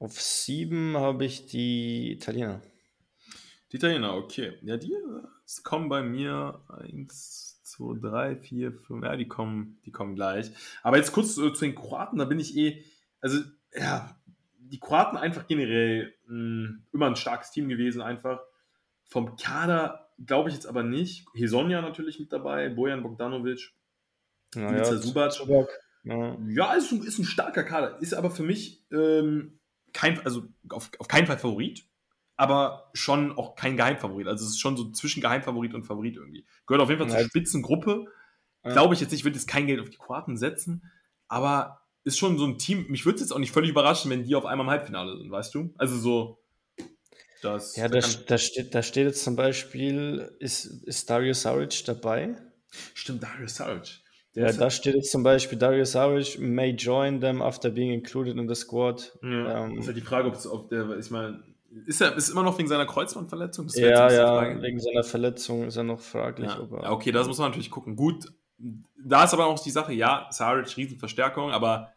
Auf 0.00 0.20
7 0.20 0.96
habe 0.96 1.24
ich 1.24 1.46
die 1.46 2.10
Italiener. 2.10 2.60
Die 3.70 3.76
Italiener, 3.76 4.16
okay. 4.16 4.58
Ja, 4.62 4.76
die 4.78 4.96
kommen 5.62 5.88
bei 5.88 6.02
mir 6.02 6.60
1, 6.68 7.62
2, 7.62 8.00
3, 8.00 8.36
4, 8.36 8.72
5. 8.72 9.04
Ja, 9.04 9.16
die 9.16 9.28
kommen, 9.28 9.78
die 9.84 9.92
kommen 9.92 10.16
gleich. 10.16 10.50
Aber 10.82 10.96
jetzt 10.96 11.12
kurz 11.12 11.38
äh, 11.38 11.52
zu 11.52 11.64
den 11.64 11.76
Kroaten, 11.76 12.18
da 12.18 12.24
bin 12.24 12.40
ich 12.40 12.56
eh, 12.56 12.84
also 13.20 13.38
ja, 13.74 14.16
die 14.58 14.80
Kroaten 14.80 15.16
einfach 15.16 15.46
generell 15.46 16.14
mh, 16.26 16.78
immer 16.92 17.06
ein 17.06 17.16
starkes 17.16 17.50
Team 17.50 17.68
gewesen, 17.68 18.00
einfach. 18.00 18.40
Vom 19.04 19.36
Kader 19.36 20.10
glaube 20.24 20.48
ich 20.48 20.54
jetzt 20.54 20.66
aber 20.66 20.82
nicht. 20.82 21.26
Hesonja 21.34 21.82
natürlich 21.82 22.18
mit 22.18 22.32
dabei, 22.32 22.68
Bojan 22.68 23.02
Bogdanovic. 23.02 23.72
Ivica 24.54 24.96
Subac. 24.96 25.68
Ja. 26.04 26.36
Ja, 26.48 26.74
ist 26.74 26.92
ein, 26.92 27.02
ist 27.02 27.18
ein 27.18 27.24
starker 27.24 27.64
Kader. 27.64 28.00
Ist 28.00 28.14
aber 28.14 28.30
für 28.30 28.42
mich 28.42 28.84
ähm, 28.90 29.58
kein, 29.92 30.24
also 30.24 30.44
auf, 30.70 30.90
auf 30.98 31.08
keinen 31.08 31.26
Fall 31.26 31.38
Favorit, 31.38 31.84
aber 32.36 32.90
schon 32.92 33.36
auch 33.36 33.54
kein 33.54 33.76
Geheimfavorit. 33.76 34.26
Also 34.26 34.44
es 34.44 34.52
ist 34.52 34.60
schon 34.60 34.76
so 34.76 34.90
zwischen 34.90 35.20
Geheimfavorit 35.20 35.74
und 35.74 35.84
Favorit 35.84 36.16
irgendwie. 36.16 36.46
Gehört 36.66 36.82
auf 36.82 36.88
jeden 36.88 37.00
Fall 37.00 37.10
zur 37.10 37.20
Ja. 37.20 37.26
Spitzengruppe. 37.26 38.06
Ja. 38.64 38.72
Glaube 38.72 38.94
ich 38.94 39.00
jetzt 39.00 39.10
nicht, 39.10 39.20
ich 39.20 39.24
würde 39.24 39.36
jetzt 39.36 39.48
kein 39.48 39.66
Geld 39.66 39.80
auf 39.80 39.90
die 39.90 39.98
Kroaten 39.98 40.36
setzen, 40.36 40.90
aber 41.28 41.81
ist 42.04 42.18
schon 42.18 42.38
so 42.38 42.44
ein 42.46 42.58
Team, 42.58 42.86
mich 42.88 43.04
würde 43.04 43.16
es 43.16 43.22
jetzt 43.22 43.32
auch 43.32 43.38
nicht 43.38 43.52
völlig 43.52 43.70
überraschen, 43.70 44.10
wenn 44.10 44.24
die 44.24 44.34
auf 44.34 44.46
einmal 44.46 44.66
im 44.66 44.70
Halbfinale 44.70 45.16
sind, 45.16 45.30
weißt 45.30 45.54
du? 45.54 45.72
Also 45.76 45.96
so, 45.98 46.38
das. 47.42 47.76
Ja, 47.76 47.88
da 47.88 48.00
da, 48.00 48.38
steht, 48.38 48.74
da 48.74 48.82
steht 48.82 49.06
jetzt 49.06 49.24
zum 49.24 49.36
Beispiel, 49.36 50.30
ist, 50.38 50.64
ist 50.84 51.10
Dario 51.10 51.32
Saric 51.34 51.84
dabei? 51.84 52.36
stimmt, 52.94 53.22
Darius 53.22 53.56
Saric. 53.56 54.00
Der 54.34 54.46
Ja, 54.46 54.52
da 54.52 54.70
steht 54.70 54.94
jetzt 54.94 55.10
zum 55.10 55.22
Beispiel, 55.22 55.58
Dario 55.58 55.84
Saric 55.84 56.38
may 56.38 56.70
join 56.70 57.20
them 57.20 57.42
after 57.42 57.68
being 57.68 57.92
included 57.92 58.36
in 58.38 58.48
the 58.48 58.54
squad. 58.54 59.12
Ja, 59.22 59.64
Ähm, 59.66 59.78
ist 59.78 59.86
halt 59.86 59.96
die 59.96 60.00
Frage, 60.02 60.28
ob 60.28 60.34
es 60.34 60.46
auf 60.46 60.68
der, 60.68 60.96
ich 60.98 61.10
meine, 61.10 61.42
ist 61.86 62.00
er 62.00 62.16
ist 62.16 62.30
immer 62.30 62.42
noch 62.42 62.58
wegen 62.58 62.68
seiner 62.68 62.86
Kreuzbandverletzung? 62.86 63.66
Das 63.66 63.76
Ja, 63.76 64.10
ja, 64.10 64.62
wegen 64.62 64.80
seiner 64.80 65.04
Verletzung 65.04 65.66
ist 65.66 65.76
er 65.76 65.84
noch 65.84 66.00
fraglich. 66.00 66.48
Ja. 66.48 66.66
ja, 66.82 66.90
okay, 66.92 67.12
das 67.12 67.28
muss 67.28 67.38
man 67.38 67.48
natürlich 67.48 67.70
gucken. 67.70 67.96
Gut, 67.96 68.26
da 68.58 69.24
ist 69.24 69.32
aber 69.34 69.46
auch 69.46 69.62
die 69.62 69.70
Sache, 69.70 69.92
ja, 69.92 70.28
Saric, 70.30 70.76
Riesenverstärkung, 70.76 71.50
aber 71.50 71.92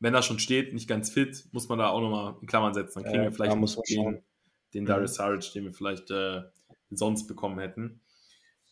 wenn 0.00 0.14
er 0.14 0.22
schon 0.22 0.38
steht, 0.38 0.74
nicht 0.74 0.88
ganz 0.88 1.10
fit, 1.10 1.46
muss 1.52 1.68
man 1.68 1.78
da 1.78 1.88
auch 1.88 2.00
nochmal 2.00 2.36
in 2.40 2.46
Klammern 2.46 2.74
setzen. 2.74 3.02
Dann 3.02 3.04
kriegen 3.04 3.24
Ja, 3.24 3.30
wir 3.30 3.32
vielleicht 3.32 3.56
muss 3.56 3.76
den, 3.82 4.22
den 4.74 4.84
Mhm. 4.84 4.88
Darius 4.88 5.14
Saric, 5.14 5.52
den 5.52 5.64
wir 5.64 5.72
vielleicht 5.72 6.10
äh, 6.10 6.42
sonst 6.90 7.26
bekommen 7.26 7.58
hätten. 7.58 8.00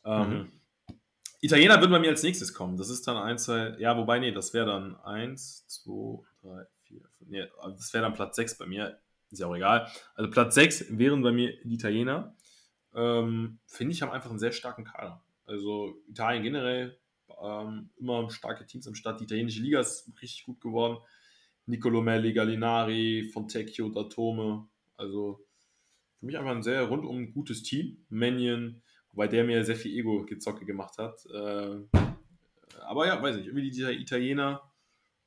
Ähm, 0.04 0.30
Mhm. 0.30 0.52
Italiener 1.40 1.80
würden 1.80 1.90
bei 1.90 1.98
mir 1.98 2.10
als 2.10 2.22
nächstes 2.22 2.54
kommen. 2.54 2.76
Das 2.76 2.88
ist 2.88 3.06
dann 3.08 3.16
eins, 3.16 3.44
zwei, 3.44 3.74
ja, 3.78 3.96
wobei, 3.96 4.20
nee, 4.20 4.30
das 4.30 4.54
wäre 4.54 4.66
dann 4.66 4.96
eins, 5.00 5.66
zwei, 5.66 6.22
drei, 6.40 6.66
vier, 6.84 7.00
fünf, 7.18 7.30
nee, 7.30 7.44
das 7.64 7.92
wäre 7.92 8.04
dann 8.04 8.14
Platz 8.14 8.36
sechs 8.36 8.56
bei 8.56 8.66
mir. 8.66 8.98
Ist 9.30 9.40
ja 9.40 9.46
auch 9.46 9.56
egal. 9.56 9.90
Also 10.14 10.30
Platz 10.30 10.54
sechs 10.54 10.84
wären 10.88 11.22
bei 11.22 11.32
mir 11.32 11.56
die 11.64 11.74
Italiener. 11.74 12.36
Ähm, 12.94 13.58
Finde 13.66 13.92
ich, 13.94 14.02
haben 14.02 14.12
einfach 14.12 14.30
einen 14.30 14.38
sehr 14.38 14.52
starken 14.52 14.84
Kader. 14.84 15.22
Also 15.46 15.96
Italien 16.08 16.42
generell 16.42 16.98
ähm, 17.42 17.90
immer 17.98 18.30
starke 18.30 18.66
Teams 18.66 18.86
am 18.86 18.94
Start. 18.94 19.20
Die 19.20 19.24
italienische 19.24 19.62
Liga 19.62 19.80
ist 19.80 20.10
richtig 20.20 20.44
gut 20.44 20.60
geworden. 20.60 20.98
Nicolo 21.66 22.02
Melli, 22.02 22.32
Gallinari, 22.32 23.30
Fontecchio, 23.32 23.88
Datome. 23.88 24.66
Also 24.96 25.44
für 26.18 26.26
mich 26.26 26.36
einfach 26.36 26.50
ein 26.50 26.62
sehr 26.62 26.82
rundum 26.82 27.32
gutes 27.32 27.62
Team. 27.62 28.04
Mannion, 28.08 28.82
wobei 29.12 29.28
der 29.28 29.44
mir 29.44 29.64
sehr 29.64 29.76
viel 29.76 29.96
Ego-Gezocke 29.98 30.64
gemacht 30.64 30.98
hat. 30.98 31.24
Äh, 31.26 31.78
aber 32.80 33.06
ja, 33.06 33.22
weiß 33.22 33.36
nicht, 33.36 33.46
irgendwie 33.46 33.70
die 33.70 33.82
Italiener 33.82 34.62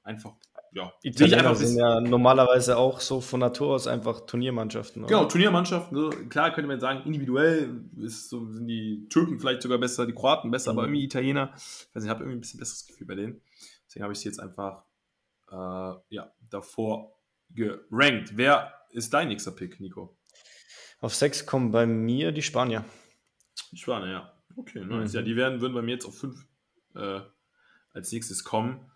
einfach, 0.04 0.36
ja, 0.76 0.94
sehe 1.04 1.28
ich 1.28 1.36
einfach 1.36 1.52
ein 1.52 1.56
sind 1.56 1.78
ja 1.80 2.00
normalerweise 2.02 2.78
auch 2.78 3.00
so 3.00 3.22
von 3.22 3.40
Natur 3.40 3.76
aus 3.76 3.88
einfach 3.88 4.26
Turniermannschaften. 4.26 5.04
oder? 5.04 5.10
Genau, 5.10 5.26
Turniermannschaften, 5.26 5.98
so, 5.98 6.10
klar 6.30 6.54
könnte 6.54 6.68
man 6.68 6.80
sagen, 6.80 7.02
individuell 7.06 7.82
ist 7.98 8.30
so, 8.30 8.46
sind 8.52 8.68
die 8.68 9.08
Türken 9.10 9.40
vielleicht 9.40 9.62
sogar 9.62 9.78
besser, 9.78 10.06
die 10.06 10.14
Kroaten 10.14 10.52
besser, 10.52 10.74
Mhm. 10.74 10.80
aber 10.80 10.88
irgendwie 10.88 11.04
Italiener, 11.06 11.54
ich 11.56 11.62
weiß 11.64 11.96
nicht, 11.96 12.04
ich 12.06 12.10
habe 12.10 12.24
irgendwie 12.24 12.38
ein 12.38 12.42
bisschen 12.42 12.60
besseres 12.60 12.86
Gefühl 12.88 13.08
bei 13.08 13.16
denen. 13.16 13.42
Deswegen 13.88 14.04
habe 14.04 14.14
ich 14.14 14.20
sie 14.20 14.28
jetzt 14.30 14.40
einfach 14.40 14.84
äh, 15.52 15.94
ja, 16.10 16.32
davor 16.50 17.18
gerankt. 17.52 18.32
Wer 18.36 18.74
ist 18.92 19.14
dein 19.14 19.30
nächster 19.30 19.52
Pick, 19.52 19.80
Nico? 19.80 20.18
Auf 21.00 21.14
6 21.16 21.46
kommen 21.46 21.72
bei 21.72 21.86
mir 21.86 22.32
die 22.32 22.42
Spanier. 22.42 22.84
Schwane, 23.74 24.12
ja. 24.12 24.34
Okay, 24.58 24.84
nice. 24.86 25.12
Mhm. 25.12 25.16
Ja, 25.18 25.22
die 25.22 25.36
werden, 25.36 25.62
würden 25.62 25.74
bei 25.74 25.82
mir 25.82 25.92
jetzt 25.92 26.06
auf 26.06 26.18
5 26.18 26.46
äh, 26.96 27.20
als 27.94 28.12
nächstes 28.12 28.44
kommen. 28.44 28.92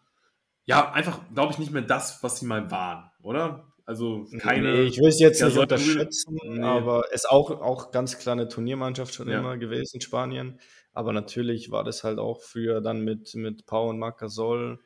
Ja, 0.69 0.91
einfach, 0.91 1.19
glaube 1.33 1.51
ich, 1.51 1.57
nicht 1.57 1.71
mehr 1.71 1.81
das, 1.81 2.21
was 2.21 2.39
sie 2.39 2.45
mal 2.45 2.69
waren, 2.69 3.09
oder? 3.23 3.73
Also 3.85 4.27
keine. 4.37 4.71
Nee, 4.71 4.83
ich 4.83 4.99
will 4.99 5.07
es 5.07 5.19
jetzt 5.19 5.39
Ja, 5.41 5.47
nicht 5.47 5.57
unterschätzen, 5.57 6.37
Nee. 6.43 6.61
aber 6.63 7.05
es 7.09 7.23
ist 7.23 7.29
auch, 7.31 7.49
auch 7.49 7.89
ganz 7.89 8.19
klar 8.19 8.33
eine 8.33 8.47
Turniermannschaft 8.47 9.15
schon 9.15 9.29
Ja. 9.29 9.39
immer 9.39 9.57
gewesen, 9.57 9.99
Spanien. 9.99 10.59
Aber 10.93 11.11
natürlich 11.11 11.71
war 11.71 11.83
das 11.83 12.03
halt 12.03 12.19
auch 12.19 12.43
früher 12.43 12.81
dann 12.81 13.03
mit, 13.03 13.33
mit 13.33 13.65
Pau 13.65 13.89
und 13.89 13.97
Marcasol, 13.97 14.79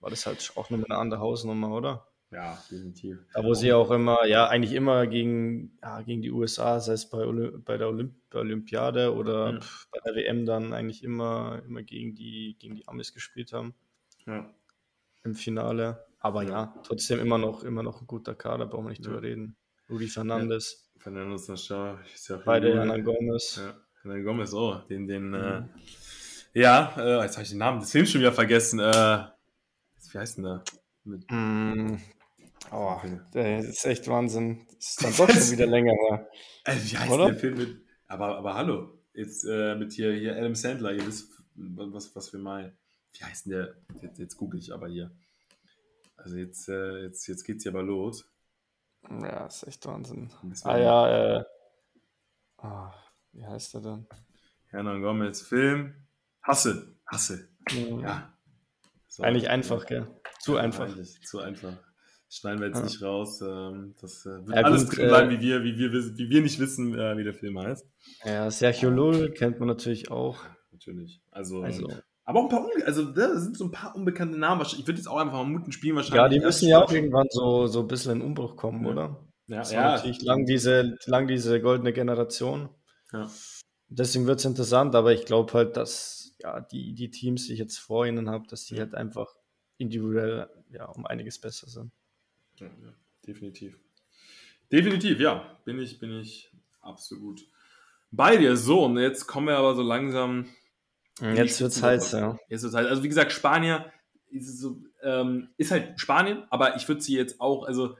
war 0.00 0.10
das 0.10 0.26
halt 0.26 0.50
auch 0.56 0.68
nur 0.70 0.84
eine 0.84 0.98
andere 0.98 1.20
Hausnummer, 1.20 1.70
oder? 1.70 2.08
ja, 2.32 2.58
definitiv. 2.70 3.18
Da 3.32 3.44
wo 3.44 3.54
sie 3.54 3.72
auch 3.72 3.92
immer, 3.92 4.26
ja, 4.26 4.48
eigentlich 4.48 4.72
immer 4.72 5.06
gegen, 5.06 5.78
ja, 5.82 6.02
gegen 6.02 6.20
die 6.22 6.32
USA, 6.32 6.80
sei 6.80 6.94
es 6.94 7.08
bei, 7.08 7.18
Olymp 7.18 7.64
bei 7.64 7.76
der 7.76 7.88
Olymp 7.88 8.14
Olympiade 8.34 9.14
oder 9.14 9.60
pf, 9.60 9.86
bei 9.92 10.00
der 10.04 10.14
WM 10.16 10.46
dann 10.46 10.72
eigentlich 10.72 11.04
immer, 11.04 11.62
immer 11.64 11.82
gegen 11.84 12.16
die, 12.16 12.56
gegen 12.58 12.74
die 12.74 12.88
Amis 12.88 13.14
gespielt 13.14 13.52
haben 13.52 13.74
Ja. 14.26 14.54
Im 15.24 15.34
Finale. 15.34 16.06
Aber 16.18 16.42
ja, 16.42 16.74
trotzdem 16.84 17.18
immer 17.20 17.38
noch, 17.38 17.62
immer 17.64 17.82
noch 17.82 18.00
ein 18.02 18.06
guter 18.06 18.34
Kader, 18.34 18.66
brauchen 18.66 18.84
wir 18.86 18.90
nicht 18.90 19.04
Ja. 19.04 19.10
drüber 19.12 19.22
reden. 19.22 19.56
Rudi 19.88 20.06
Fernandes, 20.06 20.90
Fernando 20.98 21.36
Sancho 21.36 21.98
ist 22.14 22.28
ja 22.28 22.36
auch 22.36 22.44
beide. 22.44 22.74
Hernan 22.74 23.02
Gomez. 23.02 23.56
Ja, 23.56 23.74
Hernan 24.02 24.24
Gomez, 24.24 24.52
oh, 24.52 24.76
den, 24.88 25.06
den, 25.08 25.32
äh, 25.34 25.60
Mhm. 25.60 25.68
ja, 26.54 26.94
äh, 26.98 27.22
jetzt 27.22 27.36
habe 27.36 27.42
ich 27.44 27.48
den 27.50 27.58
Namen 27.58 27.80
des 27.80 27.90
Films 27.90 28.10
schon 28.10 28.20
wieder 28.20 28.32
vergessen. 28.32 28.78
Äh, 28.80 29.24
wie 30.12 30.18
heißt 30.18 30.36
denn 30.38 30.44
der? 30.44 30.62
Mit, 31.04 31.24
Mm, 31.30 31.96
oh, 32.72 32.96
das 33.32 33.64
ist 33.66 33.86
echt 33.86 34.06
Wahnsinn. 34.08 34.66
Das 34.76 34.90
ist 34.90 35.02
dann 35.04 35.16
doch 35.16 35.30
schon 35.34 35.50
wieder 35.52 35.66
länger 35.66 35.92
her. 35.92 36.28
äh, 36.64 36.76
wie 36.76 36.98
heißt 36.98 37.10
Oder? 37.10 37.26
der 37.26 37.36
Film 37.36 37.56
mit, 37.56 37.80
aber, 38.06 38.36
aber 38.36 38.54
hallo, 38.54 38.98
jetzt 39.14 39.44
äh, 39.44 39.74
mit 39.76 39.92
hier, 39.92 40.12
hier 40.12 40.36
Adam 40.36 40.54
Sandler, 40.54 40.92
ihr 40.92 41.06
wisst, 41.06 41.32
was, 41.54 42.14
was 42.14 42.32
wir 42.34 42.40
meinen. 42.40 42.76
Wie 43.18 43.24
heißt 43.24 43.46
denn 43.46 43.52
der? 43.52 43.74
Jetzt, 44.02 44.18
jetzt 44.18 44.36
google 44.36 44.60
ich 44.60 44.72
aber 44.72 44.88
hier. 44.88 45.10
Also 46.16 46.36
jetzt, 46.36 46.68
äh, 46.68 47.02
jetzt, 47.02 47.26
jetzt 47.26 47.44
geht's 47.44 47.62
hier 47.64 47.72
aber 47.72 47.82
los. 47.82 48.24
Ja, 49.08 49.46
ist 49.46 49.66
echt 49.66 49.86
Wahnsinn. 49.86 50.30
Ah 50.64 50.76
ja, 50.76 51.38
äh, 51.40 51.44
ah, 52.58 52.92
wie 53.32 53.44
heißt 53.44 53.74
er 53.74 53.80
denn? 53.80 54.06
Hernan 54.66 55.00
Gomez, 55.02 55.40
Film. 55.42 55.94
Hasse, 56.42 56.96
Hasse. 57.06 57.48
Mm, 57.72 58.00
Ja. 58.00 58.36
So. 59.08 59.22
Eigentlich 59.24 59.48
einfach, 59.50 59.86
gell? 59.86 60.06
Zu 60.40 60.56
einfach. 60.56 60.86
Eigentlich, 60.88 61.20
zu 61.26 61.40
einfach. 61.40 61.76
Schneiden 62.28 62.60
wir 62.60 62.68
jetzt 62.68 62.78
Ja. 62.78 62.84
nicht 62.84 63.02
raus. 63.02 63.40
Ähm, 63.42 63.96
das 64.00 64.24
äh, 64.24 64.46
wird 64.46 64.56
Ja, 64.56 64.62
alles 64.62 64.84
gut, 64.88 64.98
drin 64.98 65.08
bleiben, 65.08 65.30
äh, 65.30 65.40
wie, 65.40 65.40
wir, 65.40 65.64
wie, 65.64 65.78
wir, 65.78 65.92
wie 65.92 66.30
wir 66.30 66.42
nicht 66.42 66.60
wissen, 66.60 66.94
äh, 66.96 67.16
wie 67.18 67.24
der 67.24 67.34
Film 67.34 67.58
heißt. 67.58 67.84
Ja, 68.24 68.48
Sergio 68.50 68.90
Lull 68.90 69.32
kennt 69.32 69.58
man 69.58 69.66
natürlich 69.66 70.10
auch. 70.12 70.38
Natürlich. 70.70 71.20
Also, 71.32 71.62
Also, 71.62 71.88
aber 72.30 72.40
auch 72.40 72.44
ein 72.44 72.48
paar, 72.48 72.64
unge 72.64 72.86
also 72.86 73.04
da 73.04 73.36
sind 73.38 73.56
so 73.56 73.64
ein 73.64 73.70
paar 73.70 73.94
unbekannte 73.94 74.38
Namen. 74.38 74.62
Ich 74.62 74.86
würde 74.86 74.98
jetzt 74.98 75.06
auch 75.06 75.18
einfach 75.18 75.34
mal 75.34 75.44
muten 75.44 75.72
spielen 75.72 75.96
wahrscheinlich. 75.96 76.16
ja, 76.22 76.28
die 76.28 76.40
müssen 76.40 76.68
ja 76.68 76.82
auch 76.82 76.90
irgendwann 76.92 77.26
so, 77.30 77.66
so 77.66 77.80
ein 77.80 77.88
bisschen 77.88 78.12
in 78.12 78.22
Umbruch 78.22 78.56
kommen, 78.56 78.84
Ja. 78.84 78.90
oder? 78.92 79.24
Ja, 79.48 79.56
Das 79.58 79.72
ja, 79.72 79.82
natürlich 79.96 80.22
lang 80.22 80.46
diese, 80.46 80.96
lang 81.06 81.26
diese 81.26 81.60
goldene 81.60 81.92
Generation. 81.92 82.68
ja. 83.12 83.30
Deswegen 83.92 84.26
wird 84.28 84.38
es 84.38 84.44
interessant, 84.44 84.94
aber 84.94 85.12
ich 85.12 85.24
glaube 85.26 85.52
halt, 85.52 85.76
dass 85.76 86.36
ja, 86.38 86.60
die, 86.60 86.94
die 86.94 87.10
Teams, 87.10 87.46
die 87.46 87.54
ich 87.54 87.58
jetzt 87.58 87.78
vor 87.78 88.06
ihnen 88.06 88.30
habe, 88.30 88.46
dass 88.46 88.64
die 88.64 88.74
Ja. 88.76 88.82
halt 88.82 88.94
einfach 88.94 89.34
individuell 89.78 90.48
ja, 90.70 90.86
um 90.86 91.04
einiges 91.06 91.40
besser 91.40 91.68
sind. 91.68 91.90
Ja, 92.60 92.66
ja, 92.68 92.92
definitiv. 93.26 93.78
Definitiv, 94.70 95.18
ja. 95.18 95.58
Bin 95.64 95.80
ich, 95.80 95.98
bin 95.98 96.12
ich 96.20 96.52
absolut 96.80 97.42
bei 98.12 98.36
dir. 98.36 98.56
So, 98.56 98.84
und 98.84 98.96
jetzt 98.98 99.26
kommen 99.26 99.48
wir 99.48 99.56
aber 99.56 99.74
so 99.74 99.82
langsam. 99.82 100.46
Jetzt 101.20 101.60
wird's 101.60 101.76
Spitze- 101.76 101.86
heiß, 101.86 102.12
ja. 102.12 102.38
Jetzt 102.48 102.62
wird's 102.62 102.74
heiß. 102.74 102.86
Also, 102.86 103.02
wie 103.02 103.08
gesagt, 103.08 103.32
Spanier 103.32 103.92
ist, 104.30 104.58
so, 104.58 104.82
ähm, 105.02 105.50
ist 105.56 105.70
halt 105.70 105.98
Spanien, 106.00 106.44
aber 106.50 106.76
ich 106.76 106.86
würde 106.88 107.00
sie 107.00 107.16
jetzt 107.16 107.40
auch, 107.40 107.64
also 107.64 107.96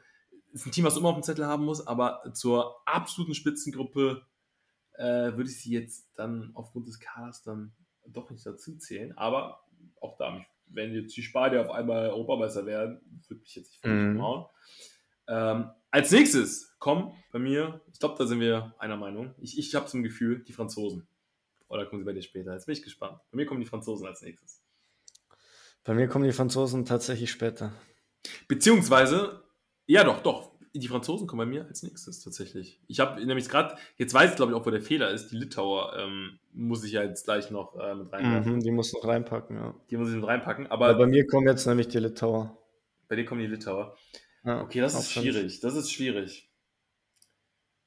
ist 0.52 0.66
ein 0.66 0.72
Team, 0.72 0.84
was 0.84 0.94
du 0.94 1.00
immer 1.00 1.10
auf 1.10 1.16
dem 1.16 1.22
Zettel 1.22 1.46
haben 1.46 1.64
muss, 1.64 1.86
aber 1.86 2.22
zur 2.34 2.76
absoluten 2.86 3.34
Spitzengruppe 3.34 4.22
äh, 4.94 5.04
würde 5.36 5.44
ich 5.50 5.60
sie 5.60 5.72
jetzt 5.72 6.08
dann 6.16 6.50
aufgrund 6.54 6.86
des 6.88 6.98
Kaders 7.00 7.42
dann 7.42 7.72
doch 8.06 8.30
nicht 8.30 8.44
dazu 8.44 8.76
zählen. 8.76 9.16
Aber 9.16 9.60
auch 10.00 10.16
da, 10.16 10.44
wenn 10.66 10.92
jetzt 10.92 11.16
die 11.16 11.22
Spanier 11.22 11.60
auf 11.62 11.70
einmal 11.70 12.10
Europameister 12.10 12.66
werden, 12.66 13.00
würde 13.28 13.40
mich 13.42 13.54
jetzt 13.54 13.70
nicht 13.70 13.80
völlig 13.80 14.16
Mhm. 14.16 14.44
Ähm, 15.28 15.70
als 15.92 16.10
nächstes 16.10 16.74
kommen 16.80 17.12
bei 17.32 17.38
mir, 17.38 17.80
ich 17.92 18.00
glaube, 18.00 18.16
da 18.18 18.26
sind 18.26 18.40
wir 18.40 18.74
einer 18.78 18.96
Meinung. 18.96 19.32
Ich, 19.38 19.58
ich 19.58 19.74
habe 19.76 19.86
zum 19.86 20.02
Gefühl, 20.02 20.42
die 20.42 20.52
Franzosen. 20.52 21.06
Oder 21.70 21.86
kommen 21.86 22.02
sie 22.02 22.04
bei 22.04 22.12
dir 22.12 22.20
später? 22.22 22.52
Jetzt 22.52 22.66
bin 22.66 22.74
ich 22.74 22.82
gespannt. 22.82 23.18
Bei 23.30 23.36
mir 23.36 23.46
kommen 23.46 23.60
die 23.60 23.66
Franzosen 23.66 24.06
als 24.06 24.20
nächstes. 24.22 24.60
Bei 25.84 25.94
mir 25.94 26.08
kommen 26.08 26.24
die 26.26 26.32
Franzosen 26.32 26.84
tatsächlich 26.84 27.30
später. 27.30 27.72
Beziehungsweise, 28.48 29.42
ja 29.86 30.04
doch, 30.04 30.20
doch. 30.22 30.50
Die 30.74 30.86
Franzosen 30.86 31.26
kommen 31.26 31.38
bei 31.40 31.46
mir 31.46 31.66
als 31.66 31.82
nächstes 31.82 32.22
tatsächlich. 32.22 32.80
Ich 32.86 33.00
habe 33.00 33.24
nämlich 33.24 33.48
gerade, 33.48 33.76
jetzt 33.96 34.14
weiß 34.14 34.30
ich 34.30 34.36
glaube 34.36 34.52
ich 34.52 34.58
auch, 34.58 34.64
wo 34.66 34.70
der 34.70 34.82
Fehler 34.82 35.10
ist. 35.10 35.28
Die 35.32 35.36
Litauer 35.36 35.96
ähm, 35.96 36.38
muss 36.52 36.84
ich 36.84 36.92
ja 36.92 37.02
jetzt 37.02 37.24
gleich 37.24 37.50
noch 37.50 37.74
äh, 37.76 37.94
mit 37.94 38.12
reinwerfen. 38.12 38.54
Mhm, 38.56 38.60
die 38.60 38.70
muss 38.70 38.92
noch 38.92 39.04
reinpacken, 39.04 39.56
ja. 39.56 39.74
Die 39.90 39.96
muss 39.96 40.10
ich 40.10 40.14
mit 40.16 40.26
reinpacken. 40.26 40.66
Aber 40.68 40.88
Aber 40.90 40.98
bei 40.98 41.06
mir 41.06 41.26
kommen 41.26 41.46
jetzt 41.48 41.66
nämlich 41.66 41.88
die 41.88 41.98
Litauer. 41.98 42.56
bei 43.08 43.16
dir 43.16 43.24
kommen 43.24 43.40
die 43.40 43.48
Litauer. 43.48 43.96
Ja, 44.44 44.62
Okay, 44.62 44.80
das 44.80 44.94
ist 44.94 45.10
fünf. 45.10 45.24
schwierig. 45.24 45.58
Das 45.60 45.74
ist 45.74 45.90
schwierig. 45.90 46.48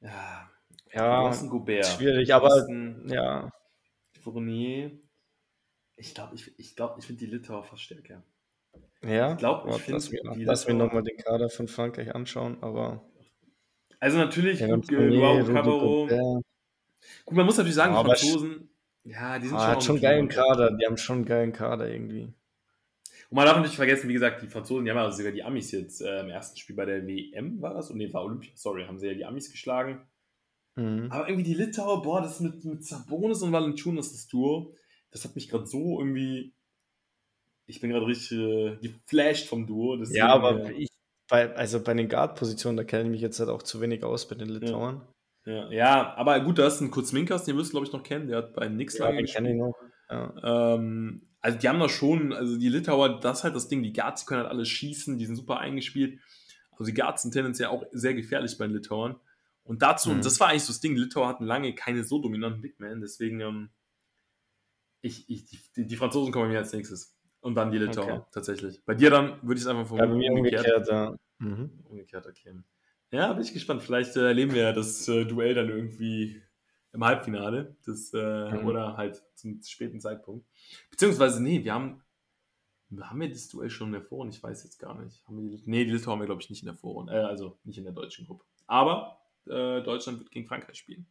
Ja, 0.01 0.49
du 0.91 0.97
Ja, 0.99 1.29
hast 1.29 1.41
einen 1.41 1.49
Gobert. 1.49 1.85
schwierig, 1.85 2.33
aber 2.33 2.67
ja. 3.07 3.49
Fournier. 4.23 4.91
Ich 5.95 6.13
glaube, 6.13 6.35
ich, 6.35 6.57
ich, 6.59 6.75
glaub, 6.75 6.97
ich 6.97 7.05
finde 7.05 7.25
die 7.25 7.31
Litauer 7.31 7.63
fast 7.63 7.83
stärker. 7.83 8.23
Ja, 9.03 9.33
Ich 9.33 9.37
glaub, 9.37 9.65
ich 9.67 9.71
Warte, 9.71 9.79
find 9.79 9.93
lass, 9.95 10.11
mir, 10.11 10.21
die 10.33 10.43
lass 10.45 10.67
mir 10.67 10.73
nochmal 10.75 11.03
den 11.03 11.17
Kader 11.17 11.49
von 11.49 11.67
Frankreich 11.67 12.15
anschauen, 12.15 12.57
aber 12.61 13.03
Also 13.99 14.17
natürlich, 14.17 14.59
Kevin 14.59 14.81
gut, 14.81 14.85
Fournier, 14.87 15.41
Rudy 15.41 15.53
Cabarro. 15.53 16.07
Gut, 17.25 17.35
man 17.37 17.45
muss 17.45 17.57
natürlich 17.57 17.75
sagen, 17.75 17.93
die 17.93 17.99
Aber 17.99 18.15
Franzosen, 18.15 18.69
ja, 19.03 19.39
die 19.39 19.47
sind 19.47 19.57
Ah, 19.57 19.59
schon, 19.59 19.71
hat 19.71 19.83
schon 19.83 19.99
geilen. 20.01 20.27
Kader, 20.29 20.71
die 20.77 20.85
haben 20.85 20.97
schon 20.97 21.17
einen 21.17 21.25
geilen 21.25 21.53
Kader 21.53 21.89
irgendwie. 21.89 22.33
Und 23.29 23.35
man 23.37 23.45
darf 23.45 23.61
nicht 23.61 23.75
vergessen, 23.75 24.09
wie 24.09 24.13
gesagt, 24.13 24.41
die 24.41 24.47
Franzosen, 24.47 24.85
die 24.85 24.91
haben 24.91 24.97
ja 24.97 25.11
sogar 25.11 25.31
die 25.31 25.43
Amis 25.43 25.71
jetzt 25.71 26.01
äh, 26.01 26.21
im 26.21 26.29
ersten 26.29 26.57
Spiel 26.57 26.75
bei 26.75 26.85
der 26.85 27.05
WM, 27.07 27.61
war 27.61 27.73
das? 27.73 27.89
Und 27.91 27.97
nee, 27.97 28.11
war 28.13 28.23
Olympia, 28.23 28.51
sorry, 28.55 28.85
haben 28.85 28.99
sie 28.99 29.07
ja 29.07 29.13
die 29.13 29.25
Amis 29.25 29.51
geschlagen. 29.51 30.01
Mhm. 30.75 31.11
Aber 31.11 31.27
irgendwie 31.27 31.43
die 31.43 31.53
Litauer, 31.53 32.01
boah, 32.01 32.21
das 32.21 32.39
mit, 32.39 32.63
mit 32.65 32.83
Sabonis 32.83 33.41
und 33.41 33.51
Valanciunas, 33.51 34.11
das 34.11 34.27
Duo, 34.27 34.73
das 35.11 35.23
hat 35.23 35.35
mich 35.35 35.49
gerade 35.49 35.67
so 35.67 35.99
irgendwie, 35.99 36.53
ich 37.67 37.79
bin 37.79 37.91
gerade 37.91 38.07
richtig 38.07 38.37
äh, 38.37 38.77
geflasht 38.81 39.47
vom 39.47 39.67
Duo. 39.67 39.97
deswegen, 39.97 40.17
Ja, 40.17 40.29
aber 40.29 40.65
äh, 40.65 40.73
ich, 40.73 40.89
bei, 41.29 41.55
also 41.55 41.81
bei 41.81 41.93
den 41.93 42.09
Guard-Positionen, 42.09 42.77
da 42.77 42.83
kenne 42.83 43.03
ich 43.03 43.09
mich 43.09 43.21
jetzt 43.21 43.39
halt 43.39 43.49
auch 43.49 43.63
zu 43.63 43.81
wenig 43.81 44.03
aus 44.03 44.27
bei 44.27 44.35
den 44.35 44.49
Litauern. 44.49 45.07
ja, 45.45 45.71
ja, 45.71 46.15
aber 46.15 46.39
gut, 46.39 46.57
da 46.57 46.67
ist 46.67 46.81
ein 46.81 46.91
Kurzminkas, 46.91 47.45
den 47.45 47.57
wirst 47.57 47.69
du, 47.69 47.73
glaube 47.73 47.87
ich, 47.87 47.93
noch 47.93 48.03
kennen, 48.03 48.27
der 48.27 48.37
hat 48.39 48.53
bei 48.53 48.67
Nix 48.67 48.97
Ja, 48.97 49.05
lange 49.05 49.17
den 49.17 49.27
kenne 49.27 49.51
ich 49.51 49.57
noch. 49.57 49.75
Ja. 50.09 50.75
Ähm, 50.75 51.27
also 51.39 51.59
die 51.59 51.67
haben 51.67 51.79
da 51.79 51.89
schon, 51.89 52.33
also 52.33 52.57
die 52.57 52.69
Litauer, 52.69 53.19
das 53.19 53.39
ist 53.39 53.43
halt 53.43 53.55
das 53.55 53.67
Ding, 53.67 53.83
die 53.83 53.93
Guards 53.93 54.25
können 54.25 54.41
halt 54.41 54.49
alles 54.49 54.69
schießen, 54.69 55.17
die 55.17 55.25
sind 55.25 55.35
super 55.35 55.59
eingespielt. 55.59 56.19
Also 56.71 56.85
die 56.85 56.93
Guards 56.93 57.21
sind 57.21 57.31
tendenziell 57.31 57.69
auch 57.69 57.83
sehr 57.91 58.13
gefährlich 58.13 58.57
bei 58.57 58.65
den 58.65 58.75
Litauern. 58.75 59.17
Und 59.63 59.81
dazu, 59.81 60.09
Mhm. 60.09 60.15
und 60.17 60.25
das 60.25 60.39
war 60.39 60.49
eigentlich 60.49 60.63
so 60.63 60.73
das 60.73 60.81
Ding, 60.81 60.95
die 60.95 61.01
Litauer 61.01 61.27
hatten 61.27 61.45
lange 61.45 61.73
keine 61.75 62.03
so 62.03 62.21
dominanten 62.21 62.61
Big 62.61 62.79
Man, 62.79 63.01
deswegen, 63.01 63.39
ähm, 63.39 63.69
ich, 65.01 65.29
ich, 65.29 65.71
die, 65.73 65.85
die 65.87 65.95
Franzosen 65.95 66.31
kommen 66.33 66.49
mir 66.49 66.59
als 66.59 66.73
nächstes. 66.73 67.17
Und 67.41 67.55
dann 67.55 67.71
die 67.71 67.77
Litauer, 67.77 68.13
Okay. 68.19 68.25
tatsächlich. 68.31 68.83
Bei 68.85 68.95
dir 68.95 69.09
dann 69.09 69.41
würde 69.41 69.55
ich 69.55 69.61
es 69.61 69.67
einfach 69.67 69.85
vom 69.87 69.97
Ja, 69.97 70.05
bei 70.05 70.13
mir 70.15 70.31
umgekehrt, 70.31 70.87
ja. 70.87 71.13
Mhm. 71.39 71.71
Umgekehrt 71.89 72.25
erkennen. 72.25 72.63
Ja, 73.11 73.33
bin 73.33 73.43
ich 73.43 73.51
gespannt. 73.53 73.81
Vielleicht 73.81 74.15
äh, 74.15 74.27
erleben 74.27 74.53
wir 74.53 74.61
ja 74.63 74.71
das 74.71 75.07
äh, 75.09 75.25
Duell 75.25 75.53
dann 75.53 75.67
irgendwie 75.69 76.41
im 76.93 77.03
Halbfinale. 77.03 77.75
Das, 77.85 78.13
äh, 78.13 78.49
Mhm. 78.51 78.65
Oder 78.65 78.95
halt 78.95 79.21
zum 79.35 79.61
späten 79.61 79.99
Zeitpunkt. 79.99 80.47
Beziehungsweise, 80.89 81.43
nee, 81.43 81.63
wir 81.63 81.73
haben. 81.73 82.01
Haben 83.01 83.19
wir 83.21 83.29
das 83.29 83.49
Duell 83.49 83.69
schon 83.71 83.87
in 83.87 83.93
der 83.93 84.03
Vorrunde? 84.03 84.35
Ich 84.35 84.41
weiß 84.43 84.63
jetzt 84.63 84.77
gar 84.77 84.93
nicht. 85.01 85.25
Haben 85.27 85.41
wir 85.43 85.57
die, 85.57 85.63
nee, 85.65 85.83
die 85.83 85.91
Litauer 85.91 86.13
haben 86.13 86.19
wir, 86.19 86.27
glaube 86.27 86.41
ich, 86.43 86.49
nicht 86.49 86.61
in 86.61 86.67
der 86.67 86.75
Vorrunde. 86.75 87.11
Äh, 87.13 87.23
also 87.23 87.57
nicht 87.63 87.77
in 87.77 87.83
der 87.85 87.93
deutschen 87.93 88.25
Gruppe. 88.25 88.45
Aber 88.67 89.19
äh, 89.47 89.81
Deutschland 89.81 90.19
wird 90.19 90.31
gegen 90.31 90.47
Frankreich 90.47 90.77
spielen. 90.77 91.05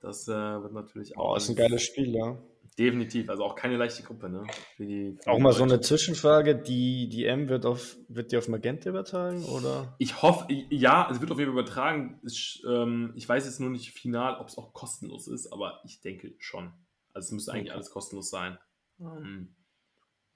Das 0.00 0.26
äh, 0.28 0.32
wird 0.32 0.72
natürlich 0.72 1.16
Oh, 1.16 1.34
ist 1.36 1.48
ein 1.48 1.56
geiles 1.56 1.82
Spiel, 1.82 2.14
ja. 2.14 2.38
Definitiv. 2.78 3.28
Also 3.28 3.44
auch 3.44 3.56
keine 3.56 3.76
leichte 3.76 4.02
Gruppe, 4.02 4.30
ne? 4.30 4.46
Für 4.76 4.86
die, 4.86 5.18
für 5.22 5.30
Auch 5.30 5.38
mal 5.38 5.52
so 5.52 5.64
eine. 5.64 5.80
Zwischenfrage, 5.80 6.56
die, 6.56 7.08
die 7.10 7.26
M 7.26 7.48
wird 7.50 7.66
auf, 7.66 7.96
wird 8.08 8.32
die 8.32 8.38
auf 8.38 8.48
Magenta 8.48 8.88
übertragen, 8.88 9.44
oder? 9.44 9.94
Ich 9.98 10.22
hoffe, 10.22 10.46
ja, 10.70 11.08
es 11.10 11.20
wird 11.20 11.30
auf 11.30 11.38
jeden 11.38 11.52
Fall 11.52 11.60
übertragen. 11.60 12.20
Ich, 12.24 12.62
ähm, 12.66 13.12
ich 13.16 13.28
weiß 13.28 13.44
jetzt 13.44 13.60
nur 13.60 13.68
nicht 13.68 13.90
final, 13.90 14.36
ob 14.40 14.48
es 14.48 14.56
auch 14.56 14.72
kostenlos 14.72 15.28
ist, 15.28 15.52
aber 15.52 15.80
ich 15.84 16.00
denke 16.00 16.32
schon. 16.38 16.72
Also 17.12 17.26
es 17.26 17.32
müsste 17.32 17.52
eigentlich 17.52 17.64
Okay. 17.68 17.74
alles 17.76 17.90
kostenlos 17.90 18.30
sein. 18.30 18.56
Ähm, 19.00 19.54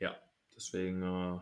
ja, 0.00 0.14
deswegen, 0.54 1.02
äh, 1.02 1.38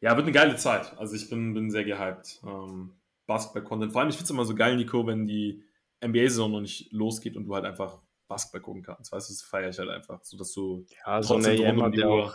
ja, 0.00 0.16
wird 0.16 0.22
eine 0.26 0.32
geile 0.32 0.56
Zeit. 0.56 0.98
Also 0.98 1.14
ich 1.14 1.30
bin, 1.30 1.54
bin 1.54 1.70
sehr 1.70 1.84
gehypt. 1.84 2.42
Ähm, 2.44 2.92
Basketball-Content. 3.32 3.92
Vor 3.92 4.00
allem, 4.00 4.10
ich 4.10 4.16
finde 4.16 4.24
es 4.24 4.30
immer 4.30 4.44
so 4.44 4.54
geil, 4.54 4.76
Nico, 4.76 5.06
wenn 5.06 5.26
die 5.26 5.64
NBA-Saison 6.04 6.50
noch 6.52 6.60
nicht 6.60 6.92
losgeht 6.92 7.36
und 7.36 7.44
du 7.46 7.54
halt 7.54 7.64
einfach 7.64 8.00
Basketball 8.28 8.60
gucken 8.60 8.82
kannst. 8.82 9.12
Weißt 9.12 9.28
du, 9.28 9.32
das 9.34 9.42
feiere 9.42 9.70
ich 9.70 9.78
halt 9.78 9.88
einfach, 9.90 10.22
so 10.22 10.36
dass 10.36 10.52
du 10.52 10.84
Ja, 11.06 11.22
so 11.22 11.34
eine 11.36 11.56
EM 11.56 11.76
um 11.78 11.82
hat 11.84 11.96
ja 11.96 12.08
auch, 12.08 12.34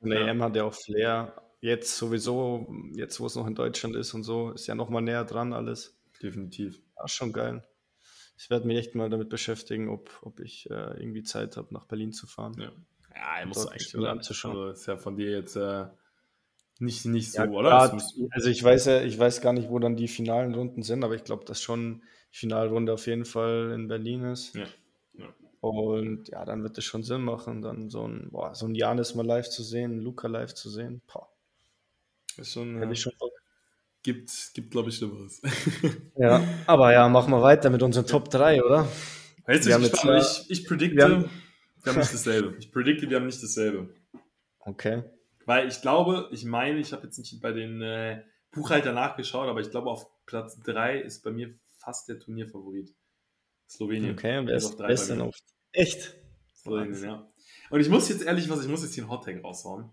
so 0.00 0.06
eine 0.06 0.20
Ja. 0.20 0.26
EM 0.28 0.42
hat 0.42 0.56
ja 0.56 0.64
auch 0.64 0.74
Flair. 0.74 1.42
Jetzt 1.60 1.96
sowieso, 1.96 2.66
jetzt 2.94 3.18
wo 3.18 3.26
es 3.26 3.34
noch 3.34 3.46
in 3.46 3.54
Deutschland 3.54 3.96
ist 3.96 4.14
und 4.14 4.22
so, 4.22 4.52
ist 4.52 4.66
ja 4.66 4.74
noch 4.74 4.88
mal 4.90 5.00
näher 5.00 5.24
dran 5.24 5.52
alles. 5.52 5.98
definitiv. 6.22 6.80
Ja, 6.96 7.08
schon 7.08 7.32
geil. 7.32 7.64
Ich 8.38 8.50
werde 8.50 8.66
mich 8.66 8.76
echt 8.78 8.94
mal 8.94 9.08
damit 9.08 9.30
beschäftigen, 9.30 9.88
ob, 9.88 10.10
ob 10.22 10.40
ich 10.40 10.68
äh, 10.70 10.74
irgendwie 11.00 11.22
Zeit 11.22 11.56
habe, 11.56 11.72
nach 11.72 11.86
Berlin 11.86 12.12
zu 12.12 12.26
fahren. 12.26 12.54
Ja, 12.58 12.70
ja 13.14 13.38
er 13.40 13.46
muss 13.46 13.66
eigentlich 13.66 13.96
oder? 13.96 14.10
anzuschauen. 14.10 14.56
Also 14.56 14.68
ist 14.70 14.86
ja 14.86 14.96
von 14.96 15.16
dir 15.16 15.30
jetzt 15.30 15.56
äh, 15.56 15.86
nicht, 16.78 17.04
nicht 17.06 17.32
so, 17.32 17.42
Ja, 17.42 17.48
oder? 17.50 17.88
du- 17.88 18.28
also 18.30 18.48
ich 18.50 18.62
weiß 18.62 18.86
ja, 18.86 19.02
ich 19.02 19.18
weiß 19.18 19.40
gar 19.40 19.52
nicht, 19.52 19.68
wo 19.70 19.78
dann 19.78 19.96
die 19.96 20.08
finalen 20.08 20.54
Runden 20.54 20.82
sind, 20.82 21.04
aber 21.04 21.14
ich 21.14 21.24
glaube, 21.24 21.44
dass 21.44 21.60
schon 21.60 22.02
Finalrunde 22.30 22.92
auf 22.92 23.06
jeden 23.06 23.24
Fall 23.24 23.72
in 23.74 23.88
Berlin 23.88 24.24
ist. 24.24 24.54
Ja, 24.54 24.66
ja. 25.14 25.26
Und 25.60 26.28
ja, 26.28 26.44
dann 26.44 26.62
wird 26.62 26.76
es 26.78 26.84
schon 26.84 27.02
Sinn 27.02 27.22
machen, 27.22 27.62
dann 27.62 27.88
so 27.90 28.06
ein, 28.06 28.28
boah, 28.30 28.54
so 28.54 28.66
ein 28.66 28.74
Janis 28.74 29.14
mal 29.14 29.24
live 29.26 29.48
zu 29.48 29.62
sehen, 29.62 30.00
Luca 30.00 30.28
live 30.28 30.54
zu 30.54 30.68
sehen. 30.70 31.00
Boah, 31.12 31.28
Ist 32.36 32.52
schon, 32.52 32.78
hätte 32.78 32.92
ich 32.92 33.00
schon 33.00 33.12
Bock. 33.18 33.32
gibt, 34.02 34.30
gibt 34.54 34.70
glaube 34.70 34.90
ich, 34.90 34.96
Schlimmeres. 34.96 35.40
Ja, 36.18 36.42
aber 36.66 36.92
ja, 36.92 37.08
machen 37.08 37.30
wir 37.32 37.42
weiter 37.42 37.68
mit 37.70 37.82
unseren 37.82 38.06
Top 38.06 38.30
3, 38.30 38.62
oder? 38.62 38.88
Wir 39.46 39.60
bin 39.60 39.72
haben 39.74 39.82
ich 39.84 40.50
ich, 40.50 40.66
predikte, 40.66 40.96
wir 40.96 41.08
wir 41.08 41.14
haben- 41.14 41.30
haben, 41.86 41.98
nicht 41.98 42.12
dasselbe. 42.14 42.56
Ich 42.58 42.70
predikte, 42.72 43.08
wir 43.08 43.16
haben 43.18 43.26
nicht 43.26 43.42
dasselbe. 43.42 43.94
Okay. 44.60 45.02
Weil 45.46 45.68
ich 45.68 45.80
glaube, 45.80 46.28
ich 46.32 46.44
meine, 46.44 46.78
ich 46.78 46.92
habe 46.92 47.04
jetzt 47.04 47.18
nicht 47.18 47.40
bei 47.40 47.52
den 47.52 47.80
äh, 47.80 48.22
Buchhalter 48.50 48.92
nachgeschaut, 48.92 49.48
aber 49.48 49.60
ich 49.60 49.70
glaube, 49.70 49.90
auf 49.90 50.06
Platz 50.26 50.60
3 50.60 50.98
ist 51.00 51.22
bei 51.22 51.30
mir 51.30 51.54
fast 51.78 52.08
der 52.08 52.18
Turnierfavorit. 52.18 52.94
Slowenien. 53.68 54.12
Okay, 54.12 54.38
und 54.38 54.46
wer 54.48 54.56
Ist 54.56 54.78
wer 54.78 54.88
ist 54.90 55.08
denn 55.08 55.20
auf. 55.20 55.34
Echt? 55.72 56.14
Slowenien, 56.54 57.02
ja. 57.04 57.32
Und 57.70 57.80
ich 57.80 57.88
muss 57.88 58.08
jetzt 58.08 58.22
ehrlich 58.24 58.48
was, 58.50 58.62
ich 58.62 58.68
muss 58.68 58.82
jetzt 58.82 58.94
hier 58.94 59.04
einen 59.04 59.10
Hottag 59.10 59.42
raushauen. 59.42 59.90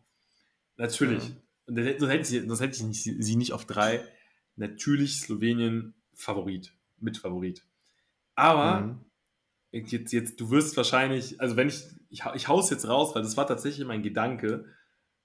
Natürlich. 0.77 1.23
Ja. 1.29 1.35
Und 1.65 1.75
sonst 1.99 2.11
hätte 2.11 2.35
ich, 2.35 2.47
sonst 2.47 2.59
hätte 2.61 2.75
ich 2.75 2.83
nicht, 2.83 3.03
sie 3.03 3.35
nicht 3.35 3.53
auf 3.53 3.65
drei. 3.65 4.03
Natürlich 4.55 5.21
Slowenien 5.21 5.93
Favorit. 6.13 6.73
Mitfavorit. 6.99 7.65
Aber 8.35 8.81
Mhm. 8.81 9.05
jetzt, 9.71 10.13
jetzt, 10.13 10.39
du 10.39 10.49
wirst 10.51 10.75
wahrscheinlich, 10.77 11.39
also 11.39 11.55
wenn 11.55 11.67
ich, 11.67 11.83
ich, 12.09 12.23
ich 12.35 12.47
hau's 12.47 12.69
jetzt 12.69 12.87
raus, 12.87 13.13
weil 13.15 13.23
das 13.23 13.37
war 13.37 13.47
tatsächlich 13.47 13.85
mein 13.87 14.03
Gedanke. 14.03 14.65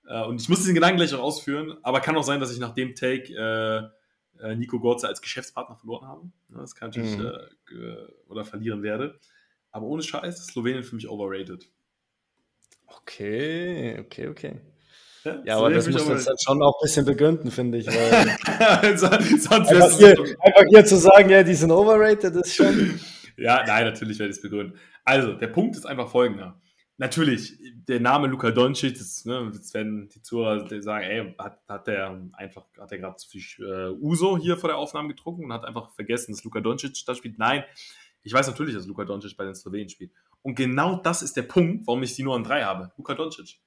Äh, 0.09 0.25
und 0.25 0.41
ich 0.41 0.49
muss 0.49 0.59
diesen 0.61 0.75
Gedanken 0.75 0.97
gleich 0.97 1.15
auch 1.15 1.23
ausführen, 1.23 1.77
aber 1.83 2.01
kann 2.01 2.17
auch 2.17 2.23
sein, 2.25 2.41
dass 2.41 2.53
ich 2.53 2.59
nach 2.59 2.75
dem 2.75 2.95
Take 2.95 3.33
äh, 3.35 4.43
äh, 4.45 4.57
Nico 4.57 4.81
Gorze 4.81 5.07
als 5.09 5.21
Geschäftspartner 5.21 5.77
verloren 5.77 6.07
habe. 6.09 6.23
Ja, 6.51 6.61
Das 6.61 6.75
kann 6.75 6.91
natürlich 6.91 7.17
Mhm. 7.19 7.27
äh, 7.27 7.97
oder 8.29 8.45
verlieren 8.45 8.83
werde. 8.83 9.19
Aber 9.71 9.87
ohne 9.87 10.03
Scheiß, 10.03 10.47
Slowenien 10.47 10.83
für 10.83 10.97
mich 10.97 11.09
overrated. 11.09 11.69
Okay, 12.87 13.99
okay, 14.01 14.29
okay. 14.29 14.61
Ja, 15.25 15.43
Ja, 15.45 15.59
aber 15.59 15.71
das 15.71 15.89
muss 15.89 16.09
jetzt 16.09 16.27
dann 16.27 16.37
schon 16.39 16.63
auch 16.63 16.79
ein 16.81 16.83
bisschen 16.85 17.05
begründen, 17.05 17.51
finde 17.51 17.79
ich. 17.79 17.87
Weil 17.87 17.95
einfach, 18.81 19.19
hier, 19.99 20.11
einfach 20.41 20.65
hier 20.71 20.85
zu 20.85 20.97
sagen, 20.97 21.29
ja, 21.29 21.43
die 21.43 21.55
sind 21.55 21.71
overrated, 21.71 22.35
ist 22.37 22.55
schon. 22.55 23.01
Ja, 23.41 23.63
nein, 23.65 23.85
natürlich 23.85 24.19
werde 24.19 24.31
ich 24.31 24.37
es 24.39 24.43
begründen. 24.43 24.77
Also, 25.05 25.35
der 25.35 25.47
Punkt 25.47 25.77
ist 25.77 25.87
einfach 25.87 26.11
folgender. 26.11 26.61
Natürlich, 27.01 27.57
der 27.87 28.01
Name 28.01 28.27
Luka 28.27 28.51
Doncic, 28.51 28.99
das, 28.99 29.25
ne, 29.25 29.53
jetzt 29.55 29.73
werden 29.73 30.09
die 30.09 30.21
Zuhörer 30.21 30.83
sagen, 30.83 31.05
ey, 31.05 31.35
hat, 31.39 31.61
hat 31.69 31.87
der 31.87 32.21
einfach, 32.33 32.65
hat 32.77 32.91
der 32.91 32.99
gerade 32.99 33.17
zu 33.17 33.29
viel 33.29 33.43
äh, 33.65 33.91
Uso 34.01 34.37
hier 34.37 34.57
vor 34.57 34.69
der 34.69 34.79
Aufnahme 34.79 35.07
getrunken 35.07 35.45
und 35.45 35.53
hat 35.53 35.65
einfach 35.65 35.95
vergessen, 35.95 36.33
dass 36.33 36.43
Luka 36.43 36.61
Doncic 36.61 37.05
da 37.07 37.15
spielt. 37.15 37.39
Nein, 37.39 37.63
ich 38.25 38.33
weiß 38.33 38.49
natürlich, 38.49 38.75
dass 38.75 38.87
Luka 38.87 39.05
Doncic 39.05 39.37
bei 39.37 39.45
den 39.45 39.55
Slowenen 39.55 39.89
spielt. 39.89 40.11
Und 40.43 40.57
genau 40.57 40.97
das 40.97 41.23
ist 41.23 41.37
der 41.37 41.43
Punkt, 41.43 41.87
warum 41.87 42.03
ich 42.03 42.17
sie 42.17 42.25
nur 42.25 42.35
an 42.35 42.43
drei 42.43 42.65
habe. 42.65 42.91
Luka 42.97 43.15
Doncic. 43.15 43.61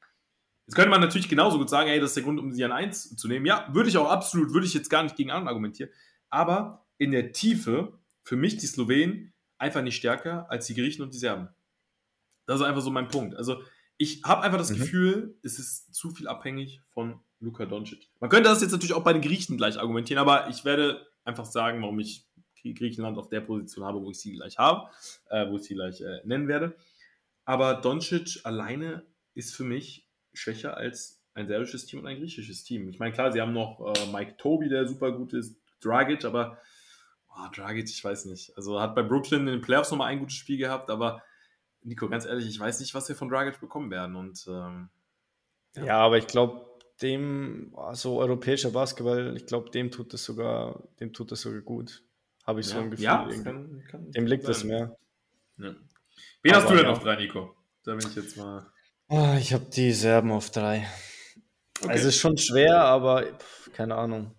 Jetzt 0.68 0.76
könnte 0.76 0.90
man 0.90 1.00
natürlich 1.00 1.30
genauso 1.30 1.58
gut 1.58 1.70
sagen, 1.70 1.90
ey, 1.90 2.02
das 2.02 2.12
ist 2.12 2.18
der 2.18 2.24
Grund, 2.24 2.40
um 2.40 2.52
sie 2.52 2.66
an 2.66 2.74
eins 2.74 3.16
zu 3.16 3.30
nehmen. 3.30 3.46
Ja, 3.46 3.70
würde 3.72 3.88
ich 3.88 3.98
auch 3.98 4.10
absolut, 4.10 4.54
würde 4.54 4.68
ich 4.68 4.74
jetzt 4.74 4.90
gar 4.90 5.04
nicht 5.04 5.16
gegen 5.16 5.32
an 5.32 5.48
argumentieren. 5.48 5.90
Aber 6.30 6.86
in 6.98 7.12
der 7.12 7.32
Tiefe, 7.32 7.98
für 8.24 8.36
mich 8.36 8.58
die 8.58 8.68
Slowenen 8.68 9.34
einfach 9.58 9.82
nicht 9.82 9.96
stärker 9.96 10.50
als 10.52 10.68
die 10.68 10.76
Griechen 10.76 11.02
und 11.02 11.14
die 11.14 11.18
Serben. 11.18 11.48
Das 12.52 12.60
ist 12.60 12.66
einfach 12.66 12.82
so 12.82 12.92
mein 12.92 13.08
Punkt. 13.08 13.36
Also 13.36 13.64
ich 13.98 14.22
habe 14.24 14.42
einfach 14.42 14.58
das 14.58 14.72
mhm. 14.72 14.78
Gefühl, 14.78 15.40
es 15.42 15.58
ist 15.58 15.94
zu 15.94 16.12
viel 16.12 16.28
abhängig 16.28 16.82
von 16.90 17.20
Luka 17.40 17.66
Doncic. 17.66 18.10
Man 18.20 18.30
könnte 18.30 18.50
das 18.50 18.62
jetzt 18.62 18.72
natürlich 18.72 18.94
auch 18.94 19.04
bei 19.04 19.14
den 19.14 19.22
Griechen 19.22 19.58
gleich 19.58 19.80
argumentieren, 19.80 20.20
aber 20.20 20.50
ich 20.50 20.66
werde 20.66 21.08
einfach 21.24 21.46
sagen, 21.46 21.82
warum 21.82 22.00
ich 22.00 22.28
Griechenland 22.64 23.18
auf 23.18 23.30
der 23.30 23.42
Position 23.42 23.86
habe, 23.86 24.02
wo 24.02 24.12
ich 24.12 24.20
sie 24.20 24.34
gleich 24.34 24.58
habe, 24.58 24.90
äh, 25.30 25.50
wo 25.50 25.56
ich 25.56 25.64
sie 25.64 25.76
gleich 25.76 26.02
äh, 26.02 26.22
nennen 26.26 26.48
werde. 26.48 26.76
Aber 27.46 27.76
Doncic 27.76 28.42
alleine 28.44 29.04
ist 29.34 29.56
für 29.56 29.64
mich 29.64 30.08
schwächer 30.34 30.78
als 30.78 31.24
ein 31.34 31.48
serbisches 31.48 31.86
Team 31.86 32.02
und 32.02 32.08
ein 32.08 32.18
griechisches 32.18 32.64
Team. 32.64 32.90
Ich 32.90 33.00
meine, 33.00 33.14
klar, 33.14 33.32
sie 33.32 33.42
haben 33.42 33.54
noch 33.54 33.96
äh, 33.96 34.12
Mike 34.12 34.36
Toby, 34.38 34.70
der 34.70 34.88
super 34.88 35.12
gut 35.12 35.34
ist, 35.34 35.58
Dragic, 35.80 36.26
aber 36.26 36.58
oh, 37.30 37.48
Dragic, 37.56 37.90
ich 37.90 38.04
weiß 38.04 38.26
nicht. 38.26 38.56
Also 38.58 38.80
hat 38.80 38.94
bei 38.94 39.04
Brooklyn 39.04 39.42
in 39.42 39.54
den 39.54 39.62
Playoffs 39.62 39.92
nochmal 39.92 40.10
ein 40.10 40.20
gutes 40.20 40.36
Spiel 40.36 40.58
gehabt, 40.58 40.90
aber 40.90 41.24
Nico, 41.84 42.10
ganz 42.10 42.26
ehrlich, 42.26 42.48
ich 42.48 42.60
weiß 42.60 42.80
nicht, 42.80 42.94
was 42.94 43.08
wir 43.10 43.16
von 43.16 43.30
Dragic 43.30 43.60
bekommen 43.60 43.90
werden. 43.92 44.16
Und 44.16 44.46
ähm, 44.48 44.90
ja. 45.76 45.84
ja. 45.84 45.98
aber 45.98 46.18
ich 46.18 46.28
glaube, 46.28 46.66
dem, 47.02 47.72
so 47.72 47.80
also 47.80 48.20
europäischer 48.20 48.72
Basketball, 48.72 49.36
ich 49.36 49.46
glaube, 49.46 49.70
dem 49.72 49.92
tut 49.92 50.14
das 50.14 50.24
sogar, 50.24 50.84
dem 51.00 51.14
tut 51.14 51.32
das 51.32 51.42
sogar 51.42 51.62
gut. 51.62 52.04
Habe 52.46 52.60
ich 52.60 52.68
ja. 52.68 52.74
so 52.74 52.80
ein 52.80 52.92
Gefühl. 52.92 53.06
Ja, 53.06 53.28
kann, 53.44 53.84
kann 53.90 54.12
dem 54.12 54.26
liegt 54.26 54.48
das 54.48 54.64
mehr. 54.64 54.98
Ja. 55.58 55.76
Wen 56.44 56.54
aber 56.54 56.62
hast 56.62 56.72
du 56.72 56.76
denn 56.76 56.86
auf 56.86 57.00
drei, 57.00 57.16
Nico? 57.16 57.56
Da 57.84 57.96
bin 57.96 58.08
ich 58.08 58.16
jetzt 58.16 58.38
mal. 58.38 58.66
Oh, 59.10 59.36
ich 59.38 59.54
habe 59.54 59.66
die 59.66 59.92
Serben 59.92 60.32
auf 60.32 60.52
drei. 60.52 60.88
Okay. 61.80 61.90
Also 61.92 62.08
es 62.08 62.16
ist 62.16 62.22
schon 62.22 62.38
schwer, 62.38 62.82
aber 62.82 63.24
pff, 63.24 63.72
keine 63.74 63.96
Ahnung. 63.96 64.36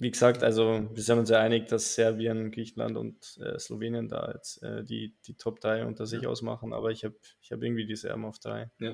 Wie 0.00 0.12
gesagt, 0.12 0.44
also 0.44 0.88
wir 0.94 1.02
sind 1.02 1.18
uns 1.18 1.28
ja 1.28 1.40
einig, 1.40 1.66
dass 1.66 1.96
Serbien, 1.96 2.52
Griechenland 2.52 2.96
und 2.96 3.36
äh, 3.42 3.58
Slowenien 3.58 4.08
da 4.08 4.30
jetzt 4.32 4.62
äh, 4.62 4.84
die, 4.84 5.16
die 5.26 5.34
Top 5.34 5.58
3 5.58 5.86
unter 5.86 6.06
sich 6.06 6.22
ja. 6.22 6.28
ausmachen, 6.28 6.72
aber 6.72 6.92
ich 6.92 7.04
habe 7.04 7.16
ich 7.40 7.50
hab 7.50 7.60
irgendwie 7.62 7.84
die 7.84 7.96
Serben 7.96 8.24
auf 8.24 8.38
drei. 8.38 8.70
Ja. 8.78 8.92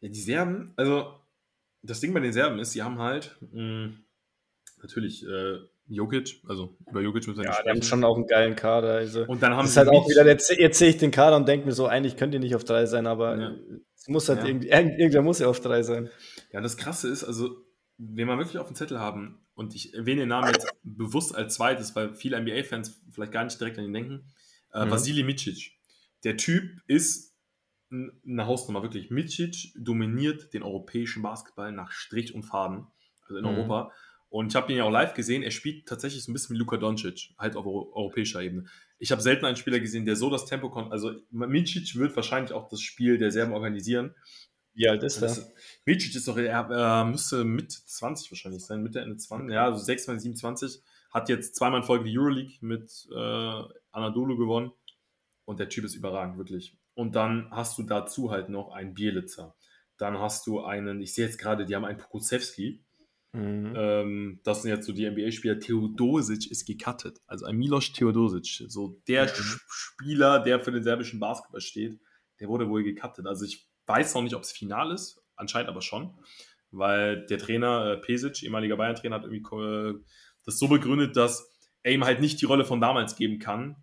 ja, 0.00 0.08
die 0.08 0.20
Serben, 0.20 0.72
also 0.76 1.20
das 1.82 2.00
Ding 2.00 2.14
bei 2.14 2.20
den 2.20 2.32
Serben 2.32 2.58
ist, 2.58 2.72
sie 2.72 2.82
haben 2.82 2.98
halt 2.98 3.36
mh, 3.40 3.52
hm, 3.52 4.04
natürlich 4.80 5.26
äh, 5.26 5.58
Jokic, 5.86 6.42
also 6.46 6.76
über 6.86 7.02
Jokic 7.02 7.26
müssen 7.26 7.38
wir 7.38 7.44
ja, 7.44 7.50
nicht 7.50 7.58
sprechen. 7.58 7.74
die 7.74 7.80
haben 7.80 7.86
schon 7.86 8.04
auch 8.04 8.16
einen 8.16 8.26
geilen 8.26 8.56
Kader. 8.56 8.94
Also, 8.94 9.24
und 9.26 9.42
dann 9.42 9.52
haben 9.52 9.64
das 9.64 9.70
ist 9.70 9.76
halt 9.76 9.88
auch 9.88 10.08
wieder, 10.08 10.26
jetzt, 10.26 10.50
jetzt, 10.50 10.78
sehe 10.78 10.90
ich 10.90 10.96
den 10.96 11.10
Kader 11.10 11.36
und 11.36 11.46
denke 11.46 11.66
mir 11.66 11.72
so, 11.72 11.86
eigentlich 11.86 12.16
könnt 12.16 12.34
ihr 12.34 12.40
nicht 12.40 12.54
auf 12.54 12.64
drei 12.64 12.86
sein, 12.86 13.06
aber 13.06 13.38
ja. 13.38 13.54
es 13.94 14.08
muss 14.08 14.28
halt 14.28 14.40
ja. 14.40 14.46
irgendwie, 14.46 14.68
irgendwer 14.68 15.22
muss 15.22 15.38
ja 15.38 15.48
auf 15.48 15.60
drei 15.60 15.82
sein. 15.82 16.10
Ja, 16.52 16.60
das 16.60 16.76
Krasse 16.76 17.08
ist, 17.08 17.24
also, 17.24 17.67
wenn 17.98 18.26
wir 18.26 18.38
wirklich 18.38 18.58
auf 18.58 18.68
dem 18.68 18.76
Zettel 18.76 18.98
haben, 18.98 19.44
und 19.54 19.74
ich 19.74 19.92
erwähne 19.92 20.20
den 20.20 20.28
Namen 20.28 20.52
jetzt 20.54 20.72
bewusst 20.84 21.34
als 21.34 21.54
zweites, 21.54 21.96
weil 21.96 22.14
viele 22.14 22.40
NBA-Fans 22.40 23.02
vielleicht 23.10 23.32
gar 23.32 23.42
nicht 23.42 23.58
direkt 23.58 23.76
an 23.78 23.84
ihn 23.84 23.92
denken, 23.92 24.32
äh, 24.72 24.84
mhm. 24.84 24.90
Vasili 24.90 25.24
Micic. 25.24 25.72
Der 26.22 26.36
Typ 26.36 26.80
ist 26.86 27.34
eine 27.90 28.46
Hausnummer, 28.46 28.82
wirklich. 28.82 29.10
Micic 29.10 29.72
dominiert 29.76 30.54
den 30.54 30.62
europäischen 30.62 31.22
Basketball 31.22 31.72
nach 31.72 31.90
Strich 31.90 32.34
und 32.34 32.44
Faden, 32.44 32.86
also 33.22 33.36
in 33.36 33.44
mhm. 33.44 33.58
Europa. 33.58 33.92
Und 34.28 34.52
ich 34.52 34.56
habe 34.56 34.70
ihn 34.70 34.78
ja 34.78 34.84
auch 34.84 34.92
live 34.92 35.14
gesehen. 35.14 35.42
Er 35.42 35.50
spielt 35.50 35.88
tatsächlich 35.88 36.22
so 36.22 36.30
ein 36.30 36.34
bisschen 36.34 36.54
wie 36.54 36.58
Luka 36.58 36.76
Doncic, 36.76 37.34
halt 37.38 37.56
auf 37.56 37.66
europäischer 37.66 38.42
Ebene. 38.42 38.66
Ich 38.98 39.10
habe 39.10 39.22
selten 39.22 39.46
einen 39.46 39.56
Spieler 39.56 39.80
gesehen, 39.80 40.04
der 40.04 40.16
so 40.16 40.28
das 40.28 40.44
Tempo 40.44 40.70
konnte. 40.70 40.92
Also 40.92 41.14
Micic 41.30 41.96
wird 41.96 42.14
wahrscheinlich 42.14 42.52
auch 42.52 42.68
das 42.68 42.80
Spiel 42.80 43.18
der 43.18 43.32
Serben 43.32 43.54
organisieren. 43.54 44.14
Wie 44.78 44.88
alt 44.88 45.02
ist 45.02 45.20
er? 45.20 45.36
Micic 45.84 46.14
ist 46.14 46.28
doch, 46.28 46.38
er 46.38 46.70
äh, 46.70 47.04
müsste 47.04 47.44
mit 47.44 47.72
20 47.72 48.30
wahrscheinlich 48.30 48.64
sein, 48.64 48.82
Mitte, 48.82 49.00
Ende 49.00 49.16
20, 49.16 49.52
ja, 49.52 49.64
also 49.64 49.84
26, 49.84 50.22
27. 50.22 50.82
Hat 51.10 51.28
jetzt 51.28 51.56
zweimal 51.56 51.80
in 51.80 51.86
Folge 51.86 52.04
die 52.04 52.18
Euroleague 52.18 52.56
mit 52.60 53.08
äh, 53.12 53.62
Anadolu 53.90 54.36
gewonnen. 54.36 54.72
Und 55.44 55.58
der 55.58 55.68
Typ 55.68 55.84
ist 55.84 55.94
überragend, 55.94 56.38
wirklich. 56.38 56.76
Und 56.94 57.16
dann 57.16 57.50
hast 57.50 57.76
du 57.78 57.82
dazu 57.82 58.30
halt 58.30 58.50
noch 58.50 58.70
einen 58.70 58.94
Bielitzer. 58.94 59.56
Dann 59.96 60.18
hast 60.18 60.46
du 60.46 60.60
einen, 60.60 61.00
ich 61.00 61.14
sehe 61.14 61.26
jetzt 61.26 61.38
gerade, 61.38 61.66
die 61.66 61.74
haben 61.74 61.84
einen 61.84 61.98
Pokusewski 61.98 62.84
Mhm. 63.32 63.74
Ähm, 63.76 64.40
das 64.42 64.62
sind 64.62 64.70
jetzt 64.70 64.86
so 64.86 64.92
die 64.92 65.08
NBA-Spieler. 65.08 65.60
Theodosic 65.60 66.50
ist 66.50 66.66
gecuttet. 66.66 67.20
Also 67.26 67.44
ein 67.44 67.56
Milos 67.56 67.92
Theodosic, 67.92 68.64
so 68.68 69.00
der 69.06 69.26
mhm. 69.26 69.60
Spieler, 69.68 70.40
der 70.40 70.60
für 70.60 70.72
den 70.72 70.82
serbischen 70.82 71.20
Basketball 71.20 71.60
steht, 71.60 72.00
der 72.40 72.48
wurde 72.48 72.68
wohl 72.68 72.82
gecuttet. 72.82 73.26
Also 73.26 73.44
ich 73.44 73.67
weiß 73.88 74.14
noch 74.14 74.22
nicht, 74.22 74.34
ob 74.34 74.42
es 74.42 74.52
final 74.52 74.92
ist, 74.92 75.22
anscheinend 75.36 75.70
aber 75.70 75.82
schon, 75.82 76.18
weil 76.70 77.26
der 77.26 77.38
Trainer 77.38 77.92
äh, 77.92 77.96
Pesic, 77.96 78.42
ehemaliger 78.42 78.76
Bayern-Trainer, 78.76 79.16
hat 79.16 79.24
irgendwie 79.24 79.56
äh, 79.56 79.94
das 80.44 80.58
so 80.58 80.68
begründet, 80.68 81.16
dass 81.16 81.50
er 81.82 81.92
ihm 81.92 82.04
halt 82.04 82.20
nicht 82.20 82.40
die 82.40 82.44
Rolle 82.44 82.64
von 82.64 82.80
damals 82.80 83.16
geben 83.16 83.38
kann 83.38 83.82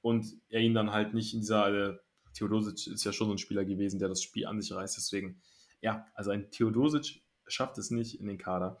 und 0.00 0.26
er 0.48 0.60
ihn 0.60 0.74
dann 0.74 0.92
halt 0.92 1.14
nicht 1.14 1.34
in 1.34 1.40
dieser. 1.40 1.90
Äh, 1.90 1.96
Theodosic 2.34 2.88
ist 2.88 3.04
ja 3.04 3.12
schon 3.12 3.28
so 3.28 3.34
ein 3.34 3.38
Spieler 3.38 3.64
gewesen, 3.64 4.00
der 4.00 4.08
das 4.08 4.20
Spiel 4.20 4.46
an 4.46 4.60
sich 4.60 4.72
reißt. 4.72 4.96
Deswegen, 4.96 5.40
ja, 5.80 6.04
also 6.14 6.32
ein 6.32 6.50
Theodosic 6.50 7.22
schafft 7.46 7.78
es 7.78 7.92
nicht 7.92 8.18
in 8.18 8.26
den 8.26 8.38
Kader. 8.38 8.80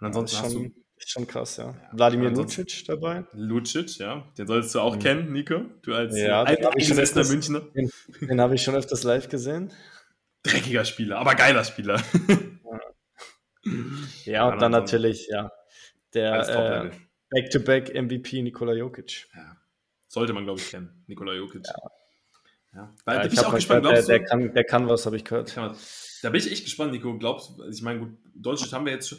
Und 0.00 0.06
ansonsten 0.06 0.36
ja, 0.36 0.42
hast 0.42 0.54
du. 0.54 0.74
Schon 1.06 1.26
krass, 1.26 1.56
ja. 1.56 1.66
ja 1.66 1.90
Wladimir 1.92 2.30
Lucic 2.30 2.84
dabei. 2.86 3.24
Lucic, 3.32 3.98
ja. 3.98 4.26
Den 4.36 4.46
solltest 4.46 4.74
du 4.74 4.80
auch 4.80 4.96
mhm. 4.96 5.00
kennen, 5.00 5.32
Nico. 5.32 5.64
Du 5.82 5.94
als 5.94 6.16
ja, 6.16 6.42
alteingesessener 6.42 7.26
Münchner. 7.26 7.60
Den, 7.74 7.90
den 8.20 8.40
habe 8.40 8.54
ich 8.54 8.62
schon 8.62 8.74
öfters 8.74 9.02
live 9.04 9.28
gesehen. 9.28 9.72
Dreckiger 10.42 10.84
Spieler, 10.84 11.18
aber 11.18 11.34
geiler 11.34 11.64
Spieler. 11.64 12.02
ja, 14.24 14.48
und 14.48 14.62
dann 14.62 14.72
natürlich, 14.72 15.28
ja, 15.28 15.50
der 16.14 16.84
äh, 16.84 16.90
Back-to-Back-MVP 17.30 18.42
Nikola 18.42 18.72
Jokic. 18.72 19.28
Ja. 19.34 19.56
Sollte 20.08 20.32
man, 20.32 20.44
glaube 20.44 20.60
ich, 20.60 20.70
kennen, 20.70 21.04
Nikola 21.06 21.34
Jokic. 21.34 21.66
Ja. 21.66 21.90
Ja. 22.74 22.94
Weil, 23.04 23.16
ja, 23.16 23.24
ich, 23.26 23.32
ich 23.32 23.40
auch 23.40 23.54
gespannt, 23.54 23.82
gehört, 23.82 24.08
der, 24.08 24.18
der, 24.18 24.24
kann, 24.24 24.54
der 24.54 24.64
kann 24.64 24.88
was, 24.88 25.06
habe 25.06 25.16
ich 25.16 25.24
gehört. 25.24 25.56
Da 25.56 26.30
bin 26.30 26.40
ich 26.40 26.50
echt 26.50 26.64
gespannt, 26.64 26.92
Nico. 26.92 27.16
Glaubst 27.18 27.58
du, 27.58 27.64
ich 27.64 27.82
meine, 27.82 28.00
gut, 28.00 28.18
Deutschland 28.34 28.72
haben 28.72 28.86
wir 28.86 28.92
jetzt 28.92 29.08
schon. 29.08 29.18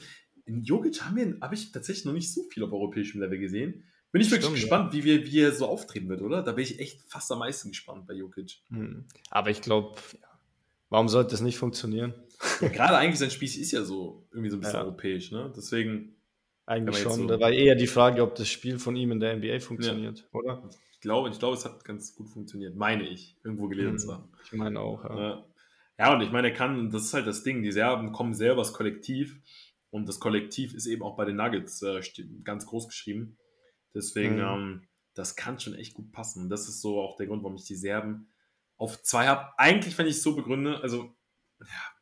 In 0.50 0.64
Jogic 0.64 1.02
haben 1.04 1.16
wir, 1.16 1.38
habe 1.42 1.54
ich 1.54 1.72
tatsächlich 1.72 2.06
noch 2.06 2.14
nicht 2.14 2.34
so 2.34 2.42
viel 2.44 2.64
auf 2.64 2.74
europäischem 2.74 3.22
Level 3.22 3.38
gesehen. 3.38 3.84
Bin 4.12 4.22
ich 4.22 4.32
wirklich 4.32 4.46
Stimmt, 4.46 4.62
gespannt, 4.62 4.94
ja. 4.94 5.00
wie, 5.00 5.04
wir, 5.04 5.26
wie 5.28 5.40
er 5.42 5.52
so 5.52 5.68
auftreten 5.68 6.10
wird, 6.10 6.24
oder? 6.24 6.42
Da 6.42 6.54
bin 6.54 6.64
ich 6.64 6.80
echt 6.80 7.04
fast 7.04 7.32
am 7.32 7.40
meisten 7.40 7.70
gespannt 7.70 8.08
bei 8.08 8.16
Jokic. 8.16 8.58
Hm. 8.70 9.06
Aber 9.30 9.52
ich 9.52 9.62
glaube, 9.62 9.96
warum 10.90 11.08
sollte 11.08 11.32
das 11.32 11.42
nicht 11.42 11.60
funktionieren? 11.60 12.16
Ja, 12.62 12.70
gerade 12.70 12.98
eigentlich 12.98 13.20
sein 13.20 13.30
Spiel 13.30 13.48
ist 13.48 13.72
ja 13.72 13.84
so 13.84 14.28
irgendwie 14.32 14.50
so 14.50 14.58
ein 14.58 14.62
bisschen 14.62 14.76
ja. 14.76 14.84
europäisch, 14.84 15.32
ne? 15.32 15.54
Deswegen. 15.56 16.16
Eigentlich 16.66 16.98
schon. 16.98 17.14
So 17.14 17.28
da 17.28 17.40
war 17.40 17.52
eher 17.52 17.76
die 17.76 17.88
Frage, 17.88 18.24
ob 18.24 18.34
das 18.36 18.50
Spiel 18.50 18.80
von 18.80 18.96
ihm 18.96 19.12
in 19.12 19.20
der 19.20 19.36
NBA 19.38 19.60
funktioniert, 19.60 20.28
oder? 20.32 20.68
Ich 20.92 21.00
glaube, 21.00 21.30
ich 21.30 21.38
glaube, 21.38 21.56
es 21.58 21.66
hat 21.66 21.86
ganz 21.86 22.16
gut 22.16 22.30
funktioniert, 22.30 22.76
meine 22.76 23.08
ich, 23.08 23.38
irgendwo 23.44 23.68
gelesen 23.68 23.92
hm. 23.92 24.00
zu 24.00 24.14
haben. 24.14 24.30
Ich 24.44 24.54
meine 24.54 24.80
auch, 24.80 25.04
ja. 25.04 25.46
Ja, 26.00 26.14
und 26.14 26.22
ich 26.22 26.32
meine, 26.32 26.48
er 26.48 26.54
kann, 26.54 26.90
das 26.92 27.04
ist 27.04 27.14
halt 27.14 27.28
das 27.28 27.44
Ding, 27.44 27.62
die 27.62 27.74
Serben 27.74 28.14
kommen 28.14 28.34
selber 28.34 28.62
als 28.62 28.72
Kollektiv 28.72 29.38
und 29.92 30.08
das 30.08 30.20
Kollektiv 30.20 30.74
ist 30.74 30.86
eben 30.86 31.04
auch 31.04 31.16
bei 31.16 31.26
den 31.26 31.38
Nuggets 31.38 31.82
äh, 31.82 32.02
ganz 32.44 32.66
groß 32.66 32.88
geschrieben. 32.88 33.38
Deswegen, 33.94 34.36
mhm. 34.36 34.42
ähm, 34.42 34.88
das 35.16 35.36
kann 35.36 35.60
schon 35.60 35.74
echt 35.74 35.94
gut 35.94 36.12
passen. 36.12 36.50
Das 36.50 36.68
ist 36.68 36.82
so 36.82 37.02
auch 37.02 37.16
der 37.18 37.28
Grund, 37.28 37.44
warum 37.44 37.56
ich 37.56 37.66
die 37.66 37.76
Serben 37.76 38.30
auf 38.78 39.02
zwei 39.02 39.28
habe. 39.28 39.52
Eigentlich, 39.58 39.98
wenn 39.98 40.08
ich 40.08 40.18
es 40.18 40.24
so 40.24 40.36
begründe, 40.36 40.82
also 40.82 41.16
ja, 41.60 41.94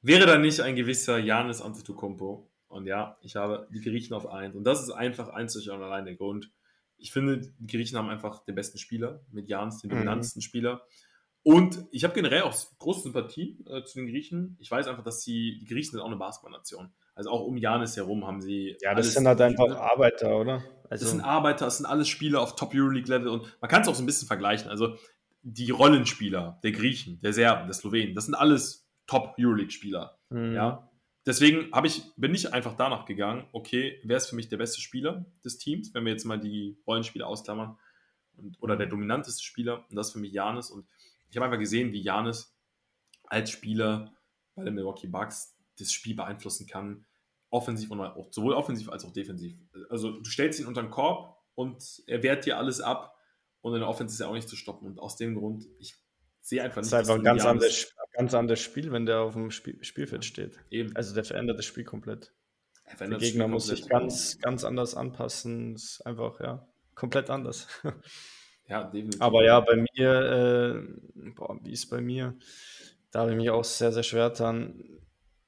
wäre 0.00 0.26
da 0.26 0.38
nicht 0.38 0.60
ein 0.60 0.76
gewisser 0.76 1.18
Janis 1.18 1.60
Antetokounmpo. 1.60 2.50
Und 2.68 2.86
ja, 2.86 3.16
ich 3.22 3.36
habe 3.36 3.68
die 3.72 3.80
Griechen 3.80 4.14
auf 4.14 4.26
eins. 4.26 4.56
Und 4.56 4.64
das 4.64 4.82
ist 4.82 4.90
einfach 4.90 5.28
einzig 5.28 5.70
und 5.70 5.82
allein 5.82 6.04
der 6.04 6.16
Grund. 6.16 6.50
Ich 6.98 7.12
finde, 7.12 7.38
die 7.58 7.66
Griechen 7.66 7.98
haben 7.98 8.08
einfach 8.08 8.44
den 8.44 8.54
besten 8.54 8.78
Spieler 8.78 9.24
mit 9.30 9.48
Janis, 9.48 9.78
den 9.78 9.90
mhm. 9.90 9.94
dominantesten 9.94 10.40
mhm. 10.40 10.44
Spieler. 10.44 10.86
Und 11.46 11.86
ich 11.92 12.02
habe 12.02 12.12
generell 12.12 12.42
auch 12.42 12.56
große 12.80 13.02
Sympathie 13.02 13.56
äh, 13.70 13.84
zu 13.84 14.00
den 14.00 14.08
Griechen. 14.08 14.56
Ich 14.58 14.68
weiß 14.68 14.88
einfach, 14.88 15.04
dass 15.04 15.22
sie, 15.22 15.58
die 15.60 15.64
Griechen 15.64 15.92
sind 15.92 16.00
auch 16.00 16.06
eine 16.06 16.16
Basketballnation. 16.16 16.90
Also 17.14 17.30
auch 17.30 17.42
um 17.42 17.56
Janis 17.56 17.96
herum 17.96 18.26
haben 18.26 18.40
sie. 18.40 18.76
Ja, 18.80 18.96
das 18.96 19.14
sind 19.14 19.28
halt 19.28 19.40
einfach 19.40 19.76
Arbeiter, 19.76 20.40
oder? 20.40 20.64
Also 20.90 21.04
das 21.04 21.12
sind 21.12 21.20
Arbeiter, 21.20 21.66
das 21.66 21.76
sind 21.76 21.86
alles 21.86 22.08
Spieler 22.08 22.40
auf 22.40 22.56
Top 22.56 22.74
Euroleague 22.74 23.08
Level 23.08 23.28
und 23.28 23.44
man 23.60 23.70
kann 23.70 23.82
es 23.82 23.86
auch 23.86 23.94
so 23.94 24.02
ein 24.02 24.06
bisschen 24.06 24.26
vergleichen. 24.26 24.68
Also 24.68 24.96
die 25.42 25.70
Rollenspieler 25.70 26.58
der 26.64 26.72
Griechen, 26.72 27.20
der 27.20 27.32
Serben, 27.32 27.66
der 27.66 27.74
Slowenen, 27.74 28.16
das 28.16 28.24
sind 28.24 28.34
alles 28.34 28.90
Top 29.06 29.36
Euroleague 29.38 29.70
Spieler. 29.70 30.18
Mhm. 30.30 30.52
Ja. 30.52 30.90
Deswegen 31.26 31.70
ich, 31.84 32.02
bin 32.16 32.34
ich 32.34 32.52
einfach 32.52 32.74
danach 32.74 33.04
gegangen, 33.04 33.46
okay, 33.52 34.00
wer 34.02 34.16
ist 34.16 34.26
für 34.26 34.34
mich 34.34 34.48
der 34.48 34.56
beste 34.56 34.80
Spieler 34.80 35.24
des 35.44 35.58
Teams, 35.58 35.94
wenn 35.94 36.04
wir 36.04 36.10
jetzt 36.10 36.24
mal 36.24 36.40
die 36.40 36.76
Rollenspieler 36.88 37.28
ausklammern, 37.28 37.78
und, 38.36 38.56
oder 38.60 38.76
der 38.76 38.86
dominanteste 38.86 39.42
Spieler, 39.42 39.84
und 39.88 39.96
das 39.96 40.08
ist 40.08 40.12
für 40.14 40.18
mich 40.18 40.32
Janis. 40.32 40.70
Und 40.70 40.86
ich 41.36 41.38
habe 41.38 41.52
einfach 41.52 41.60
gesehen, 41.60 41.92
wie 41.92 42.00
Janis 42.00 42.56
als 43.24 43.50
Spieler 43.50 44.10
bei 44.54 44.64
den 44.64 44.74
Milwaukee 44.74 45.06
Bucks 45.06 45.54
das 45.78 45.92
Spiel 45.92 46.16
beeinflussen 46.16 46.66
kann, 46.66 47.04
offensiv 47.50 47.90
und 47.90 48.00
auch, 48.00 48.32
sowohl 48.32 48.54
offensiv 48.54 48.88
als 48.88 49.04
auch 49.04 49.12
defensiv. 49.12 49.54
Also 49.90 50.12
du 50.12 50.30
stellst 50.30 50.60
ihn 50.60 50.66
unter 50.66 50.80
den 50.80 50.90
Korb 50.90 51.36
und 51.54 52.02
er 52.06 52.22
wehrt 52.22 52.46
dir 52.46 52.56
alles 52.56 52.80
ab 52.80 53.18
und 53.60 53.74
in 53.74 53.80
der 53.80 53.88
Offense 53.88 54.14
ist 54.14 54.20
er 54.20 54.30
auch 54.30 54.32
nicht 54.32 54.48
zu 54.48 54.56
stoppen. 54.56 54.86
Und 54.86 54.98
aus 54.98 55.16
dem 55.16 55.34
Grund, 55.34 55.66
ich 55.78 55.94
sehe 56.40 56.62
einfach 56.62 56.80
nicht. 56.80 56.90
Das 56.90 57.02
ist 57.02 57.10
einfach 57.10 57.16
ein 57.16 57.24
ganz 57.24 57.44
anderes, 57.44 57.94
ganz 58.12 58.32
anderes 58.32 58.60
Spiel, 58.60 58.90
wenn 58.90 59.04
der 59.04 59.20
auf 59.20 59.34
dem 59.34 59.50
Spiel, 59.50 59.84
Spielfeld 59.84 60.24
steht. 60.24 60.58
Eben. 60.70 60.96
Also 60.96 61.14
der 61.14 61.24
verändert 61.24 61.58
das 61.58 61.66
Spiel 61.66 61.84
komplett. 61.84 62.32
Der 62.98 63.18
Gegner 63.18 63.46
muss 63.46 63.66
sich 63.66 63.86
ganz, 63.86 64.38
ganz 64.38 64.64
anders 64.64 64.94
anpassen. 64.94 65.74
Ist 65.74 66.00
einfach, 66.06 66.40
ja, 66.40 66.66
komplett 66.94 67.28
anders. 67.28 67.68
Ja, 68.68 68.84
definitiv. 68.84 69.20
Aber 69.20 69.44
ja, 69.44 69.60
bei 69.60 69.76
mir, 69.76 70.86
äh, 71.24 71.30
boah, 71.30 71.58
wie 71.62 71.72
ist 71.72 71.86
bei 71.86 72.00
mir? 72.00 72.34
Da 73.10 73.20
habe 73.20 73.30
ich 73.30 73.36
mich 73.36 73.50
auch 73.50 73.64
sehr, 73.64 73.92
sehr 73.92 74.02
schwer 74.02 74.30
dran. 74.30 74.82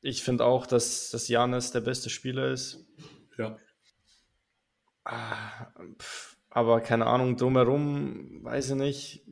Ich 0.01 0.23
finde 0.23 0.45
auch, 0.45 0.67
dass, 0.67 1.11
dass 1.11 1.29
Janis 1.29 1.73
der 1.73 1.81
beste 1.81 2.11
Spieler 2.11 2.51
ist. 2.51 2.87
Ja. 3.37 3.59
Ah, 5.05 5.73
aber 6.51 6.81
keine 6.81 7.07
Ahnung, 7.07 7.37
drumherum, 7.37 8.45
weiß 8.45 8.71
ich 8.71 8.77
nicht, 8.77 9.23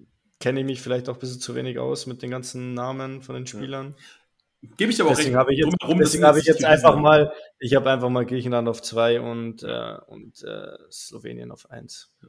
kenne 0.41 0.61
ich 0.61 0.66
mich 0.66 0.82
vielleicht 0.82 1.09
auch 1.09 1.14
ein 1.14 1.20
bisschen 1.20 1.41
zu 1.41 1.55
wenig 1.55 1.78
aus 1.78 2.07
mit 2.07 2.22
den 2.22 2.30
ganzen 2.30 2.74
Namen 2.74 3.22
von 3.22 3.34
den 3.34 3.47
Spielern. 3.47 3.95
Ja. 4.62 4.70
Gebe 4.76 4.91
ich 4.91 5.01
aber 5.01 5.11
auch 5.11 5.16
deswegen 5.16 5.37
Habe 5.37 5.53
ich 5.53 5.61
jetzt, 5.61 5.76
deswegen 5.99 6.24
habe 6.24 6.41
ich 6.41 6.47
jetzt 6.47 6.64
einfach 6.64 6.97
mal, 6.97 7.32
ich 7.59 7.74
habe 7.74 7.91
einfach 7.91 8.09
mal 8.09 8.26
Griechenland 8.26 8.68
auf 8.68 8.82
zwei 8.82 9.20
und, 9.20 9.62
äh, 9.62 9.97
und 10.07 10.43
äh, 10.43 10.76
Slowenien 10.91 11.53
auf 11.53 11.70
eins. 11.70 12.16
Ja, 12.22 12.28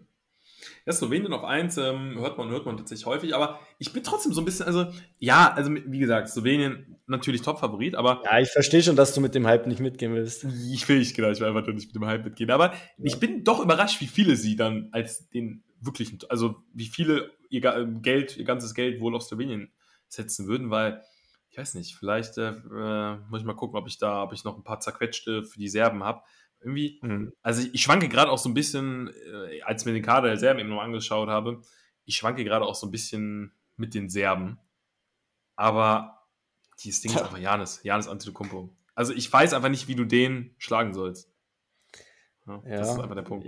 Slowenien 0.90 1.34
auf 1.34 1.44
1 1.44 1.78
ähm, 1.78 2.20
hört 2.20 2.38
man, 2.38 2.50
hört 2.50 2.66
man 2.66 2.78
tatsächlich 2.78 3.06
häufig, 3.06 3.36
aber 3.36 3.60
ich 3.78 3.94
bin 3.94 4.04
trotzdem 4.04 4.34
so 4.34 4.42
ein 4.42 4.46
bisschen, 4.46 4.66
also 4.66 4.88
ja, 5.20 5.52
also 5.54 5.74
wie 5.74 6.00
gesagt, 6.00 6.30
Slowenien 6.30 6.98
natürlich 7.08 7.42
Top-Favorit, 7.42 7.96
aber. 7.96 8.22
Ja, 8.26 8.40
ich 8.40 8.50
verstehe 8.50 8.84
schon, 8.84 8.96
dass 8.96 9.14
du 9.14 9.22
mit 9.22 9.36
dem 9.36 9.48
Hype 9.48 9.68
nicht 9.68 9.80
mitgehen 9.80 10.14
willst. 10.14 10.46
Ich 10.72 10.88
will 10.88 11.00
nicht, 11.00 11.16
genau, 11.16 11.30
ich 11.30 11.40
will 11.40 11.48
einfach 11.48 11.66
nur 11.66 11.76
nicht 11.76 11.88
mit 11.88 11.96
dem 11.96 12.06
Hype 12.06 12.26
mitgehen, 12.26 12.52
aber 12.52 12.74
ja. 12.74 12.80
ich 13.04 13.20
bin 13.20 13.44
doch 13.44 13.64
überrascht, 13.64 14.02
wie 14.02 14.08
viele 14.08 14.36
sie 14.36 14.56
dann 14.56 14.90
als 14.92 15.30
den 15.30 15.64
wirklichen, 15.82 16.20
also 16.30 16.56
wie 16.74 16.88
viele 16.88 17.32
ihr 17.50 17.64
ähm, 17.64 18.02
Geld, 18.02 18.38
ihr 18.38 18.46
ganzes 18.46 18.74
Geld 18.74 19.00
wohl 19.00 19.16
auf 19.16 19.24
Slowenien 19.24 19.72
setzen 20.08 20.48
würden, 20.48 20.70
weil 20.70 21.02
ich 21.50 21.58
weiß 21.58 21.74
nicht, 21.76 21.96
vielleicht 21.96 22.38
äh, 22.38 22.50
äh, 22.50 23.18
muss 23.30 23.42
ich 23.42 23.46
mal 23.46 23.56
gucken, 23.56 23.78
ob 23.78 23.88
ich 23.88 23.98
da, 23.98 24.24
ob 24.24 24.34
ich 24.34 24.44
noch 24.44 24.58
ein 24.58 24.64
paar 24.64 24.80
zerquetschte 24.80 25.44
für 25.44 25.60
die 25.60 25.70
Serben 25.70 26.04
habe. 26.04 26.22
Irgendwie, 26.68 27.00
mhm. 27.02 27.32
also 27.42 27.66
ich, 27.72 27.82
schwanke 27.82 28.10
gerade 28.10 28.30
auch 28.30 28.38
so 28.38 28.50
ein 28.50 28.54
bisschen, 28.54 29.08
äh, 29.08 29.62
als 29.62 29.86
mir 29.86 29.94
den 29.94 30.04
Kader 30.04 30.28
der 30.28 30.38
Serben 30.38 30.60
eben 30.60 30.68
noch 30.68 30.82
angeschaut 30.82 31.30
habe, 31.30 31.62
ich 32.04 32.18
schwanke 32.18 32.44
gerade 32.44 32.66
auch 32.66 32.76
so 32.76 32.88
ein 32.88 32.92
bisschen 32.92 33.54
mit 33.78 33.94
den 33.94 34.10
Serben. 34.10 34.60
Aber 35.56 36.28
dieses 36.84 37.00
Ding 37.00 37.12
ist 37.12 37.22
einfach 37.22 37.38
Janis, 37.38 37.80
Janis 37.84 38.10
Antetokounmpo. 38.10 38.70
Also 38.96 39.14
ich 39.14 39.32
weiß 39.32 39.54
einfach 39.54 39.70
nicht, 39.70 39.88
wie 39.88 39.96
du 39.96 40.04
den 40.04 40.56
schlagen 40.58 40.94
sollst. 40.94 41.32
Ja, 42.46 42.62
ja. 42.66 42.78
Das 42.80 42.90
ist 42.92 43.00
einfach 43.00 43.16
der 43.16 43.22
Punkt. 43.22 43.48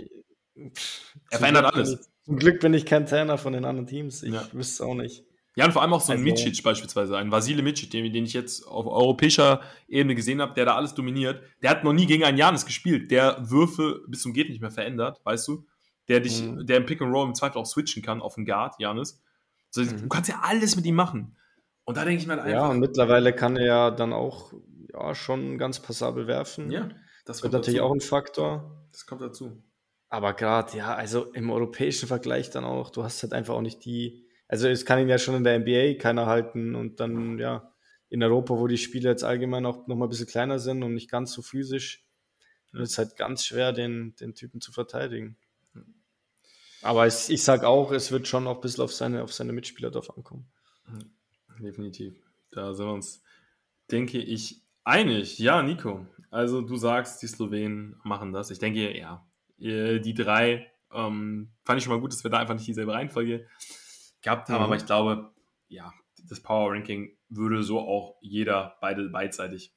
Er 1.30 1.38
verändert 1.38 1.74
alles. 1.74 2.10
zum 2.24 2.36
Glück 2.36 2.60
bin 2.60 2.72
ich 2.72 2.86
kein 2.86 3.04
Trainer 3.04 3.36
von 3.36 3.52
den 3.52 3.66
anderen 3.66 3.86
Teams. 3.86 4.22
Ich 4.22 4.32
ja. 4.32 4.48
wüsste 4.52 4.72
es 4.72 4.80
auch 4.80 4.94
nicht. 4.94 5.26
Ja, 5.60 5.66
und 5.66 5.72
vor 5.72 5.82
allem 5.82 5.92
auch 5.92 6.00
so 6.00 6.12
ein 6.12 6.26
also, 6.26 6.30
Micic 6.30 6.62
beispielsweise, 6.62 7.18
ein 7.18 7.30
Vasile 7.30 7.62
Micic, 7.62 7.90
den, 7.90 8.10
den, 8.10 8.24
ich 8.24 8.32
jetzt 8.32 8.66
auf 8.66 8.86
europäischer 8.86 9.60
Ebene 9.88 10.14
gesehen 10.14 10.40
habe, 10.40 10.54
der 10.54 10.64
da 10.64 10.74
alles 10.74 10.94
dominiert. 10.94 11.42
Der 11.60 11.68
hat 11.68 11.84
noch 11.84 11.92
nie 11.92 12.06
gegen 12.06 12.24
einen 12.24 12.38
Janis 12.38 12.64
gespielt, 12.64 13.10
der 13.10 13.36
Würfe 13.50 14.00
bis 14.08 14.22
zum 14.22 14.32
Geht 14.32 14.48
nicht 14.48 14.62
mehr 14.62 14.70
verändert, 14.70 15.20
weißt 15.22 15.46
du? 15.48 15.66
Der 16.08 16.20
dich, 16.20 16.42
mhm. 16.42 16.64
der 16.64 16.78
im 16.78 16.86
Pick 16.86 17.02
and 17.02 17.14
Roll 17.14 17.26
im 17.26 17.34
Zweifel 17.34 17.58
auch 17.58 17.66
switchen 17.66 18.02
kann 18.02 18.22
auf 18.22 18.36
den 18.36 18.46
Guard, 18.46 18.76
Janis. 18.78 19.22
Also, 19.76 19.94
mhm. 19.94 20.00
Du 20.00 20.08
kannst 20.08 20.30
ja 20.30 20.40
alles 20.42 20.76
mit 20.76 20.86
ihm 20.86 20.94
machen. 20.94 21.36
Und 21.84 21.98
da 21.98 22.06
denke 22.06 22.22
ich 22.22 22.26
mir 22.26 22.36
halt 22.36 22.44
einfach. 22.44 22.58
Ja, 22.58 22.68
und 22.68 22.80
mittlerweile 22.80 23.34
kann 23.34 23.58
er 23.58 23.66
ja 23.66 23.90
dann 23.90 24.14
auch 24.14 24.54
ja, 24.94 25.14
schon 25.14 25.58
ganz 25.58 25.78
passabel 25.78 26.26
werfen. 26.26 26.70
Ja, 26.70 26.88
das 27.26 27.42
wird 27.42 27.52
natürlich 27.52 27.82
auch 27.82 27.92
ein 27.92 28.00
Faktor. 28.00 28.88
Das 28.92 29.04
kommt 29.04 29.20
dazu. 29.20 29.62
Aber 30.08 30.32
gerade, 30.32 30.74
ja, 30.78 30.94
also 30.94 31.24
im 31.34 31.50
europäischen 31.50 32.08
Vergleich 32.08 32.48
dann 32.48 32.64
auch, 32.64 32.88
du 32.88 33.04
hast 33.04 33.22
halt 33.22 33.34
einfach 33.34 33.52
auch 33.52 33.60
nicht 33.60 33.84
die 33.84 34.26
also 34.50 34.66
es 34.66 34.84
kann 34.84 34.98
ihn 34.98 35.08
ja 35.08 35.18
schon 35.18 35.36
in 35.36 35.44
der 35.44 35.60
NBA 35.60 36.00
keiner 36.00 36.26
halten 36.26 36.74
und 36.74 36.98
dann 36.98 37.38
ja 37.38 37.72
in 38.08 38.20
Europa, 38.20 38.58
wo 38.58 38.66
die 38.66 38.78
Spiele 38.78 39.08
jetzt 39.08 39.22
allgemein 39.22 39.64
auch 39.64 39.86
noch 39.86 39.94
mal 39.94 40.06
ein 40.06 40.08
bisschen 40.08 40.26
kleiner 40.26 40.58
sind 40.58 40.82
und 40.82 40.92
nicht 40.92 41.08
ganz 41.08 41.32
so 41.32 41.40
physisch, 41.40 42.04
wird 42.72 42.88
es 42.88 42.98
halt 42.98 43.16
ganz 43.16 43.44
schwer, 43.44 43.72
den, 43.72 44.16
den 44.16 44.34
Typen 44.34 44.60
zu 44.60 44.72
verteidigen. 44.72 45.36
Aber 46.82 47.06
es, 47.06 47.28
ich 47.28 47.44
sage 47.44 47.68
auch, 47.68 47.92
es 47.92 48.10
wird 48.10 48.26
schon 48.26 48.48
auch 48.48 48.56
ein 48.56 48.60
bisschen 48.60 48.82
auf 48.82 48.92
seine, 48.92 49.22
auf 49.22 49.32
seine 49.32 49.52
Mitspieler 49.52 49.92
drauf 49.92 50.16
ankommen. 50.16 50.50
Definitiv. 51.60 52.20
Da 52.50 52.74
sind 52.74 52.86
wir 52.86 52.92
uns, 52.92 53.22
denke 53.88 54.18
ich, 54.18 54.62
einig. 54.82 55.38
Ja, 55.38 55.62
Nico. 55.62 56.08
Also 56.28 56.60
du 56.60 56.74
sagst, 56.74 57.22
die 57.22 57.28
Slowenen 57.28 58.00
machen 58.02 58.32
das. 58.32 58.50
Ich 58.50 58.58
denke, 58.58 58.98
ja, 58.98 59.24
die 59.58 60.14
drei 60.14 60.72
ähm, 60.92 61.52
fand 61.62 61.78
ich 61.78 61.84
schon 61.84 61.92
mal 61.92 62.00
gut, 62.00 62.12
dass 62.12 62.24
wir 62.24 62.32
da 62.32 62.38
einfach 62.38 62.54
nicht 62.54 62.66
dieselbe 62.66 62.94
Reihenfolge 62.94 63.46
gehabt 64.22 64.48
haben, 64.48 64.58
mhm. 64.58 64.64
aber 64.64 64.76
ich 64.76 64.86
glaube, 64.86 65.30
ja, 65.68 65.92
das 66.28 66.40
Power 66.40 66.72
Ranking 66.72 67.16
würde 67.28 67.62
so 67.62 67.80
auch 67.80 68.18
jeder 68.20 68.76
beide 68.80 69.08
beidseitig 69.08 69.72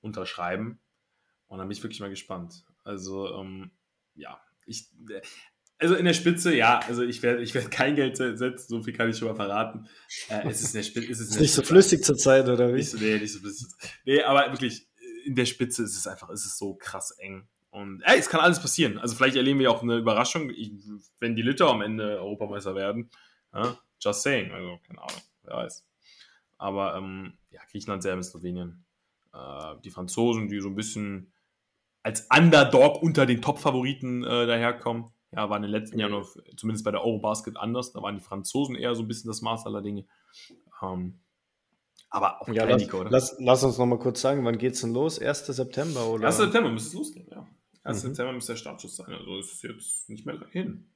unterschreiben. 0.00 0.80
Und 1.46 1.58
dann 1.58 1.68
bin 1.68 1.76
ich 1.76 1.82
wirklich 1.82 2.00
mal 2.00 2.10
gespannt. 2.10 2.64
Also, 2.84 3.34
ähm, 3.36 3.70
ja, 4.14 4.40
ich, 4.66 4.88
also 5.78 5.94
in 5.94 6.04
der 6.04 6.14
Spitze, 6.14 6.54
ja, 6.54 6.80
also 6.80 7.02
ich 7.02 7.22
werde 7.22 7.42
ich 7.42 7.54
werd 7.54 7.70
kein 7.70 7.96
Geld 7.96 8.16
setzen, 8.16 8.66
so 8.68 8.82
viel 8.82 8.92
kann 8.92 9.10
ich 9.10 9.16
schon 9.16 9.28
mal 9.28 9.34
verraten. 9.34 9.88
Äh, 10.28 10.48
es 10.48 10.60
ist 10.60 10.74
in 10.74 10.80
der 10.80 10.84
Spitze. 10.84 11.10
Ist, 11.10 11.20
ist 11.20 11.40
nicht 11.40 11.52
so 11.52 11.62
flüssig 11.62 12.04
zur 12.04 12.16
Zeit, 12.16 12.48
oder 12.48 12.68
wie? 12.68 12.78
Nicht 12.78 12.90
so, 12.90 12.98
nee, 12.98 13.18
nicht 13.18 13.32
so 13.32 13.40
flüssig. 13.40 13.68
Nee, 14.04 14.22
aber 14.22 14.50
wirklich, 14.52 14.88
in 15.24 15.34
der 15.34 15.46
Spitze 15.46 15.82
ist 15.82 15.96
es 15.96 16.06
einfach, 16.06 16.30
ist 16.30 16.46
es 16.46 16.58
so 16.58 16.74
krass 16.74 17.12
eng. 17.18 17.48
Und 17.70 18.02
ey, 18.02 18.18
es 18.18 18.28
kann 18.28 18.40
alles 18.40 18.60
passieren. 18.60 18.98
Also 18.98 19.16
vielleicht 19.16 19.36
erleben 19.36 19.58
wir 19.58 19.70
auch 19.70 19.82
eine 19.82 19.96
Überraschung, 19.96 20.50
wenn 21.20 21.34
die 21.34 21.42
Litter 21.42 21.68
am 21.68 21.80
Ende 21.80 22.18
Europameister 22.20 22.74
werden. 22.74 23.10
Ja? 23.52 23.76
Just 24.00 24.22
saying, 24.22 24.50
also 24.52 24.78
keine 24.86 25.02
Ahnung, 25.02 25.22
wer 25.44 25.56
weiß. 25.56 25.84
Aber 26.58 26.96
ähm, 26.96 27.38
ja, 27.50 27.60
Griechenland, 27.70 28.02
Serbien, 28.02 28.22
Slowenien. 28.22 28.84
Äh, 29.32 29.74
die 29.84 29.90
Franzosen, 29.90 30.48
die 30.48 30.60
so 30.60 30.68
ein 30.68 30.74
bisschen 30.74 31.32
als 32.02 32.28
Underdog 32.36 33.02
unter 33.02 33.26
den 33.26 33.42
Top-Favoriten 33.42 34.24
äh, 34.24 34.46
daherkommen. 34.46 35.06
Ja, 35.32 35.48
war 35.48 35.56
in 35.56 35.62
den 35.62 35.70
letzten 35.70 35.98
Jahren, 35.98 36.12
noch, 36.12 36.36
zumindest 36.56 36.84
bei 36.84 36.90
der 36.90 37.02
Eurobasket, 37.02 37.56
anders. 37.56 37.92
Da 37.92 38.02
waren 38.02 38.16
die 38.16 38.20
Franzosen 38.20 38.74
eher 38.74 38.94
so 38.94 39.02
ein 39.02 39.08
bisschen 39.08 39.28
das 39.28 39.40
Maß 39.40 39.66
aller 39.66 39.80
Dinge. 39.80 40.04
Ähm, 40.82 41.20
aber 42.10 42.42
auch 42.42 42.48
ja, 42.48 42.64
lass, 42.64 42.82
Nico, 42.82 43.00
oder? 43.00 43.10
Lass, 43.10 43.36
lass 43.38 43.64
uns 43.64 43.78
noch 43.78 43.86
mal 43.86 43.98
kurz 43.98 44.20
sagen, 44.20 44.44
wann 44.44 44.58
geht 44.58 44.74
es 44.74 44.82
denn 44.82 44.92
los? 44.92 45.18
1. 45.18 45.46
September, 45.46 46.06
oder? 46.06 46.26
1. 46.26 46.36
September 46.36 46.70
müsste 46.70 46.88
es 46.88 46.94
losgehen, 46.94 47.26
ja. 47.30 47.46
1. 47.84 48.04
Mhm. 48.04 48.08
September 48.08 48.32
müsste 48.34 48.52
der 48.52 48.58
Startschuss 48.58 48.96
sein. 48.96 49.12
Also 49.12 49.38
ist 49.38 49.62
jetzt 49.62 50.10
nicht 50.10 50.26
mehr 50.26 50.38
hin 50.50 50.91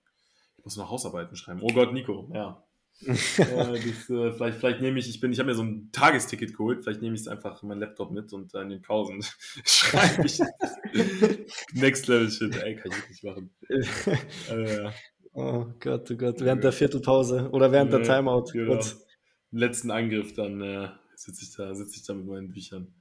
muss 0.66 0.76
noch 0.76 0.90
Hausarbeiten 0.90 1.36
schreiben. 1.36 1.60
Oh 1.62 1.72
Gott, 1.72 1.92
Nico, 1.92 2.28
ja. 2.34 2.60
äh, 3.06 3.14
das, 3.36 4.10
äh, 4.10 4.32
vielleicht, 4.32 4.58
vielleicht 4.58 4.80
nehme 4.80 4.98
ich, 4.98 5.08
ich 5.08 5.20
bin, 5.20 5.30
ich 5.30 5.38
habe 5.38 5.50
mir 5.50 5.54
so 5.54 5.62
ein 5.62 5.90
Tagesticket 5.92 6.56
geholt, 6.56 6.82
vielleicht 6.82 7.02
nehme 7.02 7.14
ich 7.14 7.20
es 7.20 7.28
einfach 7.28 7.62
meinen 7.62 7.78
Laptop 7.78 8.10
mit 8.10 8.32
und 8.32 8.52
äh, 8.54 8.62
in 8.62 8.70
den 8.70 8.82
Pausen 8.82 9.22
schreibe 9.64 10.26
ich 10.26 10.40
Next 11.72 12.08
Level 12.08 12.30
Shit, 12.30 12.56
ey, 12.56 12.74
kann 12.74 12.90
ich 12.90 12.98
wirklich 12.98 13.22
machen. 13.22 13.50
äh, 13.68 14.90
oh 15.34 15.66
Gott, 15.78 16.10
oh 16.10 16.16
Gott, 16.16 16.40
während 16.40 16.64
der 16.64 16.72
Viertelpause 16.72 17.48
oder 17.52 17.70
während 17.70 17.92
der 17.92 18.02
Timeout. 18.02 18.46
Genau. 18.52 18.82
Letzten 19.52 19.92
Angriff, 19.92 20.32
dann 20.32 20.60
äh, 20.62 20.88
sitze 21.14 21.44
ich 21.44 21.54
da, 21.54 21.74
sitze 21.74 21.94
ich 21.96 22.04
da 22.04 22.14
mit 22.14 22.26
meinen 22.26 22.48
Büchern. 22.48 22.92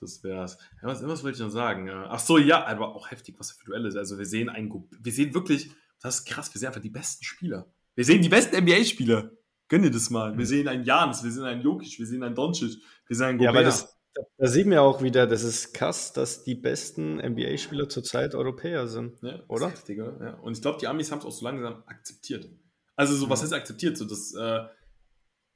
Das 0.00 0.22
wär's. 0.22 0.58
Ja, 0.80 0.88
was, 0.88 1.04
was 1.04 1.24
wollte 1.24 1.36
ich 1.38 1.42
noch 1.42 1.50
sagen? 1.50 1.90
Ach 1.90 2.20
so, 2.20 2.38
ja, 2.38 2.64
aber 2.64 2.94
auch 2.94 3.10
heftig, 3.10 3.34
was 3.38 3.50
für 3.50 3.64
Duelle 3.64 3.88
ist. 3.88 3.96
Also 3.96 4.16
wir 4.16 4.26
sehen 4.26 4.48
ein, 4.48 4.70
wir 4.70 5.12
sehen 5.12 5.34
wirklich, 5.34 5.72
das 6.00 6.20
ist 6.20 6.24
krass, 6.26 6.52
wir 6.54 6.58
sehen 6.58 6.68
einfach 6.68 6.80
die 6.80 6.90
besten 6.90 7.24
Spieler. 7.24 7.72
Wir 7.94 8.04
sehen 8.04 8.22
die 8.22 8.28
besten 8.28 8.56
NBA-Spieler. 8.56 9.32
Gönn 9.68 9.82
dir 9.82 9.90
das 9.90 10.08
mal. 10.10 10.32
Wir 10.32 10.38
mhm. 10.38 10.44
sehen 10.44 10.68
einen 10.68 10.84
Janis, 10.84 11.22
wir 11.22 11.30
sehen 11.30 11.44
einen 11.44 11.62
Jokic, 11.62 11.98
wir 11.98 12.06
sehen 12.06 12.22
einen 12.22 12.34
Doncic, 12.34 12.78
wir 13.06 13.16
sehen 13.16 13.26
einen 13.26 13.38
Gobert. 13.38 13.54
Ja, 13.54 13.60
aber 13.60 13.64
das, 13.64 13.98
da 14.38 14.46
sieht 14.46 14.66
man 14.66 14.78
auch 14.78 15.02
wieder, 15.02 15.26
das 15.26 15.42
ist 15.42 15.74
krass, 15.74 16.12
dass 16.12 16.44
die 16.44 16.54
besten 16.54 17.16
NBA-Spieler 17.16 17.88
zurzeit 17.88 18.34
Europäer 18.34 18.86
sind. 18.88 19.20
Ja, 19.22 19.42
oder? 19.48 19.70
Heftig, 19.70 20.00
oder? 20.00 20.16
Ja. 20.20 20.34
Und 20.34 20.56
ich 20.56 20.62
glaube, 20.62 20.78
die 20.80 20.86
Amis 20.86 21.10
haben 21.10 21.18
es 21.18 21.24
auch 21.24 21.32
so 21.32 21.44
langsam 21.44 21.82
akzeptiert. 21.86 22.48
Also, 22.96 23.14
so, 23.14 23.28
was 23.28 23.40
mhm. 23.40 23.44
heißt 23.44 23.54
akzeptiert? 23.54 23.96
So, 23.96 24.06
das 24.06 24.34
äh, 24.34 24.66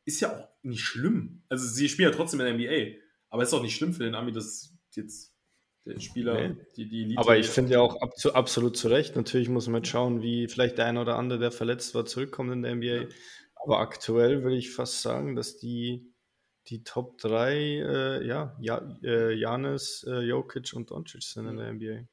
ist 0.05 0.21
ja 0.21 0.37
auch 0.37 0.49
nicht 0.63 0.83
schlimm. 0.83 1.43
Also, 1.49 1.67
sie 1.67 1.89
spielen 1.89 2.11
ja 2.11 2.17
trotzdem 2.17 2.41
in 2.41 2.47
der 2.47 2.55
NBA. 2.55 2.99
Aber 3.31 3.43
es 3.43 3.49
ist 3.49 3.55
auch 3.55 3.63
nicht 3.63 3.75
schlimm 3.75 3.95
für 3.95 4.05
den 4.05 4.15
Ami, 4.15 4.31
dass 4.31 4.75
jetzt 4.91 5.32
der 5.85 5.99
Spieler, 6.01 6.49
nee. 6.49 6.57
die, 6.77 6.89
die 6.89 7.03
Elite. 7.03 7.21
Aber 7.21 7.37
ich 7.37 7.49
finde 7.49 7.73
ja 7.73 7.81
auch 7.81 8.01
ab, 8.01 8.17
zu, 8.17 8.35
absolut 8.35 8.77
zu 8.77 8.89
Recht. 8.89 9.17
Natürlich 9.17 9.49
muss 9.49 9.69
man 9.69 9.85
schauen, 9.85 10.23
wie 10.23 10.49
vielleicht 10.49 10.79
der 10.79 10.87
eine 10.87 11.01
oder 11.01 11.17
andere, 11.17 11.39
der 11.39 11.53
verletzt 11.53 11.95
war, 11.95 12.05
zurückkommt 12.05 12.53
in 12.53 12.63
der 12.63 12.75
NBA. 12.75 12.87
Ja. 12.87 13.05
Aber 13.57 13.81
aktuell 13.81 14.43
würde 14.43 14.57
ich 14.57 14.73
fast 14.73 15.03
sagen, 15.03 15.35
dass 15.35 15.59
die, 15.59 16.13
die 16.69 16.85
Top 16.85 17.19
3, 17.19 17.55
äh, 17.55 18.27
ja, 18.27 18.57
äh, 19.03 19.35
Janis, 19.35 20.05
äh, 20.09 20.21
Jokic 20.21 20.73
und 20.75 20.91
Doncic 20.91 21.23
sind 21.23 21.47
in 21.47 21.57
der 21.57 21.73
NBA. 21.73 22.07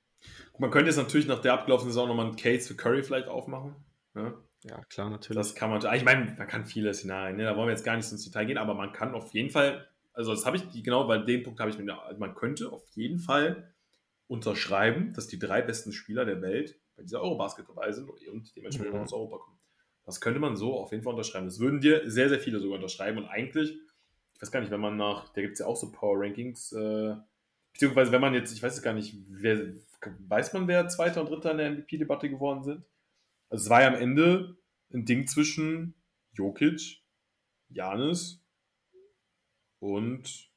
Man 0.57 0.72
könnte 0.72 0.89
jetzt 0.89 0.97
natürlich 0.97 1.28
nach 1.28 1.39
der 1.39 1.53
abgelaufenen 1.53 1.91
Saison 1.91 2.07
nochmal 2.07 2.26
einen 2.26 2.36
Case 2.36 2.67
für 2.67 2.76
Curry 2.76 3.03
vielleicht 3.03 3.28
aufmachen. 3.28 3.76
Ja, 4.15 4.34
ja 4.63 4.84
klar, 4.86 5.09
natürlich. 5.09 5.38
Das 5.38 5.55
kann 5.55 5.70
man, 5.70 5.80
ich 5.95 6.03
meine, 6.03 6.36
man 6.38 6.47
kann 6.47 6.65
viele 6.65 6.93
Szenarien, 6.93 7.38
ne? 7.38 7.43
da 7.43 7.55
wollen 7.55 7.67
wir 7.67 7.74
jetzt 7.74 7.86
gar 7.86 7.95
nicht 7.95 8.11
ins 8.11 8.26
Detail 8.26 8.45
gehen, 8.45 8.57
aber 8.57 8.74
man 8.74 8.91
kann 8.91 9.13
auf 9.13 9.34
jeden 9.34 9.49
Fall 9.49 9.88
also 10.20 10.34
das 10.34 10.45
habe 10.45 10.57
ich, 10.57 10.84
genau 10.84 11.07
bei 11.07 11.17
dem 11.17 11.43
Punkt 11.43 11.61
habe 11.61 11.72
ich 11.72 11.78
mir, 11.78 11.97
also 12.03 12.20
man 12.20 12.36
könnte 12.36 12.74
auf 12.74 12.86
jeden 12.89 13.20
Fall 13.20 13.74
unterschreiben, 14.28 15.13
dass 15.13 15.28
die 15.28 15.39
drei 15.39 15.61
besten 15.61 15.93
Spieler 15.93 16.26
der 16.26 16.41
Welt 16.41 16.78
bei 16.97 17.03
dieser 17.03 17.22
Eurobasket 17.22 17.70
dabei 17.70 17.93
sind 17.93 18.09
und 18.09 18.53
dementsprechend 18.57 18.95
mhm. 18.95 18.99
aus 18.99 19.13
Europa 19.13 19.38
kommen. 19.38 19.57
Das 20.03 20.20
könnte 20.20 20.41
man 20.41 20.57
so 20.57 20.78
auf 20.78 20.91
jeden 20.91 21.03
Fall 21.03 21.13
unterschreiben. 21.13 21.45
Das 21.45 21.61
würden 21.61 21.80
dir 21.80 22.11
sehr, 22.11 22.28
sehr 22.28 22.39
viele 22.39 22.59
sogar 22.59 22.76
unterschreiben 22.76 23.17
und 23.17 23.28
eigentlich, 23.28 23.80
ich 24.34 24.41
weiß 24.41 24.51
gar 24.51 24.59
nicht, 24.59 24.72
wenn 24.72 24.82
man 24.82 24.97
nach, 24.97 25.30
da 25.30 25.39
gibt 25.39 25.53
es 25.53 25.59
ja 25.59 25.67
auch 25.67 25.78
so 25.78 25.89
Power 25.89 26.20
Rankings, 26.20 26.74
äh, 26.74 27.15
beziehungsweise 27.72 28.11
wenn 28.11 28.20
man 28.20 28.34
jetzt, 28.34 28.51
ich 28.51 28.61
weiß 28.61 28.76
es 28.76 28.82
gar 28.82 28.93
nicht, 28.93 29.15
wer, 29.30 29.74
weiß 30.28 30.51
man, 30.51 30.67
wer 30.67 30.89
Zweiter 30.89 31.22
und 31.22 31.30
Dritter 31.30 31.51
in 31.51 31.57
der 31.59 31.72
MVP-Debatte 31.72 32.30
geworden 32.30 32.65
sind? 32.65 32.84
Also 33.47 33.63
es 33.63 33.70
war 33.70 33.84
ja 33.84 33.88
am 33.88 33.95
Ende 33.95 34.57
ein 34.91 35.05
Ding 35.05 35.28
zwischen 35.28 35.95
Jokic, 36.34 37.05
Janis 37.70 38.43
und 39.80 40.49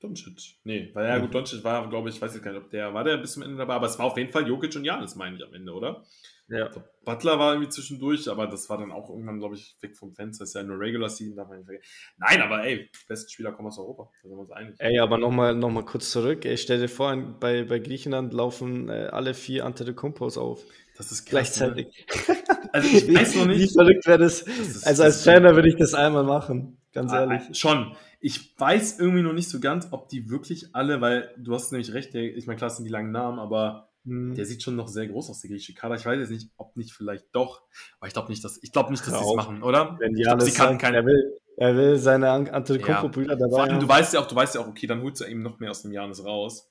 Doncic. 0.00 0.58
Nee, 0.64 0.90
weil 0.94 1.08
ja 1.08 1.18
gut, 1.18 1.34
Doncic 1.34 1.64
war, 1.64 1.88
glaube 1.88 2.08
ich, 2.08 2.16
ich 2.16 2.22
weiß 2.22 2.34
jetzt 2.34 2.44
gar 2.44 2.52
nicht, 2.52 2.62
ob 2.62 2.70
der, 2.70 2.94
war 2.94 3.02
der 3.02 3.16
bis 3.16 3.32
zum 3.32 3.42
Ende 3.42 3.56
dabei, 3.56 3.74
aber 3.74 3.86
es 3.86 3.98
war 3.98 4.06
auf 4.06 4.16
jeden 4.16 4.30
Fall 4.30 4.46
Jokic 4.46 4.74
und 4.76 4.84
Janis, 4.84 5.16
meine 5.16 5.36
ich, 5.36 5.44
am 5.44 5.52
Ende, 5.54 5.72
oder? 5.72 6.04
Ja. 6.48 6.68
Glaub, 6.68 6.84
Butler 7.04 7.38
war 7.38 7.52
irgendwie 7.52 7.68
zwischendurch, 7.68 8.28
aber 8.28 8.46
das 8.46 8.70
war 8.70 8.78
dann 8.78 8.90
auch 8.90 9.10
irgendwann, 9.10 9.38
glaube 9.38 9.56
ich, 9.56 9.76
weg 9.80 9.96
vom 9.96 10.14
Fenster. 10.14 10.44
Das 10.44 10.50
ist 10.50 10.54
ja 10.54 10.62
nur 10.62 10.78
Regular 10.78 11.10
Season, 11.10 11.36
darf 11.36 11.48
man 11.48 11.58
nicht 11.58 11.66
vergessen. 11.66 11.90
Nein, 12.16 12.40
aber 12.40 12.64
ey, 12.64 12.88
beste 13.06 13.30
Spieler 13.30 13.52
kommen 13.52 13.68
aus 13.68 13.78
Europa, 13.78 14.10
da 14.22 14.28
sind 14.28 14.36
wir 14.36 14.40
uns 14.40 14.50
einig. 14.52 14.74
Ey, 14.78 14.98
aber 14.98 15.18
nochmal 15.18 15.54
noch 15.54 15.70
mal 15.70 15.84
kurz 15.84 16.10
zurück. 16.10 16.44
Ich 16.44 16.62
stell 16.62 16.80
dir 16.80 16.88
vor, 16.88 17.14
bei, 17.16 17.64
bei 17.64 17.78
Griechenland 17.80 18.32
laufen 18.32 18.88
äh, 18.88 19.08
alle 19.12 19.34
vier 19.34 19.66
Antetokounmpos 19.66 20.38
auf. 20.38 20.64
Das 20.96 21.12
ist 21.12 21.26
krass, 21.26 21.30
Gleichzeitig. 21.30 22.06
Ne? 22.28 22.36
Also 22.72 22.88
ich 22.96 23.14
weiß 23.14 23.36
noch 23.36 23.46
nicht. 23.46 23.60
Wie 23.60 23.68
verrückt 23.72 24.06
wäre 24.06 24.18
das? 24.18 24.44
Das 24.44 24.84
also 24.84 25.02
als 25.04 25.22
Trainer 25.24 25.54
würde 25.54 25.68
ich 25.68 25.76
das 25.76 25.94
einmal 25.94 26.24
machen. 26.24 26.78
Ganz 26.92 27.12
ehrlich. 27.12 27.42
Ah, 27.50 27.54
Schon. 27.54 27.96
Ich 28.20 28.58
weiß 28.58 28.98
irgendwie 28.98 29.22
noch 29.22 29.32
nicht 29.32 29.48
so 29.48 29.60
ganz, 29.60 29.88
ob 29.92 30.08
die 30.08 30.28
wirklich 30.30 30.74
alle, 30.74 31.00
weil 31.00 31.32
du 31.38 31.54
hast 31.54 31.70
nämlich 31.70 31.92
recht, 31.94 32.14
der, 32.14 32.22
ich 32.36 32.46
meine, 32.46 32.56
klar, 32.56 32.70
sind 32.70 32.84
die 32.84 32.90
langen 32.90 33.12
Namen, 33.12 33.38
aber 33.38 33.84
Hm. 34.04 34.34
der 34.34 34.46
sieht 34.46 34.62
schon 34.62 34.74
noch 34.76 34.88
sehr 34.88 35.06
groß 35.06 35.28
aus, 35.30 35.40
der 35.40 35.50
griechische 35.50 35.74
Kader. 35.74 35.96
Ich 35.96 36.06
weiß 36.06 36.18
jetzt 36.18 36.30
nicht, 36.30 36.50
ob 36.56 36.76
nicht 36.76 36.92
vielleicht 36.92 37.26
doch, 37.32 37.62
aber 38.00 38.06
ich 38.08 38.12
glaube 38.14 38.30
nicht, 38.30 38.42
dass, 38.44 38.58
ich 38.62 38.72
glaube 38.72 38.90
nicht, 38.90 39.06
dass 39.06 39.18
sie 39.18 39.24
es 39.28 39.34
machen, 39.36 39.62
oder? 39.62 39.96
Wenn 39.98 40.14
glaube, 40.14 40.22
Janis 40.40 40.44
sie 40.46 40.52
kann 40.52 40.68
sagt, 40.70 40.80
keine. 40.82 40.96
er, 40.98 41.04
will, 41.04 41.36
er 41.56 41.76
will 41.76 41.96
seine 41.98 42.30
An- 42.30 42.48
Antetokounmpo-Brüder 42.48 43.36
Vor 43.36 43.48
dabei 43.48 43.62
allem, 43.64 43.72
haben. 43.74 43.80
du 43.80 43.88
weißt 43.88 44.14
ja 44.14 44.20
auch, 44.20 44.26
du 44.26 44.34
weißt 44.34 44.54
ja 44.54 44.60
auch, 44.62 44.68
okay, 44.68 44.86
dann 44.86 45.02
holst 45.02 45.20
du 45.20 45.24
eben 45.26 45.42
noch 45.42 45.58
mehr 45.60 45.70
aus 45.70 45.82
dem 45.82 45.92
Janis 45.92 46.24
raus. 46.24 46.70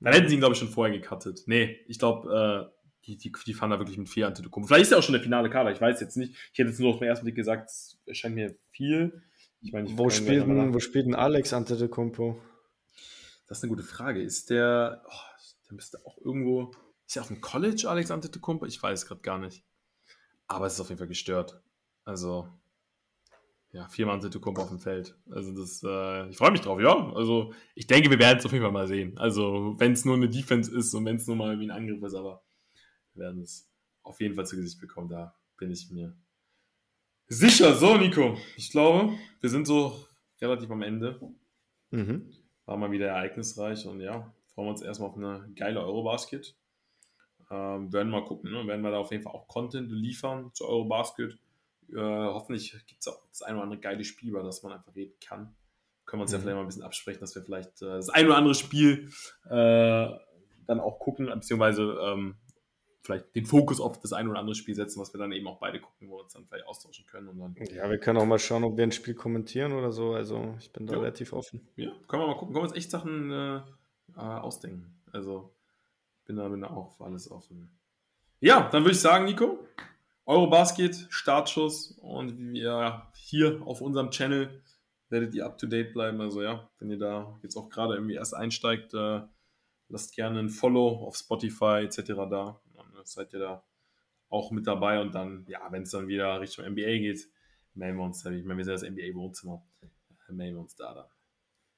Dann 0.00 0.12
hätten 0.12 0.28
sie 0.28 0.34
ihn, 0.34 0.40
glaube 0.40 0.52
ich, 0.52 0.58
schon 0.60 0.68
vorher 0.68 0.96
gecuttet. 0.96 1.40
Nee, 1.46 1.78
ich 1.88 1.98
glaube, 1.98 2.70
äh, 2.70 2.75
die, 3.06 3.16
die, 3.16 3.32
die 3.46 3.54
fahren 3.54 3.70
da 3.70 3.78
wirklich 3.78 3.98
mit 3.98 4.08
vier 4.08 4.26
Antetokounmpo. 4.26 4.68
Vielleicht 4.68 4.84
ist 4.84 4.90
ja 4.90 4.98
auch 4.98 5.02
schon 5.02 5.12
der 5.12 5.22
finale 5.22 5.48
Kader, 5.48 5.70
ich 5.70 5.80
weiß 5.80 6.00
jetzt 6.00 6.16
nicht. 6.16 6.34
Ich 6.52 6.58
hätte 6.58 6.70
jetzt 6.70 6.80
nur 6.80 6.94
auf 6.94 6.98
den 6.98 7.08
ersten 7.08 7.24
Blick 7.24 7.36
gesagt, 7.36 7.70
es 7.70 7.98
erscheint 8.06 8.34
mir 8.34 8.56
viel. 8.70 9.22
Ich 9.60 9.72
meine, 9.72 9.88
ich 9.88 9.96
wo, 9.96 10.10
spielt 10.10 10.46
denn, 10.46 10.74
wo 10.74 10.80
spielt 10.80 11.06
denn 11.06 11.14
Alex 11.14 11.52
Antetokounmpo? 11.52 12.40
Das 13.46 13.58
ist 13.58 13.64
eine 13.64 13.70
gute 13.70 13.84
Frage. 13.84 14.20
Ist 14.20 14.50
der, 14.50 15.02
oh, 15.06 15.46
der 15.68 15.74
müsste 15.74 16.04
auch 16.04 16.18
irgendwo, 16.18 16.72
ist 17.06 17.16
er 17.16 17.22
auf 17.22 17.28
dem 17.28 17.40
College, 17.40 17.86
Alex 17.88 18.10
Antetokounmpo? 18.10 18.66
Ich 18.66 18.82
weiß 18.82 19.06
gerade 19.06 19.20
gar 19.20 19.38
nicht. 19.38 19.64
Aber 20.48 20.66
es 20.66 20.74
ist 20.74 20.80
auf 20.80 20.88
jeden 20.88 20.98
Fall 20.98 21.08
gestört. 21.08 21.60
Also, 22.04 22.48
ja, 23.72 23.88
viermal 23.88 24.16
Antetokounmpo 24.16 24.62
auf 24.62 24.68
dem 24.68 24.80
Feld. 24.80 25.16
Also 25.30 25.52
das, 25.52 25.82
äh, 25.84 26.28
ich 26.28 26.36
freue 26.36 26.50
mich 26.50 26.60
drauf, 26.60 26.80
ja. 26.80 27.12
Also 27.14 27.52
ich 27.74 27.86
denke, 27.86 28.10
wir 28.10 28.18
werden 28.18 28.38
es 28.38 28.46
auf 28.46 28.52
jeden 28.52 28.64
Fall 28.64 28.72
mal 28.72 28.88
sehen. 28.88 29.16
Also 29.18 29.74
wenn 29.78 29.92
es 29.92 30.04
nur 30.04 30.16
eine 30.16 30.28
Defense 30.28 30.74
ist 30.74 30.94
und 30.94 31.04
wenn 31.04 31.16
es 31.16 31.26
nur 31.26 31.36
mal 31.36 31.50
irgendwie 31.50 31.70
ein 31.70 31.76
Angriff 31.76 32.02
ist, 32.02 32.14
aber 32.14 32.42
werden 33.18 33.42
es 33.42 33.68
auf 34.02 34.20
jeden 34.20 34.34
Fall 34.34 34.46
zu 34.46 34.56
Gesicht 34.56 34.80
bekommen. 34.80 35.08
Da 35.08 35.34
bin 35.58 35.70
ich 35.70 35.90
mir 35.90 36.14
sicher. 37.28 37.74
So, 37.74 37.96
Nico, 37.96 38.36
ich 38.56 38.70
glaube, 38.70 39.14
wir 39.40 39.50
sind 39.50 39.66
so 39.66 40.04
relativ 40.40 40.70
am 40.70 40.82
Ende 40.82 41.20
Mhm. 41.90 42.32
war 42.64 42.76
mal 42.76 42.90
wieder 42.90 43.06
ereignisreich 43.08 43.86
und 43.86 44.00
ja, 44.00 44.32
freuen 44.54 44.66
wir 44.66 44.70
uns 44.70 44.82
erstmal 44.82 45.10
auf 45.10 45.16
eine 45.16 45.48
geile 45.54 45.80
Eurobasket. 45.80 46.56
Ähm, 47.48 47.92
werden 47.92 48.10
mal 48.10 48.24
gucken, 48.24 48.50
ne? 48.50 48.66
werden 48.66 48.82
wir 48.82 48.90
da 48.90 48.98
auf 48.98 49.12
jeden 49.12 49.22
Fall 49.22 49.32
auch 49.32 49.46
Content 49.46 49.90
liefern 49.92 50.50
zu 50.52 50.66
Eurobasket. 50.66 51.38
Äh, 51.92 51.96
hoffentlich 51.96 52.72
gibt 52.88 53.00
es 53.00 53.06
auch 53.06 53.22
das 53.28 53.42
ein 53.42 53.54
oder 53.54 53.62
andere 53.62 53.78
geile 53.80 54.02
Spiel, 54.02 54.30
über 54.30 54.42
das 54.42 54.64
man 54.64 54.72
einfach 54.72 54.94
reden 54.96 55.14
kann. 55.24 55.54
Können 56.06 56.20
wir 56.20 56.22
uns 56.22 56.32
ja 56.32 56.38
Mhm. 56.38 56.42
vielleicht 56.42 56.56
mal 56.56 56.60
ein 56.62 56.66
bisschen 56.66 56.82
absprechen, 56.82 57.20
dass 57.20 57.36
wir 57.36 57.42
vielleicht 57.42 57.80
äh, 57.82 57.86
das 57.86 58.08
ein 58.10 58.26
oder 58.26 58.36
andere 58.36 58.54
Spiel 58.56 59.10
äh, 59.44 60.08
dann 60.66 60.80
auch 60.80 60.98
gucken, 60.98 61.26
beziehungsweise 61.26 61.82
ähm, 62.02 62.34
vielleicht 63.06 63.34
den 63.34 63.46
Fokus 63.46 63.80
auf 63.80 63.98
das 64.00 64.12
ein 64.12 64.28
oder 64.28 64.38
andere 64.38 64.54
Spiel 64.54 64.74
setzen, 64.74 65.00
was 65.00 65.14
wir 65.14 65.18
dann 65.18 65.32
eben 65.32 65.46
auch 65.46 65.58
beide 65.58 65.80
gucken, 65.80 66.08
wo 66.08 66.16
wir 66.16 66.24
uns 66.24 66.32
dann 66.34 66.44
vielleicht 66.46 66.66
austauschen 66.66 67.06
können 67.06 67.28
und 67.28 67.38
dann 67.38 67.54
Ja, 67.74 67.88
wir 67.88 67.98
können 67.98 68.18
auch 68.18 68.26
mal 68.26 68.38
schauen, 68.38 68.64
ob 68.64 68.76
wir 68.76 68.84
ein 68.84 68.92
Spiel 68.92 69.14
kommentieren 69.14 69.72
oder 69.72 69.92
so. 69.92 70.12
Also 70.14 70.54
ich 70.58 70.72
bin 70.72 70.86
da 70.86 70.94
Jo. 70.94 71.00
relativ 71.00 71.32
offen. 71.32 71.66
Ja, 71.76 71.92
können 72.08 72.22
wir 72.22 72.26
mal 72.26 72.34
gucken. 72.36 72.54
Können 72.54 72.64
wir 72.64 72.68
uns 72.68 72.76
echt 72.76 72.90
Sachen 72.90 73.30
äh, 73.30 73.56
äh, 74.16 74.20
ausdenken. 74.20 75.00
Also, 75.12 75.54
ich 76.20 76.24
bin 76.26 76.36
da, 76.36 76.48
bin 76.48 76.60
da 76.60 76.68
auch 76.70 76.96
für 76.96 77.04
alles 77.04 77.30
offen. 77.30 77.70
Ja, 78.40 78.68
dann 78.68 78.82
würde 78.82 78.92
ich 78.92 79.00
sagen, 79.00 79.24
Nico, 79.24 79.58
Eurobasket, 80.26 81.06
Startschuss 81.08 81.92
und 82.02 82.36
wir 82.52 83.06
hier 83.14 83.62
auf 83.64 83.80
unserem 83.80 84.10
Channel 84.10 84.62
werdet 85.08 85.34
ihr 85.34 85.46
up 85.46 85.56
to 85.58 85.66
date 85.66 85.92
bleiben. 85.92 86.20
Also, 86.20 86.42
ja, 86.42 86.68
wenn 86.78 86.90
ihr 86.90 86.98
da 86.98 87.38
jetzt 87.42 87.56
auch 87.56 87.68
gerade 87.70 87.94
irgendwie 87.94 88.14
erst 88.14 88.34
einsteigt, 88.34 88.92
äh, 88.94 89.20
lasst 89.88 90.14
gerne 90.16 90.40
ein 90.40 90.48
Follow 90.50 91.06
auf 91.06 91.16
Spotify 91.16 91.84
etc. 91.84 91.98
da. 92.28 92.60
Seid 93.04 93.32
ihr 93.32 93.40
da 93.40 93.64
auch 94.28 94.50
mit 94.50 94.66
dabei 94.66 95.00
und 95.00 95.14
dann, 95.14 95.44
ja, 95.48 95.60
wenn 95.70 95.82
es 95.82 95.90
dann 95.90 96.08
wieder 96.08 96.40
Richtung 96.40 96.64
NBA 96.64 96.98
geht, 96.98 97.28
melden 97.74 97.98
wir 97.98 98.04
uns. 98.04 98.24
Ich 98.24 98.44
meine, 98.44 98.58
wir 98.58 98.64
sind 98.64 98.74
das 98.74 98.82
NBA-Wohnzimmer. 98.82 99.64
Äh, 99.82 100.32
melden 100.32 100.56
wir 100.56 100.62
uns 100.62 100.74
da 100.74 100.94
dann. 100.94 101.06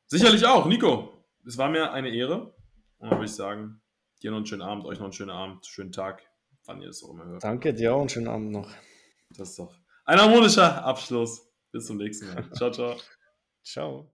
Sicherlich 0.06 0.46
auch, 0.46 0.66
Nico. 0.66 1.24
Es 1.46 1.58
war 1.58 1.68
mir 1.68 1.92
eine 1.92 2.08
Ehre. 2.08 2.54
Und 2.98 3.10
dann 3.10 3.18
würde 3.18 3.26
ich 3.26 3.34
sagen, 3.34 3.80
dir 4.22 4.30
noch 4.30 4.38
einen 4.38 4.46
schönen 4.46 4.62
Abend, 4.62 4.84
euch 4.84 4.98
noch 4.98 5.06
einen 5.06 5.12
schönen 5.12 5.30
Abend, 5.30 5.66
schönen 5.66 5.92
Tag, 5.92 6.22
wann 6.64 6.80
ihr 6.80 6.88
es 6.88 7.02
auch 7.04 7.10
immer 7.10 7.24
hört. 7.26 7.44
Danke 7.44 7.74
dir 7.74 7.94
auch 7.94 8.02
und 8.02 8.10
schönen 8.10 8.28
Abend 8.28 8.50
noch. 8.50 8.70
Das 9.36 9.50
ist 9.50 9.58
doch 9.58 9.78
ein 10.04 10.18
harmonischer 10.18 10.84
Abschluss. 10.84 11.46
Bis 11.70 11.86
zum 11.86 11.98
nächsten 11.98 12.32
Mal. 12.32 12.50
Ciao, 12.52 12.70
ciao. 12.70 12.96
Ciao. 13.62 14.10